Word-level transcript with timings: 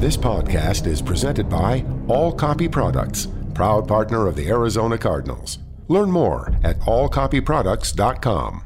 This 0.00 0.16
podcast 0.16 0.86
is 0.86 1.02
presented 1.02 1.50
by 1.50 1.84
All 2.08 2.32
Copy 2.32 2.70
Products, 2.70 3.28
proud 3.52 3.86
partner 3.86 4.26
of 4.26 4.34
the 4.34 4.48
Arizona 4.48 4.96
Cardinals. 4.96 5.58
Learn 5.88 6.10
more 6.10 6.54
at 6.64 6.80
allcopyproducts.com. 6.80 8.64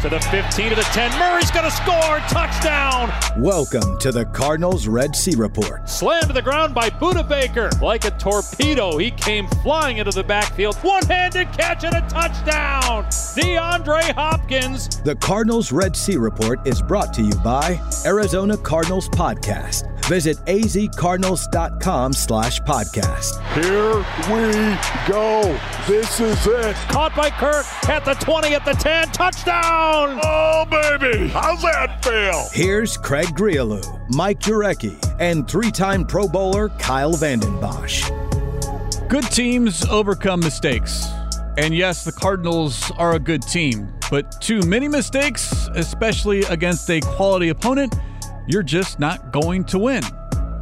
To 0.00 0.08
the 0.08 0.20
15 0.20 0.68
to 0.70 0.74
the 0.76 0.82
10. 0.82 1.18
Murray's 1.18 1.50
going 1.50 1.64
to 1.64 1.70
score. 1.72 2.20
Touchdown. 2.28 3.12
Welcome 3.42 3.98
to 3.98 4.12
the 4.12 4.26
Cardinals 4.26 4.86
Red 4.86 5.16
Sea 5.16 5.34
Report. 5.34 5.88
Slammed 5.88 6.28
to 6.28 6.32
the 6.32 6.40
ground 6.40 6.72
by 6.72 6.88
Budda 6.88 7.28
Baker. 7.28 7.68
Like 7.82 8.04
a 8.04 8.12
torpedo, 8.12 8.96
he 8.96 9.10
came 9.10 9.48
flying 9.64 9.98
into 9.98 10.12
the 10.12 10.22
backfield. 10.22 10.76
One 10.76 11.04
handed 11.06 11.52
catch 11.52 11.82
and 11.82 11.96
a 11.96 12.00
touchdown. 12.08 13.06
DeAndre 13.06 14.14
Hopkins. 14.14 15.02
The 15.02 15.16
Cardinals 15.16 15.72
Red 15.72 15.96
Sea 15.96 16.16
Report 16.16 16.64
is 16.64 16.80
brought 16.80 17.12
to 17.14 17.22
you 17.22 17.34
by 17.42 17.80
Arizona 18.06 18.56
Cardinals 18.56 19.08
Podcast. 19.08 19.97
Visit 20.08 20.38
azcardinals.com 20.46 22.14
slash 22.14 22.60
podcast. 22.62 23.38
Here 23.52 23.98
we 24.32 24.52
go. 25.06 25.58
This 25.86 26.18
is 26.18 26.46
it. 26.46 26.74
Caught 26.88 27.14
by 27.14 27.28
Kirk 27.28 27.66
at 27.90 28.06
the 28.06 28.14
20, 28.14 28.54
at 28.54 28.64
the 28.64 28.72
10. 28.72 29.08
Touchdown. 29.12 30.18
Oh, 30.24 30.64
baby. 30.70 31.28
How's 31.28 31.60
that 31.60 32.02
feel? 32.02 32.48
Here's 32.52 32.96
Craig 32.96 33.26
Grialou, 33.28 33.84
Mike 34.08 34.40
Jurecki, 34.40 34.96
and 35.20 35.46
three-time 35.46 36.06
Pro 36.06 36.26
Bowler 36.26 36.70
Kyle 36.70 37.12
Vanden 37.12 37.60
Bosch. 37.60 38.10
Good 39.08 39.24
teams 39.24 39.84
overcome 39.86 40.40
mistakes. 40.40 41.06
And 41.58 41.74
yes, 41.76 42.04
the 42.04 42.12
Cardinals 42.12 42.90
are 42.92 43.14
a 43.14 43.18
good 43.18 43.42
team, 43.42 43.92
but 44.10 44.40
too 44.40 44.60
many 44.62 44.88
mistakes, 44.88 45.68
especially 45.74 46.44
against 46.44 46.88
a 46.88 47.00
quality 47.00 47.50
opponent, 47.50 47.94
you're 48.48 48.62
just 48.62 48.98
not 48.98 49.30
going 49.30 49.62
to 49.64 49.78
win. 49.78 50.02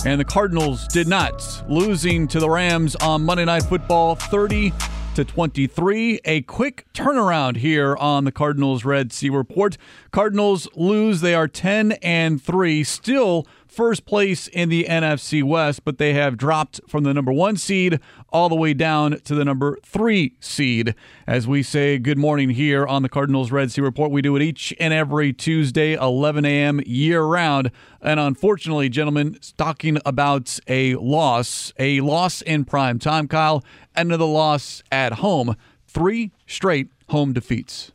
And 0.04 0.20
the 0.20 0.24
Cardinals 0.24 0.86
did 0.88 1.08
not, 1.08 1.62
losing 1.68 2.28
to 2.28 2.38
the 2.38 2.50
Rams 2.50 2.96
on 2.96 3.24
Monday 3.24 3.44
Night 3.44 3.62
Football 3.62 4.16
30 4.16 4.72
to 5.16 5.24
23. 5.24 6.20
A 6.26 6.42
quick 6.42 6.84
turnaround 6.92 7.56
here 7.56 7.96
on 7.96 8.24
the 8.24 8.32
Cardinals 8.32 8.84
Red 8.84 9.14
Sea 9.14 9.30
Report. 9.30 9.78
Cardinals 10.10 10.68
lose, 10.76 11.22
they 11.22 11.34
are 11.34 11.48
10 11.48 11.92
and 12.02 12.42
3, 12.42 12.84
still 12.84 13.46
first 13.76 14.06
place 14.06 14.48
in 14.48 14.70
the 14.70 14.86
NFC 14.88 15.42
West, 15.42 15.84
but 15.84 15.98
they 15.98 16.14
have 16.14 16.38
dropped 16.38 16.80
from 16.88 17.04
the 17.04 17.12
number 17.12 17.30
one 17.30 17.58
seed 17.58 18.00
all 18.30 18.48
the 18.48 18.54
way 18.54 18.72
down 18.72 19.20
to 19.20 19.34
the 19.34 19.44
number 19.44 19.78
three 19.84 20.34
seed. 20.40 20.94
As 21.26 21.46
we 21.46 21.62
say 21.62 21.98
good 21.98 22.16
morning 22.16 22.50
here 22.50 22.86
on 22.86 23.02
the 23.02 23.08
Cardinals 23.10 23.52
Red 23.52 23.70
Sea 23.70 23.82
Report, 23.82 24.10
we 24.10 24.22
do 24.22 24.34
it 24.34 24.42
each 24.42 24.74
and 24.80 24.94
every 24.94 25.32
Tuesday, 25.32 25.92
11 25.92 26.46
a.m. 26.46 26.80
year 26.86 27.22
round. 27.22 27.70
And 28.00 28.18
unfortunately, 28.18 28.88
gentlemen, 28.88 29.38
talking 29.58 29.98
about 30.06 30.58
a 30.68 30.94
loss, 30.94 31.72
a 31.78 32.00
loss 32.00 32.40
in 32.40 32.64
prime 32.64 32.98
time, 32.98 33.28
Kyle, 33.28 33.62
another 33.96 34.24
loss 34.24 34.82
at 34.90 35.14
home, 35.14 35.56
three 35.86 36.32
straight 36.46 36.88
home 37.08 37.32
defeats. 37.32 37.92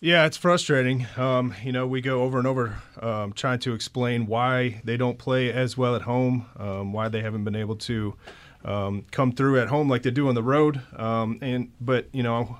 Yeah, 0.00 0.26
it's 0.26 0.36
frustrating. 0.36 1.06
Um, 1.16 1.54
you 1.64 1.72
know, 1.72 1.86
we 1.86 2.00
go 2.00 2.22
over 2.22 2.38
and 2.38 2.46
over 2.46 2.76
um, 3.02 3.32
trying 3.32 3.58
to 3.60 3.74
explain 3.74 4.26
why 4.26 4.80
they 4.84 4.96
don't 4.96 5.18
play 5.18 5.52
as 5.52 5.76
well 5.76 5.96
at 5.96 6.02
home, 6.02 6.46
um, 6.56 6.92
why 6.92 7.08
they 7.08 7.20
haven't 7.20 7.42
been 7.42 7.56
able 7.56 7.74
to 7.76 8.14
um, 8.64 9.06
come 9.10 9.32
through 9.32 9.60
at 9.60 9.68
home 9.68 9.88
like 9.88 10.02
they 10.02 10.12
do 10.12 10.28
on 10.28 10.36
the 10.36 10.42
road. 10.42 10.80
Um, 10.96 11.38
and 11.42 11.72
but 11.80 12.06
you 12.12 12.22
know, 12.22 12.58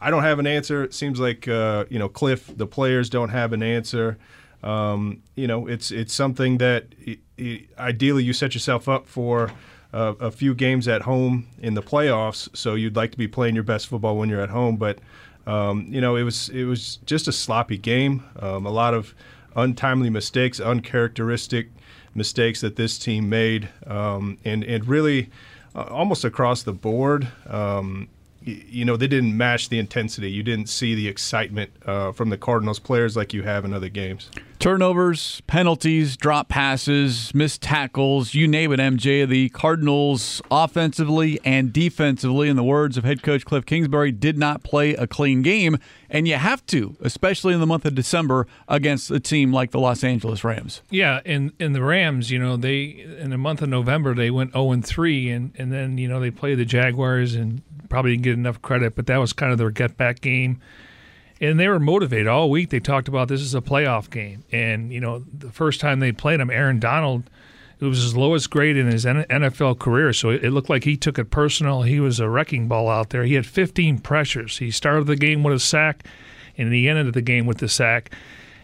I 0.00 0.10
don't 0.10 0.22
have 0.22 0.38
an 0.38 0.46
answer. 0.46 0.84
It 0.84 0.94
seems 0.94 1.18
like 1.18 1.48
uh, 1.48 1.86
you 1.90 1.98
know 1.98 2.08
Cliff, 2.08 2.56
the 2.56 2.68
players 2.68 3.10
don't 3.10 3.30
have 3.30 3.52
an 3.52 3.64
answer. 3.64 4.16
Um, 4.62 5.22
you 5.34 5.48
know, 5.48 5.66
it's 5.66 5.90
it's 5.90 6.14
something 6.14 6.58
that 6.58 6.86
it, 7.00 7.18
it, 7.36 7.68
ideally 7.78 8.22
you 8.22 8.32
set 8.32 8.54
yourself 8.54 8.88
up 8.88 9.06
for. 9.08 9.50
Uh, 9.96 10.14
a 10.20 10.30
few 10.30 10.54
games 10.54 10.86
at 10.86 11.00
home 11.00 11.46
in 11.58 11.72
the 11.72 11.82
playoffs, 11.82 12.54
so 12.54 12.74
you'd 12.74 12.96
like 12.96 13.10
to 13.12 13.16
be 13.16 13.26
playing 13.26 13.54
your 13.54 13.64
best 13.64 13.86
football 13.86 14.18
when 14.18 14.28
you're 14.28 14.42
at 14.42 14.50
home, 14.50 14.76
but 14.76 14.98
um, 15.46 15.86
you 15.88 16.02
know, 16.02 16.16
it 16.16 16.22
was 16.22 16.50
it 16.50 16.64
was 16.64 16.96
just 17.06 17.28
a 17.28 17.32
sloppy 17.32 17.78
game. 17.78 18.22
Um, 18.40 18.66
a 18.66 18.70
lot 18.70 18.92
of 18.92 19.14
untimely 19.54 20.10
mistakes, 20.10 20.60
uncharacteristic 20.60 21.68
mistakes 22.14 22.60
that 22.60 22.76
this 22.76 22.98
team 22.98 23.30
made, 23.30 23.70
um, 23.86 24.36
and 24.44 24.64
and 24.64 24.86
really 24.86 25.30
uh, 25.74 25.84
almost 25.84 26.24
across 26.24 26.62
the 26.62 26.72
board. 26.72 27.28
Um, 27.46 28.08
you 28.42 28.84
know, 28.84 28.96
they 28.96 29.08
didn't 29.08 29.36
match 29.36 29.70
the 29.70 29.78
intensity. 29.78 30.30
You 30.30 30.42
didn't 30.42 30.68
see 30.68 30.94
the 30.94 31.08
excitement 31.08 31.70
uh, 31.84 32.12
from 32.12 32.28
the 32.28 32.36
Cardinals 32.36 32.78
players 32.78 33.16
like 33.16 33.32
you 33.32 33.42
have 33.42 33.64
in 33.64 33.72
other 33.72 33.88
games. 33.88 34.30
Turnovers, 34.58 35.42
penalties, 35.46 36.16
drop 36.16 36.48
passes, 36.48 37.34
missed 37.34 37.60
tackles, 37.62 38.34
you 38.34 38.48
name 38.48 38.72
it, 38.72 38.80
MJ. 38.80 39.28
The 39.28 39.48
Cardinals, 39.50 40.40
offensively 40.50 41.38
and 41.44 41.72
defensively, 41.72 42.48
in 42.48 42.56
the 42.56 42.64
words 42.64 42.96
of 42.96 43.04
head 43.04 43.22
coach 43.22 43.44
Cliff 43.44 43.66
Kingsbury, 43.66 44.12
did 44.12 44.38
not 44.38 44.62
play 44.62 44.94
a 44.94 45.06
clean 45.06 45.42
game. 45.42 45.78
And 46.08 46.26
you 46.26 46.36
have 46.36 46.64
to, 46.66 46.96
especially 47.00 47.52
in 47.52 47.60
the 47.60 47.66
month 47.66 47.84
of 47.84 47.94
December, 47.94 48.46
against 48.68 49.10
a 49.10 49.20
team 49.20 49.52
like 49.52 49.72
the 49.72 49.80
Los 49.80 50.02
Angeles 50.02 50.42
Rams. 50.42 50.82
Yeah, 50.90 51.20
and, 51.26 51.52
and 51.60 51.74
the 51.74 51.82
Rams, 51.82 52.30
you 52.30 52.38
know, 52.38 52.56
they 52.56 52.84
in 53.18 53.30
the 53.30 53.38
month 53.38 53.60
of 53.60 53.68
November 53.68 54.14
they 54.14 54.30
went 54.30 54.52
0 54.52 54.72
and 54.72 54.84
3, 54.84 55.30
and, 55.30 55.52
and 55.58 55.72
then, 55.72 55.98
you 55.98 56.08
know, 56.08 56.18
they 56.18 56.30
played 56.30 56.58
the 56.58 56.64
Jaguars 56.64 57.34
and 57.34 57.62
probably 57.88 58.12
didn't 58.12 58.24
get 58.24 58.34
enough 58.34 58.62
credit, 58.62 58.94
but 58.94 59.06
that 59.06 59.18
was 59.18 59.32
kind 59.32 59.52
of 59.52 59.58
their 59.58 59.70
get 59.70 59.96
back 59.96 60.20
game. 60.20 60.60
And 61.40 61.60
they 61.60 61.68
were 61.68 61.78
motivated 61.78 62.26
all 62.26 62.48
week. 62.48 62.70
They 62.70 62.80
talked 62.80 63.08
about 63.08 63.28
this 63.28 63.42
is 63.42 63.54
a 63.54 63.60
playoff 63.60 64.10
game. 64.10 64.44
And, 64.50 64.92
you 64.92 65.00
know, 65.00 65.24
the 65.32 65.50
first 65.50 65.80
time 65.80 66.00
they 66.00 66.12
played 66.12 66.40
him, 66.40 66.50
Aaron 66.50 66.80
Donald, 66.80 67.28
it 67.78 67.84
was 67.84 67.98
his 68.02 68.16
lowest 68.16 68.48
grade 68.48 68.76
in 68.76 68.86
his 68.86 69.04
NFL 69.04 69.78
career. 69.78 70.14
So 70.14 70.30
it 70.30 70.50
looked 70.50 70.70
like 70.70 70.84
he 70.84 70.96
took 70.96 71.18
it 71.18 71.30
personal. 71.30 71.82
He 71.82 72.00
was 72.00 72.20
a 72.20 72.28
wrecking 72.28 72.68
ball 72.68 72.88
out 72.88 73.10
there. 73.10 73.24
He 73.24 73.34
had 73.34 73.44
15 73.44 73.98
pressures. 73.98 74.58
He 74.58 74.70
started 74.70 75.06
the 75.06 75.16
game 75.16 75.42
with 75.42 75.54
a 75.54 75.60
sack, 75.60 76.06
and 76.56 76.72
he 76.72 76.88
ended 76.88 77.12
the 77.12 77.20
game 77.20 77.44
with 77.44 77.58
the 77.58 77.68
sack. 77.68 78.10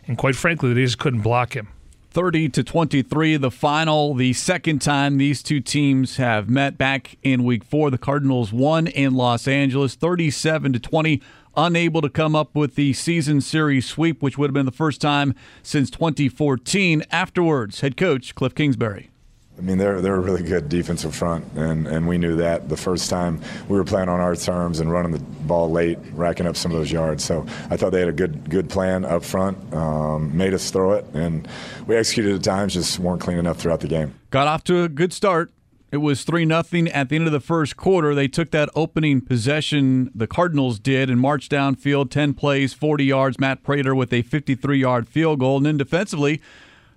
And 0.06 0.16
quite 0.16 0.34
frankly, 0.34 0.72
they 0.72 0.84
just 0.84 0.98
couldn't 0.98 1.20
block 1.20 1.54
him. 1.54 1.68
30 2.12 2.50
to 2.50 2.62
23 2.62 3.38
the 3.38 3.50
final 3.50 4.12
the 4.12 4.34
second 4.34 4.80
time 4.82 5.16
these 5.16 5.42
two 5.42 5.60
teams 5.60 6.18
have 6.18 6.46
met 6.46 6.76
back 6.76 7.16
in 7.22 7.42
week 7.42 7.64
4 7.64 7.90
the 7.90 7.96
Cardinals 7.96 8.52
won 8.52 8.86
in 8.86 9.14
Los 9.14 9.48
Angeles 9.48 9.94
37 9.94 10.74
to 10.74 10.78
20 10.78 11.22
unable 11.56 12.00
to 12.00 12.08
come 12.08 12.34
up 12.34 12.54
with 12.54 12.74
the 12.74 12.92
season 12.92 13.40
series 13.40 13.86
sweep 13.86 14.22
which 14.22 14.38
would 14.38 14.48
have 14.48 14.54
been 14.54 14.66
the 14.66 14.72
first 14.72 15.00
time 15.00 15.34
since 15.62 15.90
2014 15.90 17.02
afterwards 17.10 17.80
head 17.80 17.96
coach 17.96 18.34
Cliff 18.34 18.54
Kingsbury 18.54 19.10
I 19.58 19.60
mean, 19.60 19.76
they're, 19.76 20.00
they're 20.00 20.14
a 20.14 20.20
really 20.20 20.42
good 20.42 20.68
defensive 20.68 21.14
front, 21.14 21.44
and, 21.54 21.86
and 21.86 22.08
we 22.08 22.16
knew 22.16 22.36
that 22.36 22.70
the 22.70 22.76
first 22.76 23.10
time 23.10 23.40
we 23.68 23.76
were 23.76 23.84
playing 23.84 24.08
on 24.08 24.18
our 24.18 24.34
terms 24.34 24.80
and 24.80 24.90
running 24.90 25.12
the 25.12 25.18
ball 25.18 25.70
late, 25.70 25.98
racking 26.14 26.46
up 26.46 26.56
some 26.56 26.72
of 26.72 26.78
those 26.78 26.90
yards. 26.90 27.22
So 27.22 27.46
I 27.69 27.76
thought 27.76 27.90
they 27.90 28.00
had 28.00 28.08
a 28.08 28.12
good 28.12 28.48
good 28.48 28.70
plan 28.70 29.04
up 29.04 29.22
front, 29.22 29.72
um, 29.74 30.34
made 30.36 30.54
us 30.54 30.70
throw 30.70 30.92
it, 30.94 31.04
and 31.12 31.46
we 31.86 31.96
executed 31.96 32.34
at 32.34 32.42
times, 32.42 32.72
just 32.72 32.98
weren't 32.98 33.20
clean 33.20 33.38
enough 33.38 33.58
throughout 33.58 33.80
the 33.80 33.88
game. 33.88 34.14
Got 34.30 34.48
off 34.48 34.64
to 34.64 34.84
a 34.84 34.88
good 34.88 35.12
start. 35.12 35.52
It 35.92 35.98
was 35.98 36.25
3 36.25 36.44
nothing 36.47 36.88
at 36.88 37.10
the 37.10 37.16
end 37.16 37.26
of 37.26 37.32
the 37.32 37.38
first 37.38 37.76
quarter. 37.76 38.14
They 38.14 38.26
took 38.26 38.50
that 38.50 38.70
opening 38.75 39.20
possession, 39.20 40.10
the 40.14 40.26
Cardinals 40.26 40.80
did, 40.80 41.08
and 41.08 41.20
marched 41.20 41.53
downfield 41.53 42.10
10 42.10 42.34
plays, 42.34 42.72
40 42.72 43.04
yards. 43.04 43.38
Matt 43.38 43.62
Prater 43.62 43.94
with 43.94 44.12
a 44.12 44.22
53 44.22 44.78
yard 44.78 45.06
field 45.06 45.38
goal. 45.38 45.58
And 45.58 45.66
then 45.66 45.76
defensively, 45.76 46.41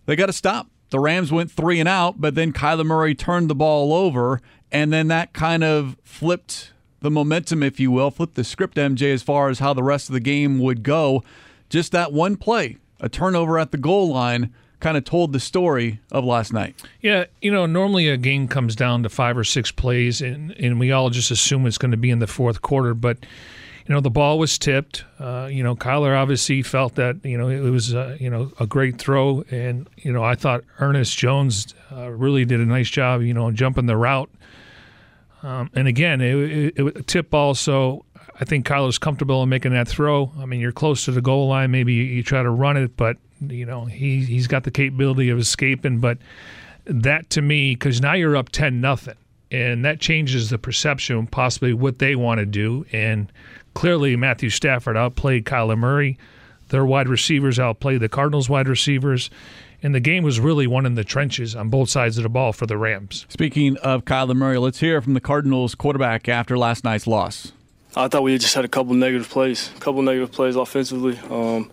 they 0.05 0.15
got 0.15 0.27
to 0.27 0.33
stop 0.33 0.69
the 0.89 0.99
Rams 0.99 1.31
went 1.31 1.51
three 1.51 1.79
and 1.79 1.89
out, 1.89 2.21
but 2.21 2.35
then 2.35 2.53
Kyler 2.53 2.85
Murray 2.85 3.15
turned 3.15 3.49
the 3.49 3.55
ball 3.55 3.93
over, 3.93 4.41
and 4.71 4.93
then 4.93 5.07
that 5.07 5.33
kind 5.33 5.63
of 5.63 5.97
flipped 6.03 6.71
the 7.01 7.11
momentum, 7.11 7.63
if 7.63 7.79
you 7.79 7.91
will, 7.91 8.11
flipped 8.11 8.35
the 8.35 8.43
script, 8.43 8.77
MJ, 8.77 9.13
as 9.13 9.23
far 9.23 9.49
as 9.49 9.59
how 9.59 9.73
the 9.73 9.83
rest 9.83 10.09
of 10.09 10.13
the 10.13 10.19
game 10.19 10.59
would 10.59 10.83
go. 10.83 11.23
Just 11.69 11.91
that 11.91 12.13
one 12.13 12.37
play, 12.37 12.77
a 12.99 13.09
turnover 13.09 13.59
at 13.59 13.71
the 13.71 13.77
goal 13.77 14.09
line, 14.09 14.53
kind 14.85 14.97
of 14.97 15.03
told 15.03 15.33
the 15.33 15.39
story 15.39 15.99
of 16.11 16.23
last 16.23 16.53
night. 16.53 16.75
Yeah, 17.01 17.25
you 17.41 17.51
know, 17.51 17.65
normally 17.65 18.07
a 18.07 18.17
game 18.17 18.47
comes 18.47 18.75
down 18.75 19.01
to 19.01 19.09
five 19.09 19.35
or 19.35 19.43
six 19.43 19.71
plays, 19.71 20.21
and, 20.21 20.51
and 20.51 20.79
we 20.79 20.91
all 20.91 21.09
just 21.09 21.31
assume 21.31 21.65
it's 21.65 21.79
going 21.79 21.89
to 21.89 21.97
be 21.97 22.11
in 22.11 22.19
the 22.19 22.27
fourth 22.27 22.61
quarter, 22.61 22.93
but 22.93 23.17
you 23.87 23.95
know, 23.95 23.99
the 23.99 24.11
ball 24.11 24.37
was 24.37 24.59
tipped. 24.59 25.03
Uh, 25.19 25.49
you 25.51 25.63
know, 25.63 25.75
Kyler 25.75 26.15
obviously 26.15 26.61
felt 26.61 26.93
that, 26.95 27.17
you 27.23 27.35
know, 27.35 27.49
it 27.49 27.71
was, 27.71 27.95
uh, 27.95 28.15
you 28.19 28.29
know, 28.29 28.51
a 28.59 28.67
great 28.67 28.99
throw. 28.99 29.43
And, 29.49 29.87
you 29.97 30.13
know, 30.13 30.23
I 30.23 30.35
thought 30.35 30.63
Ernest 30.79 31.17
Jones 31.17 31.73
uh, 31.91 32.11
really 32.11 32.45
did 32.45 32.59
a 32.59 32.65
nice 32.65 32.89
job, 32.89 33.23
you 33.23 33.33
know, 33.33 33.49
jumping 33.49 33.87
the 33.87 33.97
route. 33.97 34.29
Um, 35.41 35.71
and 35.73 35.87
again, 35.87 36.21
it, 36.21 36.35
it, 36.35 36.73
it 36.77 36.81
was 36.83 36.95
a 36.95 37.01
tip 37.03 37.31
ball, 37.31 37.55
so 37.55 38.05
I 38.39 38.45
think 38.45 38.67
Kyler's 38.67 38.99
comfortable 38.99 39.41
in 39.41 39.49
making 39.49 39.71
that 39.73 39.87
throw. 39.87 40.31
I 40.37 40.45
mean, 40.45 40.59
you're 40.59 40.71
close 40.71 41.05
to 41.05 41.11
the 41.11 41.21
goal 41.21 41.47
line. 41.47 41.71
Maybe 41.71 41.93
you, 41.93 42.03
you 42.03 42.21
try 42.21 42.43
to 42.43 42.51
run 42.51 42.77
it, 42.77 42.95
but, 42.95 43.17
you 43.41 43.65
know, 43.65 43.85
he, 43.85 44.23
he's 44.23 44.47
got 44.47 44.63
the 44.63 44.71
capability 44.71 45.29
of 45.29 45.39
escaping. 45.39 45.99
But 45.99 46.17
that 46.85 47.29
to 47.31 47.41
me, 47.41 47.75
because 47.75 48.01
now 48.01 48.13
you're 48.13 48.35
up 48.35 48.49
10 48.49 48.81
nothing 48.81 49.15
and 49.51 49.85
that 49.85 49.99
changes 49.99 50.49
the 50.49 50.57
perception, 50.57 51.27
possibly 51.27 51.73
what 51.73 51.99
they 51.99 52.15
want 52.15 52.39
to 52.39 52.45
do. 52.45 52.85
And 52.91 53.31
clearly, 53.73 54.15
Matthew 54.15 54.49
Stafford 54.49 54.97
outplayed 54.97 55.45
Kyler 55.45 55.77
Murray. 55.77 56.17
Their 56.69 56.85
wide 56.85 57.07
receivers 57.07 57.59
outplayed 57.59 58.01
the 58.01 58.09
Cardinals' 58.09 58.49
wide 58.49 58.67
receivers. 58.67 59.29
and 59.83 59.93
the 59.93 59.99
game 59.99 60.23
was 60.23 60.39
really 60.39 60.65
won 60.65 60.85
in 60.85 60.95
the 60.95 61.03
trenches 61.03 61.55
on 61.55 61.69
both 61.69 61.89
sides 61.89 62.17
of 62.17 62.23
the 62.23 62.29
ball 62.29 62.53
for 62.53 62.65
the 62.65 62.77
Rams. 62.77 63.25
Speaking 63.29 63.77
of 63.77 64.03
Kyler 64.03 64.35
Murray, 64.35 64.57
let's 64.57 64.79
hear 64.79 64.99
from 64.99 65.13
the 65.13 65.21
Cardinals 65.21 65.75
quarterback 65.75 66.27
after 66.27 66.57
last 66.57 66.83
night's 66.83 67.05
loss. 67.05 67.51
I 67.95 68.07
thought 68.07 68.23
we 68.23 68.37
just 68.37 68.55
had 68.55 68.65
a 68.65 68.69
couple 68.69 68.93
negative 68.95 69.29
plays, 69.29 69.69
a 69.75 69.79
couple 69.79 70.01
negative 70.01 70.31
plays 70.31 70.55
offensively. 70.55 71.19
Um, 71.29 71.71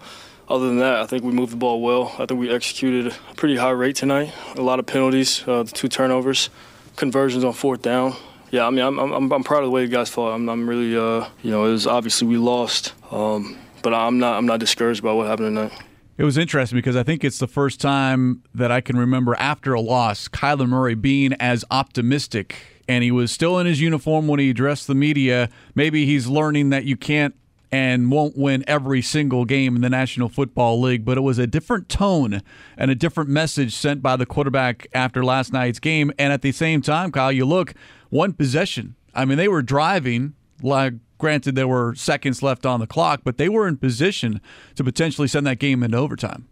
other 0.52 0.66
than 0.66 0.78
that, 0.78 1.00
I 1.00 1.06
think 1.06 1.24
we 1.24 1.32
moved 1.32 1.52
the 1.52 1.56
ball 1.56 1.80
well. 1.80 2.14
I 2.18 2.26
think 2.26 2.38
we 2.38 2.50
executed 2.50 3.14
a 3.30 3.34
pretty 3.34 3.56
high 3.56 3.70
rate 3.70 3.96
tonight. 3.96 4.32
A 4.56 4.60
lot 4.60 4.78
of 4.78 4.86
penalties, 4.86 5.42
uh, 5.48 5.62
the 5.62 5.72
two 5.72 5.88
turnovers, 5.88 6.50
conversions 6.96 7.42
on 7.42 7.54
fourth 7.54 7.80
down. 7.80 8.14
Yeah, 8.50 8.66
I 8.66 8.70
mean, 8.70 8.84
I'm, 8.84 8.98
I'm, 8.98 9.32
I'm 9.32 9.44
proud 9.44 9.60
of 9.60 9.64
the 9.64 9.70
way 9.70 9.86
the 9.86 9.90
guys 9.90 10.10
fought. 10.10 10.34
I'm, 10.34 10.46
I'm 10.50 10.68
really, 10.68 10.94
uh, 10.94 11.26
you 11.42 11.50
know, 11.50 11.64
it 11.64 11.70
was 11.70 11.86
obviously 11.86 12.28
we 12.28 12.36
lost, 12.36 12.92
um, 13.10 13.56
but 13.82 13.94
I'm 13.94 14.18
not, 14.18 14.36
I'm 14.36 14.44
not 14.44 14.60
discouraged 14.60 15.02
by 15.02 15.12
what 15.12 15.26
happened 15.26 15.56
tonight. 15.56 15.72
It 16.18 16.24
was 16.24 16.36
interesting 16.36 16.76
because 16.76 16.96
I 16.96 17.02
think 17.02 17.24
it's 17.24 17.38
the 17.38 17.46
first 17.46 17.80
time 17.80 18.42
that 18.54 18.70
I 18.70 18.82
can 18.82 18.98
remember 18.98 19.34
after 19.36 19.72
a 19.72 19.80
loss, 19.80 20.28
Kyler 20.28 20.68
Murray 20.68 20.94
being 20.94 21.32
as 21.40 21.64
optimistic. 21.70 22.56
And 22.86 23.02
he 23.02 23.10
was 23.10 23.32
still 23.32 23.58
in 23.58 23.66
his 23.66 23.80
uniform 23.80 24.28
when 24.28 24.38
he 24.38 24.50
addressed 24.50 24.86
the 24.86 24.94
media. 24.94 25.48
Maybe 25.74 26.04
he's 26.04 26.26
learning 26.26 26.68
that 26.70 26.84
you 26.84 26.98
can't 26.98 27.34
and 27.72 28.10
won't 28.10 28.36
win 28.36 28.62
every 28.68 29.00
single 29.00 29.46
game 29.46 29.74
in 29.74 29.82
the 29.82 29.88
National 29.88 30.28
Football 30.28 30.80
League, 30.80 31.06
but 31.06 31.16
it 31.16 31.22
was 31.22 31.38
a 31.38 31.46
different 31.46 31.88
tone 31.88 32.42
and 32.76 32.90
a 32.90 32.94
different 32.94 33.30
message 33.30 33.74
sent 33.74 34.02
by 34.02 34.14
the 34.14 34.26
quarterback 34.26 34.86
after 34.92 35.24
last 35.24 35.54
night's 35.54 35.80
game. 35.80 36.12
And 36.18 36.34
at 36.34 36.42
the 36.42 36.52
same 36.52 36.82
time, 36.82 37.10
Kyle, 37.10 37.32
you 37.32 37.46
look, 37.46 37.72
one 38.10 38.34
possession. 38.34 38.94
I 39.14 39.24
mean, 39.24 39.38
they 39.38 39.48
were 39.48 39.62
driving, 39.62 40.34
like, 40.60 40.94
granted, 41.16 41.54
there 41.54 41.68
were 41.68 41.94
seconds 41.94 42.42
left 42.42 42.66
on 42.66 42.78
the 42.78 42.86
clock, 42.86 43.22
but 43.24 43.38
they 43.38 43.48
were 43.48 43.66
in 43.66 43.78
position 43.78 44.40
to 44.74 44.84
potentially 44.84 45.28
send 45.28 45.46
that 45.46 45.58
game 45.58 45.82
into 45.82 45.96
overtime. 45.96 46.48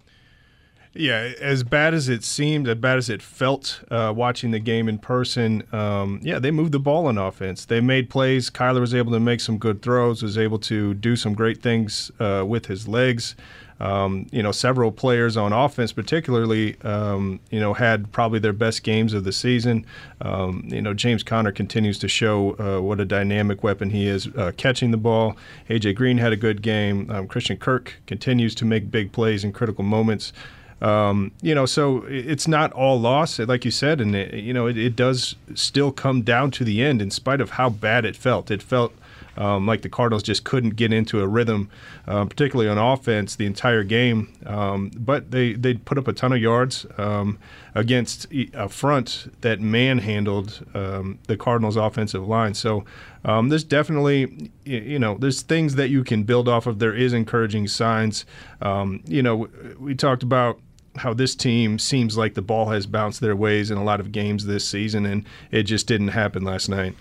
Yeah, 0.93 1.33
as 1.41 1.63
bad 1.63 1.95
as 1.95 2.09
it 2.09 2.25
seemed, 2.25 2.67
as 2.67 2.75
bad 2.77 2.99
as 2.99 3.09
it 3.09 3.23
felt 3.23 3.81
uh, 3.93 4.13
watching 4.15 4.51
the 4.51 4.59
game 4.59 4.89
in 4.89 4.99
person, 4.99 5.63
um, 5.73 6.19
yeah, 6.21 6.41
they 6.41 6.51
moved 6.51 6.73
the 6.73 6.81
ball 6.81 7.07
on 7.07 7.17
offense. 7.17 7.65
They 7.65 7.81
made 7.81 8.11
plays. 8.11 8.51
Kyler 8.51 8.81
was 8.81 8.93
able 8.93 9.13
to 9.13 9.21
make 9.21 9.41
some 9.41 9.57
good 9.57 9.83
throws, 9.83 10.21
was 10.21 10.37
able 10.37 10.59
to 10.61 10.95
do 10.95 11.15
some 11.15 11.35
great 11.35 11.63
things 11.63 12.11
uh, 12.19 12.45
with 12.47 12.67
his 12.67 12.89
legs. 12.89 13.37
Um, 13.79 14.27
you 14.31 14.43
know, 14.43 14.53
several 14.53 14.93
players 14.93 15.37
on 15.39 15.53
offense, 15.55 15.93
particularly, 15.93 16.79
um, 16.83 17.41
you 17.51 17.61
know, 17.61 17.73
had 17.73 18.13
probably 18.13 18.39
their 18.39 18.53
best 18.53 18.83
games 18.83 19.15
of 19.15 19.25
the 19.25 19.33
season. 19.33 19.87
Um, 20.21 20.65
you 20.67 20.83
know, 20.83 20.93
James 20.93 21.23
Conner 21.23 21.53
continues 21.53 21.99
to 22.01 22.09
show 22.09 22.57
uh, 22.59 22.83
what 22.83 23.01
a 23.01 23.07
dynamic 23.07 23.63
weapon 23.63 23.89
he 23.89 24.07
is 24.07 24.27
uh, 24.37 24.53
catching 24.57 24.91
the 24.91 24.99
ball. 24.99 25.37
AJ 25.71 25.95
Green 25.95 26.19
had 26.19 26.33
a 26.33 26.37
good 26.37 26.61
game. 26.61 27.11
Um, 27.11 27.27
Christian 27.27 27.57
Kirk 27.57 27.95
continues 28.07 28.55
to 28.57 28.67
make 28.67 28.91
big 28.91 29.13
plays 29.13 29.45
in 29.45 29.53
critical 29.53 29.85
moments. 29.85 30.35
Um, 30.81 31.33
you 31.43 31.55
know, 31.55 31.67
so 31.67 32.05
it's 32.09 32.49
not 32.49 32.73
all 32.73 32.99
loss, 32.99 33.39
like 33.39 33.65
you 33.65 33.71
said, 33.71 34.01
and 34.01 34.15
it, 34.15 34.33
you 34.35 34.55
know, 34.55 34.67
it, 34.67 34.79
it, 34.79 34.97
does 34.97 35.37
still 35.55 35.93
come 35.93 36.23
down 36.23 36.51
to 36.53 36.65
the 36.65 36.83
end, 36.83 37.03
in 37.03 37.11
spite 37.11 37.41
of 37.41 37.51
how 37.51 37.69
bad 37.69 38.07
it 38.07 38.17
felt. 38.17 38.51
It 38.51 38.63
felt 38.63 38.95
um, 39.37 39.67
like 39.67 39.83
the 39.83 39.91
Cardinals 39.91 40.23
just 40.23 40.45
couldn't 40.45 40.77
get 40.77 40.91
into 40.91 41.21
a 41.21 41.29
rhythm, 41.29 41.69
um, 42.07 42.29
particularly 42.29 42.71
on 42.71 42.79
offense, 42.79 43.37
the 43.37 43.45
entire 43.45 43.85
game. 43.85 44.33
Um, 44.47 44.91
but 44.97 45.31
they 45.31 45.53
they 45.53 45.75
put 45.75 45.99
up 45.99 46.09
a 46.09 46.15
ton 46.15 46.33
of 46.33 46.41
yards 46.41 46.87
um, 46.97 47.39
against 47.75 48.27
a 48.55 48.69
front 48.71 49.31
that 49.43 49.61
manhandled 49.61 50.67
um, 50.73 51.19
the 51.27 51.37
Cardinals' 51.37 51.77
offensive 51.77 52.27
line. 52.27 52.55
So 52.55 52.85
there's 53.23 53.65
definitely, 53.65 54.51
you 54.65 54.99
know, 54.99 55.19
there's 55.19 55.43
things 55.43 55.75
that 55.75 55.91
you 55.91 56.05
can 56.05 56.23
build 56.23 56.49
off 56.49 56.67
of. 56.67 56.79
There 56.79 56.95
is 56.95 57.13
encouraging 57.13 57.69
signs. 57.69 58.25
you 58.63 59.23
know, 59.23 59.49
we 59.79 59.95
talked 59.95 60.23
about 60.23 60.59
how 60.97 61.15
this 61.15 61.35
team 61.35 61.79
seems 61.79 62.17
like 62.17 62.35
the 62.35 62.43
ball 62.43 62.67
has 62.71 62.87
bounced 62.87 63.21
their 63.21 63.37
ways 63.37 63.71
in 63.71 63.79
a 63.79 63.85
lot 63.85 64.01
of 64.01 64.13
games 64.13 64.47
this 64.47 64.67
season, 64.67 65.07
and 65.07 65.25
it 65.51 65.65
just 65.65 65.87
didn't 65.87 66.09
happen 66.09 66.43
last 66.43 66.69
night. 66.69 66.95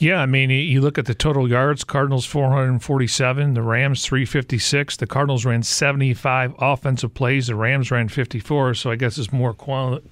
Yeah, 0.00 0.22
I 0.22 0.26
mean, 0.26 0.48
you 0.48 0.80
look 0.80 0.96
at 0.96 1.04
the 1.04 1.14
total 1.14 1.46
yards 1.46 1.84
Cardinals 1.84 2.24
447, 2.24 3.52
the 3.52 3.62
Rams 3.62 4.06
356. 4.06 4.96
The 4.96 5.06
Cardinals 5.06 5.44
ran 5.44 5.62
75 5.62 6.54
offensive 6.58 7.12
plays, 7.12 7.48
the 7.48 7.54
Rams 7.54 7.90
ran 7.90 8.08
54. 8.08 8.74
So 8.74 8.90
I 8.90 8.96
guess 8.96 9.18
it's 9.18 9.30
more 9.30 9.52
quali- 9.52 10.02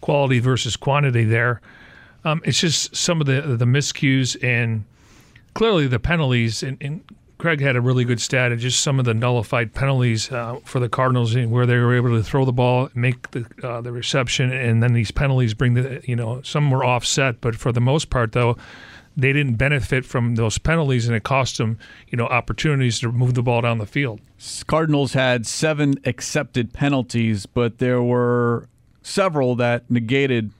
quality 0.00 0.40
versus 0.40 0.76
quantity 0.76 1.24
there. 1.24 1.60
Um, 2.24 2.42
it's 2.44 2.58
just 2.60 2.96
some 2.96 3.20
of 3.20 3.28
the, 3.28 3.40
the 3.42 3.64
miscues 3.66 4.36
and 4.42 4.84
clearly 5.54 5.86
the 5.86 6.00
penalties. 6.00 6.64
And, 6.64 6.76
and 6.80 7.04
Craig 7.38 7.60
had 7.60 7.76
a 7.76 7.80
really 7.80 8.04
good 8.04 8.20
stat 8.20 8.50
of 8.50 8.58
just 8.58 8.80
some 8.80 8.98
of 8.98 9.04
the 9.04 9.14
nullified 9.14 9.72
penalties 9.72 10.30
uh, 10.32 10.58
for 10.64 10.80
the 10.80 10.88
Cardinals, 10.88 11.36
where 11.36 11.66
they 11.66 11.76
were 11.76 11.94
able 11.94 12.10
to 12.10 12.22
throw 12.22 12.44
the 12.44 12.52
ball, 12.52 12.90
make 12.94 13.30
the 13.30 13.46
uh, 13.62 13.80
the 13.80 13.92
reception, 13.92 14.52
and 14.52 14.82
then 14.82 14.92
these 14.92 15.12
penalties 15.12 15.54
bring 15.54 15.74
the 15.74 16.02
you 16.04 16.16
know 16.16 16.42
some 16.42 16.70
were 16.70 16.84
offset, 16.84 17.40
but 17.40 17.54
for 17.54 17.70
the 17.70 17.80
most 17.80 18.10
part 18.10 18.32
though, 18.32 18.56
they 19.16 19.32
didn't 19.32 19.54
benefit 19.54 20.04
from 20.04 20.34
those 20.34 20.58
penalties, 20.58 21.06
and 21.06 21.16
it 21.16 21.22
cost 21.22 21.58
them 21.58 21.78
you 22.08 22.16
know 22.18 22.26
opportunities 22.26 22.98
to 23.00 23.12
move 23.12 23.34
the 23.34 23.42
ball 23.42 23.60
down 23.60 23.78
the 23.78 23.86
field. 23.86 24.20
Cardinals 24.66 25.12
had 25.12 25.46
seven 25.46 25.94
accepted 26.04 26.72
penalties, 26.72 27.46
but 27.46 27.78
there 27.78 28.02
were 28.02 28.68
several 29.02 29.54
that 29.54 29.88
negated 29.88 30.50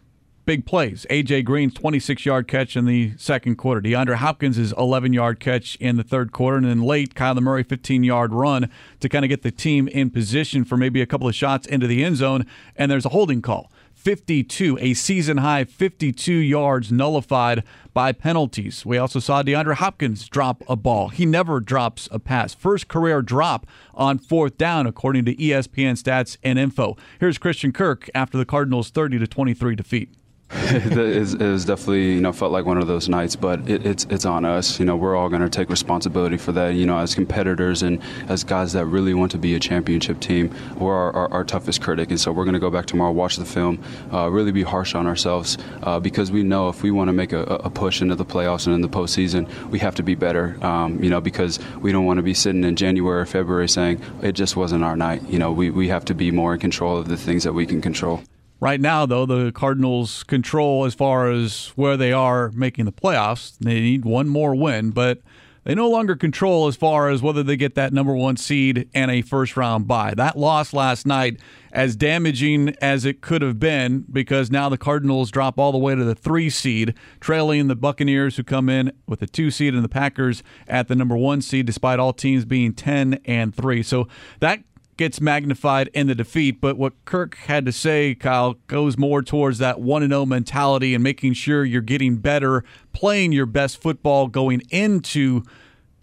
big 0.48 0.64
plays. 0.64 1.04
A.J. 1.10 1.42
Green's 1.42 1.74
26 1.74 2.24
yard 2.24 2.48
catch 2.48 2.74
in 2.74 2.86
the 2.86 3.12
second 3.18 3.56
quarter. 3.56 3.82
DeAndre 3.82 4.14
Hopkins' 4.14 4.72
11 4.72 5.12
yard 5.12 5.40
catch 5.40 5.76
in 5.76 5.98
the 5.98 6.02
third 6.02 6.32
quarter. 6.32 6.56
And 6.56 6.64
then 6.64 6.80
late, 6.80 7.14
Kyler 7.14 7.42
Murray 7.42 7.62
15 7.62 8.02
yard 8.02 8.32
run 8.32 8.70
to 9.00 9.10
kind 9.10 9.26
of 9.26 9.28
get 9.28 9.42
the 9.42 9.50
team 9.50 9.88
in 9.88 10.08
position 10.08 10.64
for 10.64 10.78
maybe 10.78 11.02
a 11.02 11.06
couple 11.06 11.28
of 11.28 11.34
shots 11.34 11.66
into 11.66 11.86
the 11.86 12.02
end 12.02 12.16
zone. 12.16 12.46
And 12.76 12.90
there's 12.90 13.04
a 13.04 13.10
holding 13.10 13.42
call. 13.42 13.70
52, 13.92 14.78
a 14.80 14.94
season 14.94 15.36
high 15.36 15.64
52 15.64 16.32
yards 16.32 16.90
nullified 16.90 17.62
by 17.92 18.12
penalties. 18.12 18.86
We 18.86 18.96
also 18.96 19.18
saw 19.18 19.42
DeAndre 19.42 19.74
Hopkins 19.74 20.26
drop 20.30 20.62
a 20.66 20.76
ball. 20.76 21.08
He 21.10 21.26
never 21.26 21.60
drops 21.60 22.08
a 22.10 22.18
pass. 22.18 22.54
First 22.54 22.88
career 22.88 23.20
drop 23.20 23.66
on 23.92 24.18
fourth 24.18 24.56
down, 24.56 24.86
according 24.86 25.26
to 25.26 25.36
ESPN 25.36 26.02
stats 26.02 26.38
and 26.42 26.58
info. 26.58 26.96
Here's 27.20 27.36
Christian 27.36 27.70
Kirk 27.70 28.08
after 28.14 28.38
the 28.38 28.46
Cardinals' 28.46 28.88
30 28.88 29.18
to 29.18 29.26
23 29.26 29.74
defeat. 29.74 30.17
it, 30.70 31.40
was 31.40 31.66
definitely 31.66 32.14
you 32.14 32.20
know 32.22 32.32
felt 32.32 32.52
like 32.52 32.64
one 32.64 32.78
of 32.78 32.86
those 32.86 33.06
nights, 33.06 33.36
but 33.36 33.68
it, 33.68 33.84
it's 33.84 34.06
it's 34.08 34.24
on 34.24 34.46
us. 34.46 34.78
You 34.78 34.86
know, 34.86 34.96
we're 34.96 35.14
all 35.14 35.28
going 35.28 35.42
to 35.42 35.50
take 35.50 35.68
responsibility 35.68 36.38
for 36.38 36.52
that. 36.52 36.68
You 36.68 36.86
know, 36.86 36.96
as 36.96 37.14
competitors 37.14 37.82
and 37.82 38.02
as 38.28 38.44
guys 38.44 38.72
that 38.72 38.86
really 38.86 39.12
want 39.12 39.30
to 39.32 39.38
be 39.38 39.54
a 39.54 39.60
championship 39.60 40.20
team, 40.20 40.54
we're 40.78 40.94
our, 40.94 41.12
our, 41.14 41.32
our 41.32 41.44
toughest 41.44 41.82
critic, 41.82 42.10
and 42.10 42.18
so 42.18 42.32
we're 42.32 42.44
going 42.44 42.54
to 42.54 42.60
go 42.60 42.70
back 42.70 42.86
tomorrow, 42.86 43.12
watch 43.12 43.36
the 43.36 43.44
film, 43.44 43.82
uh, 44.10 44.30
really 44.30 44.50
be 44.50 44.62
harsh 44.62 44.94
on 44.94 45.06
ourselves 45.06 45.58
uh, 45.82 46.00
because 46.00 46.32
we 46.32 46.42
know 46.42 46.70
if 46.70 46.82
we 46.82 46.90
want 46.90 47.08
to 47.08 47.12
make 47.12 47.34
a, 47.34 47.42
a, 47.42 47.68
push 47.68 48.00
into 48.00 48.14
the 48.14 48.24
playoffs 48.24 48.66
and 48.66 48.74
in 48.74 48.80
the 48.80 48.88
postseason, 48.88 49.46
we 49.68 49.78
have 49.78 49.94
to 49.96 50.02
be 50.02 50.14
better. 50.14 50.56
Um, 50.64 51.02
you 51.02 51.10
know, 51.10 51.20
because 51.20 51.58
we 51.80 51.92
don't 51.92 52.06
want 52.06 52.16
to 52.16 52.22
be 52.22 52.32
sitting 52.32 52.64
in 52.64 52.74
January 52.74 53.20
or 53.20 53.26
February 53.26 53.68
saying 53.68 54.00
it 54.22 54.32
just 54.32 54.56
wasn't 54.56 54.82
our 54.82 54.96
night. 54.96 55.22
You 55.28 55.38
know, 55.38 55.52
we 55.52 55.68
we 55.68 55.88
have 55.88 56.06
to 56.06 56.14
be 56.14 56.30
more 56.30 56.54
in 56.54 56.60
control 56.60 56.96
of 56.96 57.08
the 57.08 57.18
things 57.18 57.44
that 57.44 57.52
we 57.52 57.66
can 57.66 57.82
control. 57.82 58.22
Right 58.60 58.80
now, 58.80 59.06
though, 59.06 59.24
the 59.24 59.52
Cardinals 59.52 60.24
control 60.24 60.84
as 60.84 60.94
far 60.94 61.30
as 61.30 61.68
where 61.76 61.96
they 61.96 62.12
are 62.12 62.50
making 62.50 62.86
the 62.86 62.92
playoffs. 62.92 63.56
They 63.58 63.80
need 63.80 64.04
one 64.04 64.28
more 64.28 64.54
win, 64.54 64.90
but 64.90 65.20
they 65.62 65.74
no 65.74 65.88
longer 65.88 66.16
control 66.16 66.66
as 66.66 66.74
far 66.76 67.08
as 67.08 67.22
whether 67.22 67.42
they 67.42 67.56
get 67.56 67.74
that 67.74 67.92
number 67.92 68.14
one 68.14 68.36
seed 68.36 68.88
and 68.94 69.10
a 69.10 69.22
first 69.22 69.56
round 69.56 69.86
bye. 69.86 70.14
That 70.16 70.36
loss 70.36 70.72
last 70.72 71.06
night, 71.06 71.38
as 71.70 71.94
damaging 71.94 72.74
as 72.80 73.04
it 73.04 73.20
could 73.20 73.42
have 73.42 73.60
been, 73.60 74.06
because 74.10 74.50
now 74.50 74.68
the 74.68 74.78
Cardinals 74.78 75.30
drop 75.30 75.58
all 75.58 75.70
the 75.70 75.78
way 75.78 75.94
to 75.94 76.04
the 76.04 76.14
three 76.14 76.50
seed, 76.50 76.94
trailing 77.20 77.68
the 77.68 77.76
Buccaneers, 77.76 78.38
who 78.38 78.44
come 78.44 78.68
in 78.68 78.90
with 79.06 79.22
a 79.22 79.26
two 79.26 79.50
seed, 79.50 79.74
and 79.74 79.84
the 79.84 79.88
Packers 79.88 80.42
at 80.66 80.88
the 80.88 80.96
number 80.96 81.16
one 81.16 81.42
seed, 81.42 81.66
despite 81.66 82.00
all 82.00 82.12
teams 82.12 82.44
being 82.44 82.72
10 82.72 83.20
and 83.26 83.54
3. 83.54 83.82
So 83.82 84.08
that 84.40 84.60
gets 84.98 85.20
magnified 85.20 85.88
in 85.94 86.08
the 86.08 86.14
defeat. 86.14 86.60
But 86.60 86.76
what 86.76 86.92
Kirk 87.06 87.36
had 87.36 87.64
to 87.64 87.72
say, 87.72 88.14
Kyle, 88.14 88.54
goes 88.66 88.98
more 88.98 89.22
towards 89.22 89.56
that 89.58 89.80
1 89.80 90.06
0 90.06 90.26
mentality 90.26 90.94
and 90.94 91.02
making 91.02 91.32
sure 91.32 91.64
you're 91.64 91.80
getting 91.80 92.16
better, 92.16 92.64
playing 92.92 93.32
your 93.32 93.46
best 93.46 93.80
football 93.80 94.26
going 94.26 94.60
into 94.68 95.42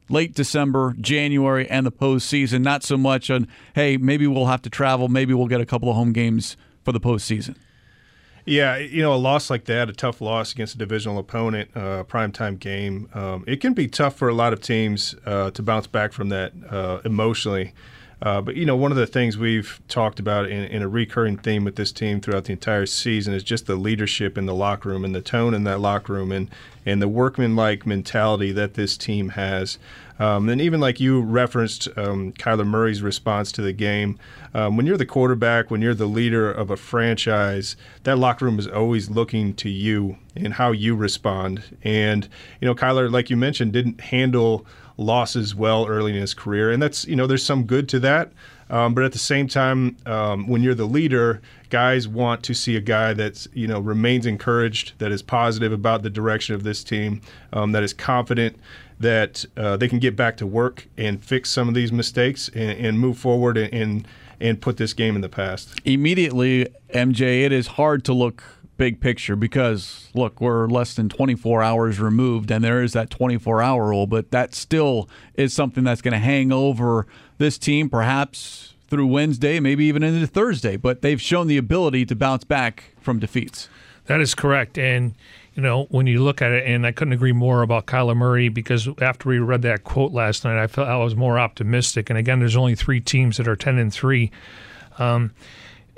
late 0.09 0.33
December, 0.33 0.95
January, 0.99 1.69
and 1.69 1.85
the 1.85 1.91
postseason. 1.91 2.61
Not 2.61 2.83
so 2.83 2.97
much 2.97 3.29
on, 3.29 3.47
hey, 3.75 3.97
maybe 3.97 4.25
we'll 4.25 4.47
have 4.47 4.63
to 4.63 4.69
travel, 4.69 5.09
maybe 5.09 5.33
we'll 5.33 5.47
get 5.47 5.61
a 5.61 5.65
couple 5.65 5.89
of 5.89 5.95
home 5.95 6.13
games 6.13 6.57
for 6.83 6.91
the 6.91 6.99
postseason. 6.99 7.55
Yeah, 8.47 8.77
you 8.77 9.01
know, 9.01 9.11
a 9.11 9.17
loss 9.17 9.49
like 9.49 9.65
that, 9.65 9.89
a 9.89 9.93
tough 9.93 10.21
loss 10.21 10.53
against 10.53 10.75
a 10.75 10.77
divisional 10.77 11.17
opponent, 11.17 11.71
a 11.73 11.79
uh, 11.79 12.03
primetime 12.03 12.59
game, 12.59 13.09
um, 13.15 13.43
it 13.47 13.59
can 13.59 13.73
be 13.73 13.87
tough 13.87 14.15
for 14.15 14.29
a 14.29 14.35
lot 14.35 14.53
of 14.53 14.61
teams 14.61 15.15
uh, 15.25 15.49
to 15.49 15.63
bounce 15.63 15.87
back 15.87 16.13
from 16.13 16.29
that 16.29 16.53
uh, 16.69 17.01
emotionally. 17.03 17.73
Uh, 18.21 18.41
but 18.41 18.55
you 18.55 18.65
know, 18.65 18.75
one 18.75 18.91
of 18.91 18.97
the 18.97 19.07
things 19.07 19.37
we've 19.37 19.81
talked 19.87 20.19
about 20.19 20.45
in, 20.45 20.63
in, 20.65 20.81
a 20.81 20.87
recurring 20.87 21.37
theme 21.37 21.63
with 21.65 21.75
this 21.75 21.91
team 21.91 22.21
throughout 22.21 22.45
the 22.45 22.53
entire 22.53 22.85
season 22.85 23.33
is 23.33 23.43
just 23.43 23.65
the 23.65 23.75
leadership 23.75 24.37
in 24.37 24.45
the 24.45 24.55
locker 24.55 24.89
room 24.89 25.03
and 25.03 25.13
the 25.13 25.21
tone 25.21 25.53
in 25.53 25.63
that 25.65 25.79
locker 25.79 26.13
room 26.13 26.31
and 26.31 26.49
and 26.85 27.01
the 27.01 27.07
workman-like 27.07 27.85
mentality 27.85 28.51
that 28.51 28.75
this 28.75 28.95
team 28.95 29.29
has. 29.29 29.79
Um, 30.19 30.47
and 30.47 30.61
even 30.61 30.79
like 30.79 30.99
you 30.99 31.19
referenced 31.21 31.89
um, 31.97 32.31
Kyler 32.33 32.65
Murray's 32.65 33.01
response 33.01 33.51
to 33.53 33.61
the 33.61 33.73
game, 33.73 34.17
um, 34.53 34.77
when 34.77 34.85
you're 34.85 34.95
the 34.95 35.05
quarterback, 35.05 35.69
when 35.69 35.81
you're 35.81 35.95
the 35.95 36.05
leader 36.05 36.49
of 36.49 36.69
a 36.69 36.77
franchise, 36.77 37.75
that 38.03 38.17
locker 38.17 38.45
room 38.45 38.59
is 38.59 38.67
always 38.67 39.09
looking 39.09 39.53
to 39.55 39.69
you 39.69 40.17
and 40.35 40.53
how 40.53 40.71
you 40.71 40.95
respond. 40.95 41.63
And 41.83 42.29
you 42.61 42.67
know, 42.67 42.75
Kyler, 42.75 43.11
like 43.11 43.29
you 43.29 43.35
mentioned, 43.35 43.73
didn't 43.73 43.99
handle 43.99 44.65
losses 44.97 45.53
well 45.55 45.87
early 45.87 46.13
in 46.13 46.21
his 46.21 46.33
career, 46.33 46.71
and 46.71 46.81
that's 46.81 47.05
you 47.05 47.15
know, 47.15 47.27
there's 47.27 47.43
some 47.43 47.63
good 47.63 47.89
to 47.89 47.99
that. 47.99 48.31
Um, 48.67 48.95
but 48.95 49.03
at 49.03 49.11
the 49.11 49.19
same 49.19 49.47
time, 49.47 49.95
um, 50.07 50.47
when 50.47 50.63
you're 50.63 50.73
the 50.73 50.87
leader, 50.87 51.39
guys 51.69 52.07
want 52.07 52.41
to 52.43 52.55
see 52.55 52.75
a 52.75 52.81
guy 52.81 53.13
that's 53.13 53.47
you 53.53 53.67
know 53.67 53.79
remains 53.79 54.25
encouraged, 54.25 54.93
that 54.99 55.11
is 55.11 55.21
positive 55.21 55.71
about 55.71 56.01
the 56.01 56.09
direction 56.09 56.55
of 56.55 56.63
this 56.63 56.83
team, 56.83 57.21
um, 57.53 57.71
that 57.73 57.83
is 57.83 57.93
confident 57.93 58.57
that 58.99 59.45
uh, 59.57 59.77
they 59.77 59.87
can 59.87 59.99
get 59.99 60.15
back 60.15 60.37
to 60.37 60.47
work 60.47 60.87
and 60.97 61.23
fix 61.23 61.51
some 61.51 61.67
of 61.67 61.73
these 61.73 61.91
mistakes 61.91 62.49
and, 62.55 62.71
and 62.79 62.99
move 62.99 63.17
forward 63.17 63.57
and, 63.57 63.73
and 63.73 64.07
and 64.39 64.61
put 64.61 64.77
this 64.77 64.93
game 64.93 65.15
in 65.15 65.21
the 65.21 65.29
past. 65.29 65.79
Immediately, 65.85 66.67
MJ, 66.93 67.43
it 67.43 67.51
is 67.51 67.67
hard 67.67 68.03
to 68.05 68.13
look 68.13 68.43
big 68.77 68.99
picture 68.99 69.35
because 69.35 70.09
look, 70.13 70.39
we're 70.41 70.67
less 70.67 70.93
than 70.93 71.09
24 71.09 71.63
hours 71.63 71.99
removed, 71.99 72.51
and 72.51 72.63
there 72.63 72.83
is 72.83 72.93
that 72.93 73.09
24 73.09 73.61
hour 73.61 73.87
rule, 73.89 74.07
but 74.07 74.31
that 74.31 74.53
still 74.53 75.09
is 75.35 75.53
something 75.53 75.83
that's 75.83 76.01
going 76.01 76.13
to 76.13 76.19
hang 76.19 76.51
over 76.51 77.07
this 77.37 77.57
team, 77.57 77.89
perhaps 77.89 78.73
through 78.87 79.07
Wednesday, 79.07 79.59
maybe 79.59 79.85
even 79.85 80.03
into 80.03 80.27
Thursday. 80.27 80.77
But 80.77 81.01
they've 81.01 81.21
shown 81.21 81.47
the 81.47 81.57
ability 81.57 82.05
to 82.07 82.15
bounce 82.15 82.43
back 82.43 82.95
from 82.99 83.19
defeats. 83.19 83.69
That 84.05 84.21
is 84.21 84.35
correct, 84.35 84.77
and 84.77 85.15
you 85.55 85.61
know, 85.61 85.85
when 85.89 86.05
you 86.05 86.21
look 86.21 86.41
at 86.41 86.51
it, 86.51 86.65
and 86.67 86.85
I 86.85 86.91
couldn't 86.91 87.13
agree 87.13 87.31
more 87.31 87.61
about 87.61 87.85
Kyler 87.85 88.15
Murray 88.15 88.49
because 88.49 88.89
after 89.01 89.29
we 89.29 89.39
read 89.39 89.61
that 89.61 89.85
quote 89.85 90.11
last 90.11 90.43
night, 90.43 90.61
I 90.61 90.67
felt 90.67 90.89
I 90.89 90.97
was 90.97 91.15
more 91.15 91.39
optimistic. 91.39 92.09
And 92.09 92.19
again, 92.19 92.39
there's 92.39 92.57
only 92.57 92.75
three 92.75 92.99
teams 92.99 93.37
that 93.37 93.47
are 93.47 93.55
ten 93.55 93.77
and 93.77 93.91
three. 93.91 94.31
Um, 94.99 95.31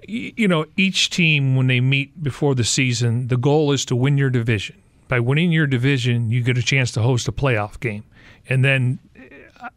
you 0.04 0.48
know, 0.48 0.66
each 0.76 1.10
team 1.10 1.56
when 1.56 1.68
they 1.68 1.80
meet 1.82 2.22
before 2.22 2.56
the 2.56 2.64
season, 2.64 3.28
the 3.28 3.38
goal 3.38 3.72
is 3.72 3.86
to 3.86 3.96
win 3.96 4.18
your 4.18 4.30
division. 4.30 4.76
By 5.08 5.20
winning 5.20 5.52
your 5.52 5.68
division, 5.68 6.30
you 6.30 6.44
get 6.44 6.58
a 6.58 6.64
chance 6.64 6.92
to 6.94 7.02
host 7.02 7.28
a 7.28 7.32
playoff 7.32 7.80
game, 7.80 8.04
and 8.50 8.64
then 8.64 9.00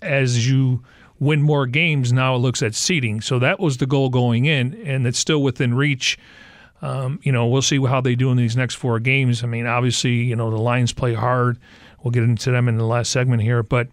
as 0.02 0.50
you 0.50 0.82
win 1.18 1.42
more 1.42 1.66
games, 1.66 2.12
now 2.12 2.34
it 2.34 2.38
looks 2.38 2.62
at 2.62 2.74
seeding. 2.74 3.20
So 3.20 3.38
that 3.38 3.60
was 3.60 3.76
the 3.76 3.86
goal 3.86 4.08
going 4.08 4.46
in, 4.46 4.74
and 4.86 5.06
it's 5.06 5.18
still 5.18 5.42
within 5.42 5.74
reach. 5.74 6.18
Um, 6.82 7.20
you 7.22 7.30
know, 7.30 7.46
we'll 7.46 7.62
see 7.62 7.78
how 7.84 8.00
they 8.00 8.14
do 8.14 8.30
in 8.30 8.38
these 8.38 8.56
next 8.56 8.76
four 8.76 8.98
games. 8.98 9.44
I 9.44 9.46
mean, 9.46 9.66
obviously, 9.66 10.14
you 10.14 10.34
know, 10.34 10.50
the 10.50 10.56
Lions 10.56 10.92
play 10.92 11.14
hard. 11.14 11.58
We'll 12.02 12.10
get 12.10 12.22
into 12.22 12.50
them 12.50 12.68
in 12.68 12.78
the 12.78 12.86
last 12.86 13.10
segment 13.10 13.42
here, 13.42 13.62
but 13.62 13.88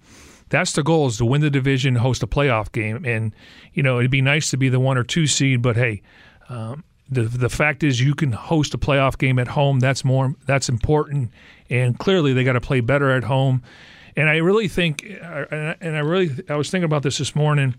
that's 0.49 0.73
the 0.73 0.83
goal 0.83 1.07
is 1.07 1.17
to 1.17 1.25
win 1.25 1.41
the 1.41 1.49
division, 1.49 1.95
host 1.95 2.23
a 2.23 2.27
playoff 2.27 2.71
game, 2.71 3.05
and 3.05 3.33
you 3.73 3.83
know, 3.83 3.99
it'd 3.99 4.11
be 4.11 4.21
nice 4.21 4.49
to 4.51 4.57
be 4.57 4.69
the 4.69 4.79
one 4.79 4.97
or 4.97 5.03
two 5.03 5.27
seed, 5.27 5.61
but 5.61 5.75
hey. 5.75 6.01
Um, 6.49 6.83
the 7.09 7.23
the 7.23 7.49
fact 7.49 7.83
is, 7.83 8.01
you 8.01 8.13
can 8.15 8.33
host 8.33 8.73
a 8.73 8.77
playoff 8.77 9.17
game 9.17 9.39
at 9.39 9.47
home. 9.47 9.79
That's 9.79 10.03
more 10.03 10.35
that's 10.45 10.67
important, 10.67 11.31
and 11.69 11.97
clearly 11.97 12.33
they 12.33 12.43
got 12.43 12.53
to 12.53 12.61
play 12.61 12.81
better 12.81 13.11
at 13.11 13.23
home. 13.23 13.63
And 14.17 14.27
I 14.29 14.37
really 14.37 14.67
think, 14.67 15.03
and 15.03 15.95
I 15.95 15.99
really 15.99 16.31
I 16.49 16.55
was 16.55 16.69
thinking 16.69 16.85
about 16.85 17.03
this 17.03 17.17
this 17.17 17.33
morning 17.35 17.75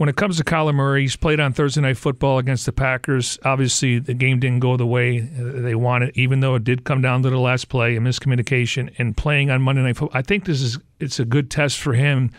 when 0.00 0.08
it 0.08 0.16
comes 0.16 0.38
to 0.38 0.44
Kyler 0.44 0.74
Murray, 0.74 1.02
he's 1.02 1.14
played 1.14 1.40
on 1.40 1.52
Thursday 1.52 1.82
Night 1.82 1.98
Football 1.98 2.38
against 2.38 2.64
the 2.64 2.72
Packers. 2.72 3.38
Obviously, 3.44 3.98
the 3.98 4.14
game 4.14 4.40
didn't 4.40 4.60
go 4.60 4.78
the 4.78 4.86
way 4.86 5.20
uh, 5.20 5.60
they 5.60 5.74
wanted, 5.74 6.16
even 6.16 6.40
though 6.40 6.54
it 6.54 6.64
did 6.64 6.84
come 6.84 7.02
down 7.02 7.22
to 7.22 7.28
the 7.28 7.38
last 7.38 7.68
play, 7.68 7.96
a 7.96 8.00
miscommunication, 8.00 8.94
and 8.96 9.14
playing 9.14 9.50
on 9.50 9.60
Monday 9.60 9.82
Night 9.82 9.98
Football. 9.98 10.18
I 10.18 10.22
think 10.22 10.46
this 10.46 10.62
is 10.62 10.78
it's 11.00 11.20
a 11.20 11.26
good 11.26 11.50
test 11.50 11.78
for 11.78 11.92
him. 11.92 12.30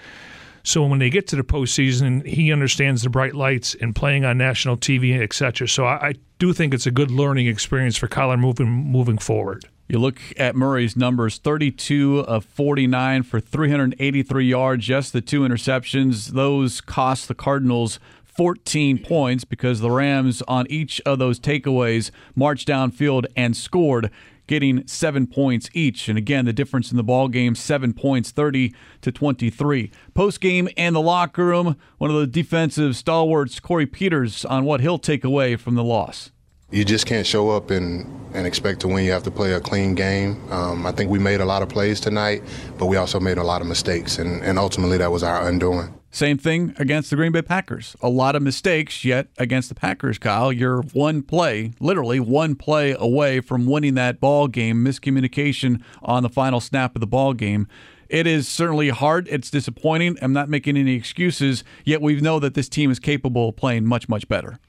So 0.63 0.84
when 0.84 0.98
they 0.98 1.12
get 1.12 1.27
to 1.27 1.36
the 1.36 1.44
postseason, 1.44 2.25
he 2.25 2.51
understands 2.51 3.03
the 3.03 3.12
bright 3.12 3.36
lights 3.36 3.75
and 3.80 3.96
playing 3.96 4.25
on 4.25 4.39
national 4.39 4.77
TV, 4.77 5.22
etc. 5.22 5.68
So 5.68 5.86
I, 5.86 6.08
I 6.08 6.13
do 6.39 6.53
think 6.53 6.74
it's 6.74 6.88
a 6.88 6.91
good 6.91 7.12
learning 7.12 7.46
experience 7.46 7.96
for 7.96 8.08
Kyler 8.08 8.39
moving 8.39 8.70
moving 8.70 9.20
forward. 9.20 9.65
You 9.91 10.00
look 10.00 10.21
at 10.38 10.55
Murray's 10.55 10.95
numbers 10.95 11.38
32 11.38 12.19
of 12.19 12.45
49 12.45 13.24
for 13.24 13.41
383 13.41 14.45
yards, 14.45 14.86
just 14.86 15.12
the 15.12 15.19
two 15.19 15.41
interceptions. 15.41 16.27
Those 16.27 16.79
cost 16.79 17.27
the 17.27 17.36
Cardinals 17.36 18.00
14 18.24 19.00
points 19.00 19.43
because 19.43 19.81
the 19.81 19.91
Rams, 19.91 20.41
on 20.43 20.65
each 20.69 21.01
of 21.01 21.19
those 21.19 21.41
takeaways, 21.41 22.10
marched 22.38 22.69
downfield 22.69 23.25
and 23.36 23.53
scored, 23.53 24.10
getting 24.48 24.88
seven 24.88 25.27
points 25.27 25.69
each. 25.74 26.07
And 26.07 26.17
again, 26.17 26.45
the 26.45 26.53
difference 26.53 26.89
in 26.91 26.95
the 26.95 27.03
ball 27.03 27.27
game, 27.27 27.53
seven 27.53 27.91
points, 27.91 28.31
30 28.31 28.74
to 29.01 29.12
23. 29.12 29.91
Post 30.13 30.39
game 30.39 30.69
and 30.77 30.95
the 30.95 31.01
locker 31.01 31.43
room, 31.43 31.75
one 31.98 32.10
of 32.10 32.15
the 32.15 32.27
defensive 32.27 32.95
stalwarts, 32.95 33.60
Corey 33.60 33.88
Peters, 33.88 34.45
on 34.45 34.63
what 34.63 34.79
he'll 34.79 34.98
take 34.98 35.25
away 35.25 35.57
from 35.57 35.75
the 35.75 35.83
loss 35.83 36.31
you 36.72 36.86
just 36.86 37.06
can't 37.06 37.28
show 37.28 37.50
up 37.50 37.70
and, 37.70 38.06
and 38.34 38.48
expect 38.48 38.80
to 38.82 38.88
win. 38.88 39.06
You 39.06 39.12
have 39.12 39.24
to 39.24 39.32
play 39.32 39.54
a 39.54 39.60
clean 39.60 39.94
game. 39.94 40.42
Um, 40.51 40.86
I 40.86 40.92
think 40.92 41.12
we 41.12 41.20
made 41.20 41.42
a 41.42 41.46
lot 41.46 41.62
of 41.62 41.70
plays 41.70 42.00
tonight, 42.00 42.44
but 42.78 42.86
we 42.86 42.98
also 42.98 43.20
made 43.20 43.38
a 43.38 43.44
lot 43.44 43.62
of 43.62 43.68
mistakes, 43.68 44.18
and, 44.18 44.42
and 44.44 44.58
ultimately 44.58 44.98
that 44.98 45.12
was 45.12 45.24
our 45.24 45.48
undoing. 45.48 45.94
Same 46.13 46.38
thing 46.38 46.75
against 46.78 47.10
the 47.10 47.16
Green 47.16 47.32
Bay 47.32 47.42
Packers. 47.42 47.96
A 48.01 48.10
lot 48.10 48.36
of 48.36 48.42
mistakes, 48.42 49.06
yet 49.06 49.28
against 49.38 49.70
the 49.70 49.75
Packers, 49.75 50.18
Kyle, 50.18 50.51
you're 50.51 50.82
one 50.82 51.24
play, 51.24 51.72
literally 51.80 52.20
one 52.20 52.56
play 52.56 52.94
away 53.00 53.40
from 53.40 53.66
winning 53.66 53.94
that 53.94 54.20
ball 54.20 54.50
game. 54.50 54.84
Miscommunication 54.84 55.82
on 56.01 56.24
the 56.24 56.30
final 56.30 56.60
snap 56.60 56.96
of 56.96 57.00
the 57.00 57.08
ball 57.08 57.34
game. 57.34 57.66
It 58.10 58.28
is 58.28 58.46
certainly 58.46 58.90
hard. 58.90 59.30
It's 59.30 59.50
disappointing. 59.50 60.18
I'm 60.22 60.34
not 60.34 60.50
making 60.50 60.75
any 60.75 60.96
excuses, 60.96 61.63
yet 61.86 62.01
we 62.01 62.20
know 62.20 62.40
that 62.40 62.56
this 62.56 62.68
team 62.68 62.92
is 62.92 63.00
capable 63.00 63.50
of 63.50 63.56
playing 63.56 63.86
much, 63.86 64.10
much 64.10 64.28
better. 64.28 64.60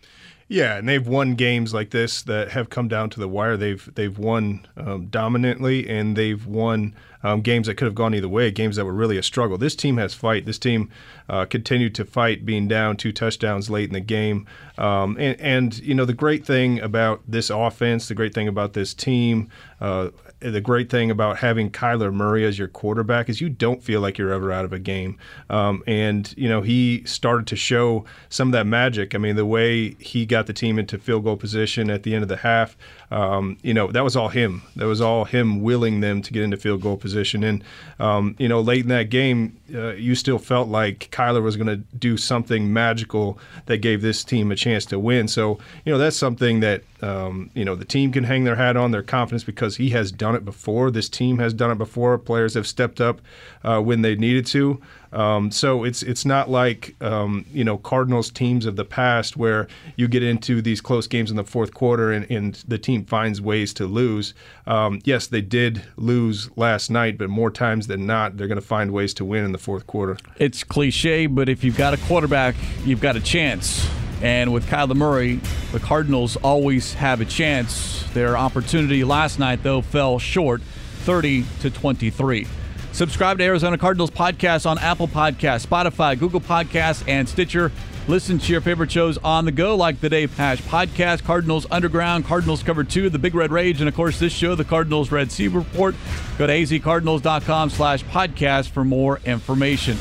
Yeah, 0.53 0.77
and 0.77 0.87
they've 0.87 1.09
won 1.09 1.35
games 1.35 1.73
like 1.73 1.93
this 1.93 2.21
that 2.25 2.51
have 2.51 2.69
come 2.69 2.87
down 2.87 3.09
to 3.11 3.21
the 3.21 3.27
wire. 3.27 3.57
They've 3.57 3.89
they've 3.95 4.19
won 4.19 4.67
um, 4.77 5.07
dominantly, 5.07 5.89
and 5.89 6.15
they've 6.15 6.47
won 6.47 6.95
um, 7.23 7.41
games 7.41 7.69
that 7.69 7.77
could 7.77 7.87
have 7.87 7.95
gone 7.95 8.15
either 8.15 8.29
way. 8.29 8.51
Games 8.51 8.77
that 8.77 8.85
were 8.85 8.93
really 8.93 9.17
a 9.17 9.23
struggle. 9.23 9.57
This 9.57 9.75
team 9.75 9.97
has 9.97 10.13
fight. 10.13 10.45
This 10.45 10.59
team 10.59 10.91
uh, 11.27 11.47
continued 11.47 11.95
to 11.95 12.05
fight, 12.05 12.45
being 12.45 12.69
down 12.69 12.99
two 12.99 13.13
touchdowns 13.13 13.71
late 13.71 13.89
in 13.89 13.95
the 13.95 14.01
game. 14.01 14.47
Um, 14.77 15.17
and, 15.19 15.41
and, 15.41 15.79
you 15.79 15.95
know 15.95 16.05
the 16.05 16.13
great 16.13 16.45
thing 16.45 16.81
about 16.81 17.23
this 17.27 17.49
offense, 17.49 18.09
the 18.09 18.15
great 18.15 18.35
thing 18.35 18.47
about 18.47 18.75
this 18.75 18.93
team, 18.93 19.49
uh, 19.81 20.11
the 20.43 20.61
great 20.61 20.91
thing 20.91 21.11
about 21.11 21.39
having 21.39 21.71
Kyler 21.71 22.13
Murray 22.13 22.45
as 22.45 22.59
your 22.59 22.69
quarterback 22.69 23.29
is 23.29 23.41
you 23.41 23.49
don't 23.49 23.83
feel 23.83 24.01
like 24.01 24.19
you're 24.19 24.33
ever 24.33 24.51
out 24.51 24.65
of 24.65 24.73
a 24.73 24.79
game. 24.79 25.17
Um, 25.49 25.83
and, 25.87 26.33
you 26.37 26.49
know, 26.49 26.61
he 26.61 27.05
started 27.05 27.47
to 27.47 27.57
show 27.57 28.05
some 28.29 28.49
of 28.49 28.53
that 28.53 28.67
magic. 28.67 29.15
I 29.15 29.19
mean, 29.19 29.37
the 29.37 29.47
way 29.47 29.91
he 30.01 30.27
got 30.27 30.47
the 30.47 30.53
team 30.53 30.79
into 30.79 30.99
field 30.99 31.25
goal 31.25 31.37
position 31.37 31.91
at 31.91 32.03
the 32.03 32.15
end 32.15 32.23
of 32.23 32.29
the 32.29 32.37
half, 32.37 32.77
um, 33.11 33.57
you 33.63 33.75
know, 33.75 33.93
that 33.93 34.03
was 34.03 34.17
all 34.17 34.29
him. 34.29 34.63
That 34.77 34.87
was 34.87 35.01
all 35.01 35.25
him 35.25 35.63
willing 35.63 36.01
them 36.01 36.23
to 36.23 36.33
get 36.33 36.43
into 36.43 36.57
field 36.57 36.81
goal 36.83 36.97
position. 36.97 37.45
And, 37.45 37.65
um, 37.99 38.35
you 38.39 38.49
know, 38.49 38.61
late 38.61 38.83
in 38.83 38.89
that 38.89 39.11
game, 39.11 39.57
uh, 39.75 39.93
you 39.95 40.15
still 40.15 40.39
felt 40.39 40.69
like 40.69 41.09
Kyler 41.11 41.43
was 41.43 41.57
going 41.57 41.69
to 41.69 41.77
do 41.77 42.17
something 42.17 42.73
magical 42.73 43.39
that 43.67 43.79
gave 43.79 44.03
this 44.03 44.25
team 44.25 44.51
a 44.51 44.57
chance 44.57 44.85
to 44.87 44.99
win. 44.99 45.29
So, 45.29 45.59
you 45.85 45.93
know, 45.93 45.99
that's 45.99 46.17
something 46.17 46.61
that, 46.61 46.83
um, 47.03 47.51
you 47.55 47.65
know, 47.65 47.75
the 47.75 47.85
team 47.85 48.13
can 48.13 48.25
hang 48.25 48.45
their 48.45 48.57
hat 48.57 48.77
on, 48.77 48.93
their 48.93 49.03
confidence, 49.03 49.45
because 49.45 49.77
he 49.77 49.91
has 49.91 50.13
done 50.13 50.35
it 50.35 50.45
before. 50.45 50.91
This 50.91 51.09
team 51.09 51.39
has 51.39 51.53
done 51.53 51.71
it 51.71 51.79
before. 51.79 52.17
Players 52.19 52.55
have 52.55 52.67
stepped 52.67 53.01
up 53.01 53.21
uh, 53.65 53.81
when 53.81 54.03
they 54.03 54.15
needed 54.15 54.47
to. 54.47 54.81
Um, 55.13 55.51
so 55.51 55.85
it's 55.85 56.03
it's 56.03 56.25
not 56.25 56.49
like 56.49 56.95
um, 57.03 57.45
you 57.53 57.65
know 57.65 57.77
Cardinals 57.77 58.31
teams 58.31 58.65
of 58.65 58.77
the 58.77 58.85
past 58.85 59.37
where 59.37 59.69
you 59.95 60.09
get 60.09 60.23
into 60.23 60.63
these 60.63 60.81
close 60.81 61.07
games 61.07 61.31
in 61.31 61.37
the 61.37 61.45
fourth 61.45 61.75
quarter 61.75 62.13
and, 62.13 62.31
and 62.31 62.55
the 62.67 62.79
team 62.79 63.05
finds 63.05 63.41
ways 63.41 63.75
to 63.75 63.87
lose. 63.87 64.33
Um, 64.67 65.01
yes, 65.05 65.27
they 65.27 65.43
did 65.43 65.83
lose 65.97 66.51
last 66.57 66.91
night, 66.91 67.19
but 67.19 67.29
more 67.29 67.51
times 67.51 67.89
than 67.89 68.07
not, 68.07 68.37
they're 68.39 68.49
going 68.49 68.57
to 68.61 68.67
find 68.67 68.93
ways 68.93 69.13
to 69.15 69.25
win 69.25 69.45
in 69.45 69.53
the 69.53 69.59
fourth 69.59 69.87
quarter. 69.87 70.17
It's 70.39 70.65
cliche, 70.65 71.27
but 71.27 71.49
if 71.49 71.63
you've 71.63 71.77
got 71.77 71.93
a 71.93 71.99
quarterback, 71.99 72.55
you've 72.85 73.01
got 73.01 73.17
a 73.17 73.21
chance. 73.21 73.87
And 74.23 74.53
with 74.53 74.67
Kyler 74.67 74.95
Murray, 74.95 75.41
the 75.73 75.81
Cardinals 75.81 76.37
always 76.37 76.95
have 76.95 77.21
a 77.21 77.25
chance. 77.25 78.05
Their 78.15 78.39
opportunity 78.39 79.03
last 79.03 79.39
night, 79.39 79.63
though, 79.63 79.83
fell 79.83 80.19
short, 80.19 80.63
30 80.63 81.45
to 81.61 81.71
23. 81.71 82.47
Subscribe 82.93 83.39
to 83.39 83.45
Arizona 83.45 83.77
Cardinals 83.77 84.11
podcast 84.11 84.65
on 84.65 84.79
Apple 84.79 85.09
Podcasts, 85.09 85.67
Spotify, 85.67 86.17
Google 86.17 86.41
Podcasts, 86.41 87.03
and 87.09 87.29
Stitcher. 87.29 87.73
Listen 88.07 88.39
to 88.39 88.53
your 88.53 88.61
favorite 88.61 88.91
shows 88.91 89.17
on 89.19 89.45
the 89.45 89.53
go, 89.53 89.77
like 89.77 90.01
the 90.01 90.11
Dave 90.11 90.37
Pasch 90.37 90.61
podcast, 90.63 91.25
Cardinals 91.25 91.67
Underground, 91.71 92.25
Cardinals 92.25 92.63
Cover 92.63 92.85
2, 92.85 93.11
The 93.11 93.19
Big 93.19 93.35
Red 93.35 93.53
Rage, 93.53 93.81
and 93.81 93.89
of 93.89 93.95
course 93.95 94.19
this 94.19 94.33
show, 94.33 94.55
the 94.55 94.65
Cardinals 94.65 95.11
Red 95.13 95.31
Sea 95.33 95.49
Report. 95.49 95.95
Go 96.37 96.47
to 96.47 96.53
azcardinals.com 96.53 97.71
slash 97.71 98.05
podcast 98.05 98.71
for 98.71 98.85
more 98.85 99.21
information. 99.25 99.97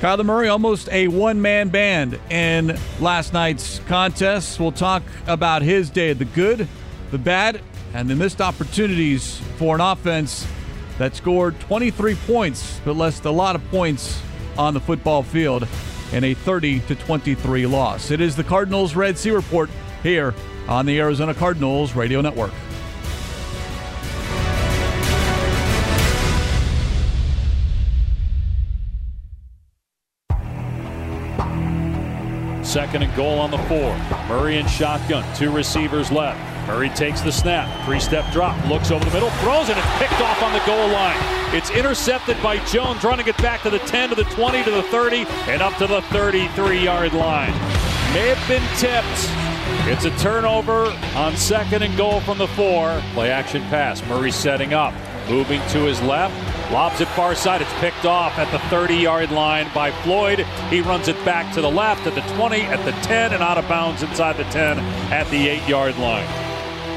Kyler 0.00 0.24
Murray, 0.24 0.48
almost 0.48 0.88
a 0.88 1.08
one 1.08 1.42
man 1.42 1.68
band 1.68 2.18
in 2.30 2.78
last 3.00 3.34
night's 3.34 3.80
contest. 3.80 4.58
We'll 4.58 4.72
talk 4.72 5.02
about 5.26 5.60
his 5.60 5.90
day, 5.90 6.14
the 6.14 6.24
good, 6.24 6.66
the 7.10 7.18
bad, 7.18 7.60
and 7.92 8.08
the 8.08 8.16
missed 8.16 8.40
opportunities 8.40 9.36
for 9.58 9.74
an 9.74 9.82
offense 9.82 10.46
that 10.96 11.14
scored 11.14 11.60
23 11.60 12.14
points, 12.26 12.80
but 12.82 12.96
left 12.96 13.26
a 13.26 13.30
lot 13.30 13.54
of 13.54 13.70
points 13.70 14.22
on 14.56 14.72
the 14.72 14.80
football 14.80 15.22
field 15.22 15.68
in 16.12 16.24
a 16.24 16.32
30 16.32 16.80
to 16.80 16.94
23 16.94 17.66
loss. 17.66 18.10
It 18.10 18.22
is 18.22 18.34
the 18.34 18.44
Cardinals 18.44 18.96
Red 18.96 19.18
Sea 19.18 19.32
Report 19.32 19.68
here 20.02 20.34
on 20.66 20.86
the 20.86 20.98
Arizona 20.98 21.34
Cardinals 21.34 21.94
Radio 21.94 22.22
Network. 22.22 22.52
Second 32.70 33.02
and 33.02 33.12
goal 33.16 33.40
on 33.40 33.50
the 33.50 33.58
four. 33.58 33.96
Murray 34.28 34.58
in 34.58 34.66
shotgun. 34.68 35.24
Two 35.34 35.50
receivers 35.50 36.12
left. 36.12 36.38
Murray 36.68 36.88
takes 36.90 37.20
the 37.20 37.32
snap. 37.32 37.84
Three 37.84 37.98
step 37.98 38.32
drop. 38.32 38.54
Looks 38.68 38.92
over 38.92 39.04
the 39.04 39.10
middle. 39.10 39.28
Throws 39.42 39.68
it. 39.68 39.76
It's 39.76 39.98
picked 39.98 40.20
off 40.20 40.40
on 40.40 40.52
the 40.52 40.62
goal 40.64 40.86
line. 40.90 41.16
It's 41.52 41.70
intercepted 41.70 42.40
by 42.44 42.64
Jones, 42.66 43.02
running 43.02 43.26
it 43.26 43.36
back 43.38 43.62
to 43.62 43.70
the 43.70 43.80
10, 43.80 44.10
to 44.10 44.14
the 44.14 44.22
20, 44.22 44.62
to 44.62 44.70
the 44.70 44.84
30, 44.84 45.26
and 45.48 45.60
up 45.60 45.76
to 45.78 45.88
the 45.88 46.00
33 46.02 46.78
yard 46.78 47.12
line. 47.12 47.50
May 48.14 48.32
have 48.32 48.48
been 48.48 48.62
tipped. 48.78 49.04
It's 49.88 50.04
a 50.04 50.16
turnover 50.22 50.96
on 51.16 51.36
second 51.36 51.82
and 51.82 51.96
goal 51.96 52.20
from 52.20 52.38
the 52.38 52.46
four. 52.46 53.02
Play 53.14 53.32
action 53.32 53.62
pass. 53.62 54.00
Murray 54.06 54.30
setting 54.30 54.74
up. 54.74 54.94
Moving 55.28 55.60
to 55.70 55.80
his 55.86 56.00
left. 56.02 56.59
Lobs 56.70 57.00
it 57.00 57.08
far 57.08 57.34
side. 57.34 57.62
It's 57.62 57.72
picked 57.74 58.04
off 58.04 58.38
at 58.38 58.50
the 58.52 58.60
30 58.68 58.94
yard 58.94 59.32
line 59.32 59.68
by 59.74 59.90
Floyd. 60.02 60.40
He 60.70 60.80
runs 60.80 61.08
it 61.08 61.16
back 61.24 61.52
to 61.54 61.60
the 61.60 61.70
left 61.70 62.06
at 62.06 62.14
the 62.14 62.20
20, 62.36 62.60
at 62.62 62.84
the 62.84 62.92
10, 63.08 63.32
and 63.32 63.42
out 63.42 63.58
of 63.58 63.68
bounds 63.68 64.04
inside 64.04 64.36
the 64.36 64.44
10 64.44 64.78
at 65.10 65.28
the 65.30 65.48
8 65.48 65.68
yard 65.68 65.98
line. 65.98 66.26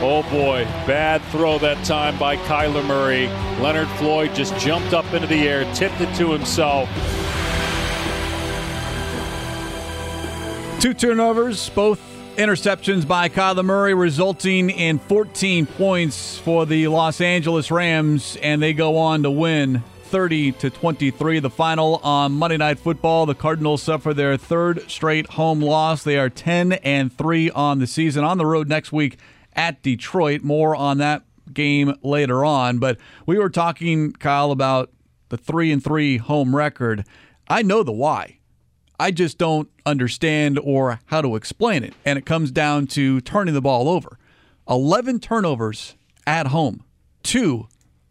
Oh 0.06 0.22
boy, 0.30 0.66
bad 0.86 1.22
throw 1.32 1.58
that 1.60 1.84
time 1.86 2.20
by 2.20 2.38
Kyler 2.38 2.86
Murray. 2.86 3.28
Leonard 3.62 3.88
Floyd 3.98 4.36
just 4.36 4.56
jumped 4.60 4.94
up 4.94 5.12
into 5.14 5.28
the 5.28 5.48
air, 5.48 5.64
tipped 5.74 6.02
it 6.02 6.14
to 6.18 6.32
himself. 6.32 6.90
Two 10.80 10.94
turnovers, 10.94 11.70
both 11.70 12.13
interceptions 12.38 13.08
by 13.08 13.30
Kyler 13.30 13.64
Murray, 13.64 13.94
resulting 13.94 14.70
in 14.70 15.00
14 15.00 15.66
points 15.66 16.38
for 16.38 16.66
the 16.66 16.88
Los 16.88 17.22
Angeles 17.22 17.70
Rams, 17.70 18.38
and 18.42 18.62
they 18.62 18.74
go 18.74 18.98
on 18.98 19.24
to 19.24 19.32
win 19.32 19.84
30 20.06 20.54
to 20.54 20.70
23. 20.70 21.40
The 21.40 21.50
final 21.50 21.98
on 21.98 22.34
Monday 22.34 22.58
Night 22.58 22.80
Football. 22.80 23.26
The 23.26 23.36
Cardinals 23.36 23.84
suffer 23.84 24.14
their 24.14 24.38
third 24.38 24.90
straight 24.90 25.32
home 25.32 25.62
loss. 25.62 26.04
They 26.04 26.18
are 26.18 26.30
10 26.30 26.74
and 26.74 27.12
3 27.16 27.52
on 27.52 27.80
the 27.80 27.88
season. 27.88 28.24
On 28.24 28.38
the 28.38 28.46
road 28.46 28.68
next 28.68 28.92
week 28.92 29.18
at 29.54 29.82
Detroit. 29.82 30.42
More 30.42 30.76
on 30.76 30.98
that 31.00 31.24
game 31.52 31.96
later 32.04 32.44
on. 32.46 32.80
But 32.80 32.98
we 33.26 33.38
were 33.38 33.50
talking, 33.50 34.12
Kyle, 34.12 34.52
about 34.52 34.92
the 35.30 35.38
3 35.38 35.72
and 35.72 35.84
3 35.84 36.18
home 36.18 36.56
record. 36.56 37.06
I 37.48 37.62
know 37.62 37.84
the 37.84 37.92
why. 37.92 38.40
I 39.00 39.12
just 39.12 39.38
don't 39.38 39.70
understand 39.86 40.60
or 40.60 41.00
how 41.06 41.22
to 41.22 41.36
explain 41.36 41.84
it. 41.84 41.94
And 42.06 42.18
it 42.18 42.26
comes 42.26 42.52
down 42.52 42.88
to 42.88 43.22
turning 43.22 43.54
the 43.54 43.62
ball 43.62 43.90
over. 43.90 44.18
11 44.70 45.20
turnovers 45.20 45.96
at 46.26 46.48
home, 46.48 46.84
two 47.22 47.68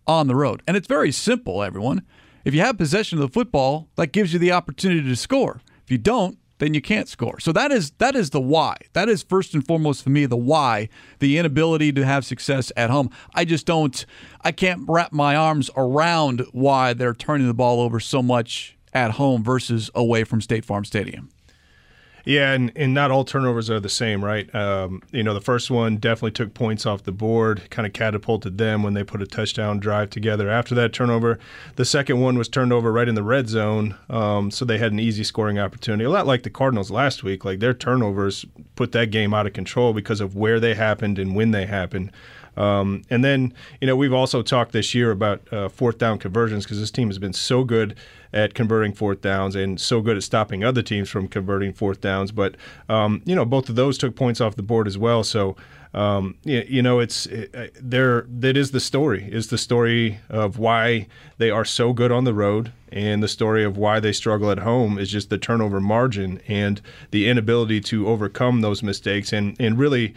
on 0.06 0.26
the 0.26 0.34
road. 0.34 0.62
And 0.66 0.76
it's 0.76 0.88
very 0.88 1.12
simple, 1.12 1.62
everyone. 1.62 2.02
If 2.44 2.54
you 2.54 2.60
have 2.60 2.76
possession 2.76 3.18
of 3.18 3.22
the 3.22 3.32
football, 3.32 3.88
that 3.96 4.08
gives 4.08 4.32
you 4.32 4.38
the 4.38 4.52
opportunity 4.52 5.08
to 5.08 5.16
score. 5.16 5.60
If 5.84 5.90
you 5.90 5.98
don't, 5.98 6.38
then 6.58 6.74
you 6.74 6.80
can't 6.80 7.08
score. 7.08 7.40
So 7.40 7.50
that 7.52 7.72
is 7.72 7.90
that 7.98 8.14
is 8.14 8.30
the 8.30 8.40
why. 8.40 8.76
That 8.92 9.08
is 9.08 9.24
first 9.24 9.52
and 9.52 9.66
foremost 9.66 10.04
for 10.04 10.10
me 10.10 10.26
the 10.26 10.36
why, 10.36 10.88
the 11.18 11.36
inability 11.36 11.92
to 11.92 12.04
have 12.04 12.24
success 12.24 12.70
at 12.76 12.88
home. 12.88 13.10
I 13.34 13.44
just 13.44 13.66
don't 13.66 14.06
I 14.42 14.52
can't 14.52 14.84
wrap 14.86 15.12
my 15.12 15.34
arms 15.34 15.70
around 15.76 16.44
why 16.52 16.92
they're 16.92 17.14
turning 17.14 17.48
the 17.48 17.54
ball 17.54 17.80
over 17.80 17.98
so 17.98 18.22
much 18.22 18.76
at 18.92 19.12
home 19.12 19.42
versus 19.42 19.90
away 19.94 20.24
from 20.24 20.40
State 20.40 20.64
Farm 20.64 20.84
Stadium. 20.84 21.30
Yeah, 22.24 22.52
and, 22.52 22.70
and 22.76 22.94
not 22.94 23.10
all 23.10 23.24
turnovers 23.24 23.68
are 23.68 23.80
the 23.80 23.88
same, 23.88 24.24
right? 24.24 24.52
Um, 24.54 25.02
you 25.10 25.24
know, 25.24 25.34
the 25.34 25.40
first 25.40 25.70
one 25.70 25.96
definitely 25.96 26.30
took 26.30 26.54
points 26.54 26.86
off 26.86 27.02
the 27.02 27.12
board, 27.12 27.68
kind 27.70 27.84
of 27.84 27.92
catapulted 27.92 28.58
them 28.58 28.82
when 28.82 28.94
they 28.94 29.02
put 29.02 29.22
a 29.22 29.26
touchdown 29.26 29.80
drive 29.80 30.10
together 30.10 30.48
after 30.48 30.74
that 30.76 30.92
turnover. 30.92 31.38
The 31.76 31.84
second 31.84 32.20
one 32.20 32.38
was 32.38 32.48
turned 32.48 32.72
over 32.72 32.92
right 32.92 33.08
in 33.08 33.16
the 33.16 33.24
red 33.24 33.48
zone, 33.48 33.96
um, 34.08 34.50
so 34.50 34.64
they 34.64 34.78
had 34.78 34.92
an 34.92 35.00
easy 35.00 35.24
scoring 35.24 35.58
opportunity. 35.58 36.04
A 36.04 36.10
lot 36.10 36.26
like 36.26 36.44
the 36.44 36.50
Cardinals 36.50 36.90
last 36.90 37.24
week, 37.24 37.44
like 37.44 37.58
their 37.58 37.74
turnovers 37.74 38.46
put 38.76 38.92
that 38.92 39.10
game 39.10 39.34
out 39.34 39.46
of 39.46 39.52
control 39.52 39.92
because 39.92 40.20
of 40.20 40.36
where 40.36 40.60
they 40.60 40.74
happened 40.74 41.18
and 41.18 41.34
when 41.34 41.50
they 41.50 41.66
happened. 41.66 42.12
Um, 42.56 43.02
and 43.08 43.24
then, 43.24 43.54
you 43.80 43.86
know, 43.86 43.96
we've 43.96 44.12
also 44.12 44.42
talked 44.42 44.72
this 44.72 44.94
year 44.94 45.10
about 45.10 45.50
uh, 45.52 45.68
fourth 45.68 45.98
down 45.98 46.18
conversions 46.18 46.64
because 46.64 46.80
this 46.80 46.90
team 46.90 47.08
has 47.08 47.18
been 47.18 47.32
so 47.32 47.64
good 47.64 47.96
at 48.32 48.54
converting 48.54 48.92
fourth 48.92 49.20
downs 49.20 49.54
and 49.54 49.80
so 49.80 50.00
good 50.00 50.16
at 50.16 50.22
stopping 50.22 50.64
other 50.64 50.82
teams 50.82 51.08
from 51.08 51.28
converting 51.28 51.72
fourth 51.72 52.00
downs. 52.00 52.32
But, 52.32 52.56
um, 52.88 53.22
you 53.24 53.34
know, 53.34 53.44
both 53.44 53.68
of 53.68 53.76
those 53.76 53.98
took 53.98 54.16
points 54.16 54.40
off 54.40 54.56
the 54.56 54.62
board 54.62 54.86
as 54.86 54.98
well. 54.98 55.24
So, 55.24 55.56
um, 55.94 56.36
you, 56.44 56.80
know, 56.80 57.00
it's 57.00 57.26
it, 57.26 57.76
there. 57.78 58.24
That 58.28 58.56
is 58.56 58.70
the 58.70 58.80
story. 58.80 59.28
Is 59.30 59.48
the 59.48 59.58
story 59.58 60.20
of 60.30 60.58
why 60.58 61.06
they 61.36 61.50
are 61.50 61.66
so 61.66 61.92
good 61.92 62.10
on 62.10 62.24
the 62.24 62.32
road, 62.32 62.72
and 62.90 63.22
the 63.22 63.28
story 63.28 63.62
of 63.62 63.76
why 63.76 64.00
they 64.00 64.12
struggle 64.12 64.50
at 64.50 64.60
home 64.60 64.98
is 64.98 65.10
just 65.10 65.28
the 65.28 65.36
turnover 65.36 65.80
margin 65.80 66.40
and 66.48 66.80
the 67.10 67.28
inability 67.28 67.82
to 67.82 68.08
overcome 68.08 68.62
those 68.62 68.82
mistakes, 68.82 69.34
and 69.34 69.54
and 69.60 69.78
really 69.78 70.14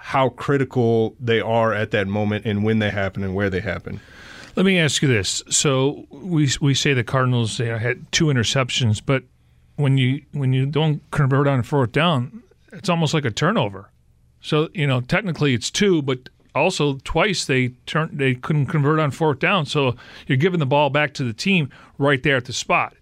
how 0.00 0.30
critical 0.30 1.14
they 1.20 1.40
are 1.40 1.74
at 1.74 1.90
that 1.90 2.08
moment 2.08 2.46
and 2.46 2.64
when 2.64 2.78
they 2.78 2.90
happen 2.90 3.22
and 3.22 3.34
where 3.34 3.50
they 3.50 3.60
happen. 3.60 4.00
Let 4.56 4.66
me 4.66 4.78
ask 4.78 5.02
you 5.02 5.08
this: 5.08 5.42
So 5.50 6.06
we 6.10 6.50
we 6.60 6.74
say 6.74 6.94
the 6.94 7.04
Cardinals 7.04 7.58
you 7.58 7.66
know, 7.66 7.78
had 7.78 8.10
two 8.10 8.26
interceptions, 8.26 9.00
but 9.04 9.24
when 9.76 9.98
you 9.98 10.22
when 10.32 10.52
you 10.52 10.66
don't 10.66 11.08
convert 11.10 11.46
on 11.46 11.62
fourth 11.62 11.92
down, 11.92 12.42
it's 12.72 12.88
almost 12.88 13.14
like 13.14 13.24
a 13.24 13.30
turnover. 13.30 13.90
So 14.40 14.68
you 14.74 14.86
know 14.86 15.00
technically 15.02 15.54
it's 15.54 15.70
two, 15.70 16.02
but 16.02 16.28
also 16.54 16.98
twice 17.04 17.44
they 17.44 17.68
turned 17.86 18.18
they 18.18 18.34
couldn't 18.34 18.66
convert 18.66 18.98
on 18.98 19.10
fourth 19.10 19.38
down. 19.38 19.66
So 19.66 19.96
you're 20.26 20.38
giving 20.38 20.60
the 20.60 20.66
ball 20.66 20.90
back 20.90 21.14
to 21.14 21.24
the 21.24 21.32
team 21.32 21.70
right 21.98 22.22
there 22.22 22.36
at 22.36 22.46
the 22.46 22.52
spot. 22.52 22.94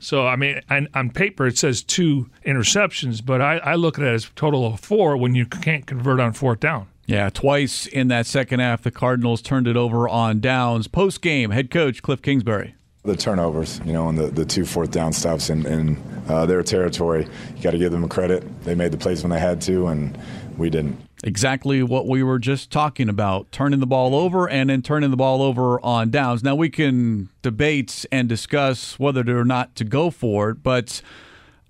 So 0.00 0.26
I 0.26 0.34
mean, 0.36 0.60
on 0.68 1.10
paper 1.10 1.46
it 1.46 1.56
says 1.56 1.82
two 1.82 2.28
interceptions, 2.44 3.24
but 3.24 3.40
I, 3.40 3.58
I 3.58 3.74
look 3.76 3.98
at 3.98 4.04
it 4.04 4.08
as 4.08 4.26
a 4.26 4.30
total 4.30 4.66
of 4.66 4.80
four 4.80 5.16
when 5.16 5.34
you 5.34 5.46
can't 5.46 5.86
convert 5.86 6.18
on 6.18 6.32
fourth 6.32 6.60
down. 6.60 6.88
Yeah, 7.06 7.28
twice 7.28 7.86
in 7.86 8.08
that 8.08 8.26
second 8.26 8.60
half, 8.60 8.82
the 8.82 8.90
Cardinals 8.90 9.42
turned 9.42 9.66
it 9.66 9.76
over 9.76 10.08
on 10.08 10.40
downs. 10.40 10.86
Post 10.86 11.22
game, 11.22 11.50
head 11.50 11.70
coach 11.70 12.02
Cliff 12.02 12.22
Kingsbury. 12.22 12.74
The 13.02 13.16
turnovers, 13.16 13.80
you 13.84 13.92
know, 13.92 14.08
and 14.08 14.16
the, 14.18 14.26
the 14.28 14.44
two 14.44 14.64
fourth 14.64 14.90
down 14.90 15.12
stops 15.12 15.50
in, 15.50 15.66
in 15.66 15.96
uh, 16.28 16.46
their 16.46 16.62
territory, 16.62 17.26
you 17.56 17.62
got 17.62 17.72
to 17.72 17.78
give 17.78 17.90
them 17.92 18.08
credit. 18.08 18.44
They 18.62 18.74
made 18.74 18.92
the 18.92 18.98
plays 18.98 19.22
when 19.22 19.30
they 19.30 19.40
had 19.40 19.60
to, 19.62 19.88
and 19.88 20.16
we 20.56 20.70
didn't. 20.70 21.00
Exactly 21.22 21.82
what 21.82 22.06
we 22.06 22.22
were 22.22 22.38
just 22.38 22.70
talking 22.70 23.08
about 23.08 23.52
turning 23.52 23.78
the 23.78 23.86
ball 23.86 24.14
over 24.14 24.48
and 24.48 24.70
then 24.70 24.80
turning 24.80 25.10
the 25.10 25.16
ball 25.16 25.42
over 25.42 25.78
on 25.84 26.10
downs. 26.10 26.42
Now, 26.42 26.54
we 26.54 26.70
can 26.70 27.28
debate 27.42 28.06
and 28.10 28.28
discuss 28.28 28.98
whether 28.98 29.38
or 29.38 29.44
not 29.44 29.76
to 29.76 29.84
go 29.84 30.10
for 30.10 30.50
it, 30.50 30.62
but 30.62 31.02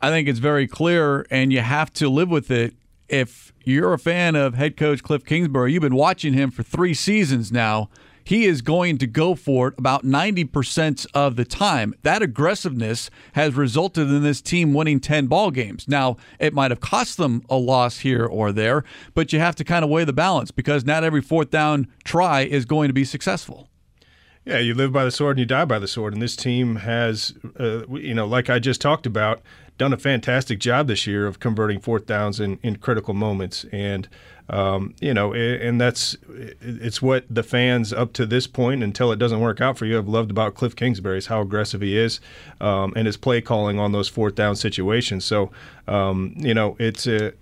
I 0.00 0.10
think 0.10 0.28
it's 0.28 0.38
very 0.38 0.68
clear 0.68 1.26
and 1.30 1.52
you 1.52 1.60
have 1.60 1.92
to 1.94 2.08
live 2.08 2.30
with 2.30 2.50
it. 2.50 2.74
If 3.08 3.52
you're 3.64 3.92
a 3.92 3.98
fan 3.98 4.36
of 4.36 4.54
head 4.54 4.76
coach 4.76 5.02
Cliff 5.02 5.24
Kingsbury, 5.24 5.72
you've 5.72 5.82
been 5.82 5.96
watching 5.96 6.32
him 6.32 6.52
for 6.52 6.62
three 6.62 6.94
seasons 6.94 7.50
now 7.50 7.90
he 8.30 8.44
is 8.44 8.62
going 8.62 8.96
to 8.96 9.08
go 9.08 9.34
for 9.34 9.66
it 9.66 9.74
about 9.76 10.04
90% 10.04 11.04
of 11.14 11.34
the 11.34 11.44
time. 11.44 11.92
That 12.04 12.22
aggressiveness 12.22 13.10
has 13.32 13.54
resulted 13.54 14.06
in 14.06 14.22
this 14.22 14.40
team 14.40 14.72
winning 14.72 15.00
10 15.00 15.26
ball 15.26 15.50
games. 15.50 15.88
Now, 15.88 16.16
it 16.38 16.54
might 16.54 16.70
have 16.70 16.78
cost 16.78 17.16
them 17.16 17.42
a 17.50 17.56
loss 17.56 17.98
here 17.98 18.24
or 18.24 18.52
there, 18.52 18.84
but 19.14 19.32
you 19.32 19.40
have 19.40 19.56
to 19.56 19.64
kind 19.64 19.84
of 19.84 19.90
weigh 19.90 20.04
the 20.04 20.12
balance 20.12 20.52
because 20.52 20.84
not 20.84 21.02
every 21.02 21.22
fourth 21.22 21.50
down 21.50 21.88
try 22.04 22.42
is 22.42 22.64
going 22.66 22.86
to 22.86 22.94
be 22.94 23.04
successful. 23.04 23.68
Yeah, 24.44 24.58
you 24.58 24.74
live 24.74 24.92
by 24.92 25.04
the 25.04 25.10
sword 25.10 25.32
and 25.36 25.40
you 25.40 25.46
die 25.46 25.64
by 25.64 25.80
the 25.80 25.88
sword. 25.88 26.12
And 26.12 26.22
this 26.22 26.36
team 26.36 26.76
has, 26.76 27.34
uh, 27.58 27.82
you 27.88 28.14
know, 28.14 28.28
like 28.28 28.48
I 28.48 28.60
just 28.60 28.80
talked 28.80 29.06
about, 29.06 29.42
done 29.76 29.92
a 29.92 29.98
fantastic 29.98 30.60
job 30.60 30.86
this 30.86 31.04
year 31.04 31.26
of 31.26 31.40
converting 31.40 31.80
fourth 31.80 32.06
downs 32.06 32.38
in, 32.38 32.60
in 32.62 32.76
critical 32.76 33.12
moments. 33.12 33.64
And 33.72 34.08
um, 34.50 34.94
you 35.00 35.14
know, 35.14 35.32
and 35.32 35.80
that's 35.80 36.16
it's 36.60 37.00
what 37.00 37.24
the 37.30 37.44
fans 37.44 37.92
up 37.92 38.12
to 38.14 38.26
this 38.26 38.48
point 38.48 38.82
until 38.82 39.12
it 39.12 39.16
doesn't 39.16 39.40
work 39.40 39.60
out 39.60 39.78
for 39.78 39.86
you 39.86 39.94
have 39.94 40.08
loved 40.08 40.30
about 40.30 40.54
Cliff 40.54 40.74
Kingsbury 40.74 41.18
is 41.18 41.26
how 41.26 41.40
aggressive 41.40 41.80
he 41.80 41.96
is 41.96 42.20
um, 42.60 42.92
and 42.96 43.06
his 43.06 43.16
play 43.16 43.40
calling 43.40 43.78
on 43.78 43.92
those 43.92 44.08
fourth 44.08 44.34
down 44.34 44.56
situations. 44.56 45.24
So, 45.24 45.52
um, 45.90 46.34
you 46.36 46.54
know, 46.54 46.76
it's 46.78 47.08
a, 47.08 47.32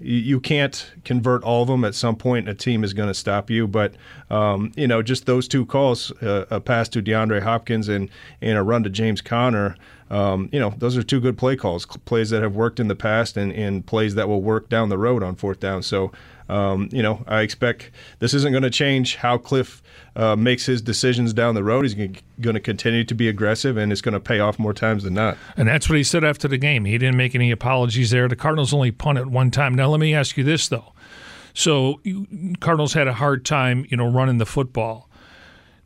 you 0.00 0.38
can't 0.38 0.92
convert 1.04 1.42
all 1.42 1.62
of 1.62 1.68
them. 1.68 1.84
At 1.84 1.96
some 1.96 2.14
point, 2.14 2.48
a 2.48 2.54
team 2.54 2.84
is 2.84 2.92
going 2.92 3.08
to 3.08 3.14
stop 3.14 3.50
you. 3.50 3.66
But 3.66 3.94
um, 4.30 4.70
you 4.76 4.86
know, 4.86 5.02
just 5.02 5.26
those 5.26 5.48
two 5.48 5.66
calls, 5.66 6.12
uh, 6.22 6.46
a 6.48 6.60
pass 6.60 6.88
to 6.90 7.02
DeAndre 7.02 7.42
Hopkins 7.42 7.88
and 7.88 8.08
and 8.40 8.56
a 8.56 8.62
run 8.62 8.84
to 8.84 8.90
James 8.90 9.20
Conner. 9.20 9.76
Um, 10.08 10.48
you 10.52 10.60
know, 10.60 10.72
those 10.78 10.96
are 10.96 11.02
two 11.02 11.20
good 11.20 11.36
play 11.36 11.56
calls, 11.56 11.84
plays 11.84 12.30
that 12.30 12.40
have 12.42 12.54
worked 12.54 12.78
in 12.78 12.86
the 12.86 12.94
past, 12.94 13.36
and, 13.36 13.52
and 13.52 13.84
plays 13.84 14.14
that 14.14 14.28
will 14.28 14.42
work 14.42 14.68
down 14.68 14.88
the 14.88 14.98
road 14.98 15.24
on 15.24 15.34
fourth 15.34 15.58
down. 15.58 15.82
So, 15.82 16.12
um, 16.48 16.88
you 16.92 17.02
know, 17.02 17.24
I 17.26 17.40
expect 17.40 17.90
this 18.18 18.34
isn't 18.34 18.52
going 18.52 18.62
to 18.62 18.70
change 18.70 19.16
how 19.16 19.38
Cliff 19.38 19.82
uh, 20.14 20.36
makes 20.36 20.66
his 20.66 20.80
decisions 20.80 21.32
down 21.32 21.54
the 21.54 21.64
road. 21.64 21.84
He's 21.84 21.94
going 21.94 22.54
to 22.54 22.60
continue 22.60 23.04
to 23.04 23.14
be 23.14 23.28
aggressive, 23.28 23.76
and 23.76 23.92
it's 23.92 24.00
going 24.00 24.14
to 24.14 24.20
pay 24.20 24.40
off 24.40 24.58
more 24.58 24.72
times 24.72 25.02
than 25.04 25.14
not. 25.14 25.36
And 25.56 25.68
that's 25.68 25.88
what 25.88 25.96
he 25.96 26.04
said 26.04 26.24
after 26.24 26.48
the 26.48 26.58
game. 26.58 26.84
He 26.84 26.98
didn't 26.98 27.16
make 27.16 27.34
any 27.34 27.50
apologies 27.50 28.10
there. 28.10 28.28
The 28.28 28.36
Cardinals 28.36 28.72
only 28.72 28.90
punted 28.90 29.26
one 29.26 29.50
time. 29.50 29.74
Now, 29.74 29.88
let 29.88 30.00
me 30.00 30.14
ask 30.14 30.36
you 30.36 30.44
this 30.44 30.68
though. 30.68 30.92
So, 31.52 32.00
Cardinals 32.60 32.92
had 32.92 33.08
a 33.08 33.14
hard 33.14 33.44
time, 33.44 33.86
you 33.88 33.96
know, 33.96 34.06
running 34.10 34.38
the 34.38 34.46
football. 34.46 35.08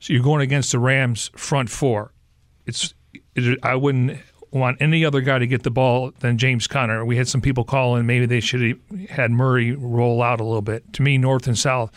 So 0.00 0.12
you're 0.14 0.22
going 0.22 0.40
against 0.40 0.72
the 0.72 0.78
Rams 0.78 1.30
front 1.36 1.70
four. 1.70 2.12
It's 2.66 2.94
it, 3.34 3.58
I 3.62 3.74
wouldn't 3.74 4.18
want 4.52 4.78
any 4.80 5.04
other 5.04 5.20
guy 5.20 5.38
to 5.38 5.46
get 5.46 5.62
the 5.62 5.70
ball 5.70 6.12
than 6.20 6.38
James 6.38 6.66
Conner. 6.66 7.04
We 7.04 7.16
had 7.16 7.28
some 7.28 7.40
people 7.40 7.64
calling 7.64 8.06
maybe 8.06 8.26
they 8.26 8.40
should 8.40 8.62
have 8.62 9.08
had 9.10 9.30
Murray 9.30 9.72
roll 9.72 10.22
out 10.22 10.40
a 10.40 10.44
little 10.44 10.62
bit. 10.62 10.92
To 10.94 11.02
me, 11.02 11.18
north 11.18 11.46
and 11.46 11.58
south. 11.58 11.96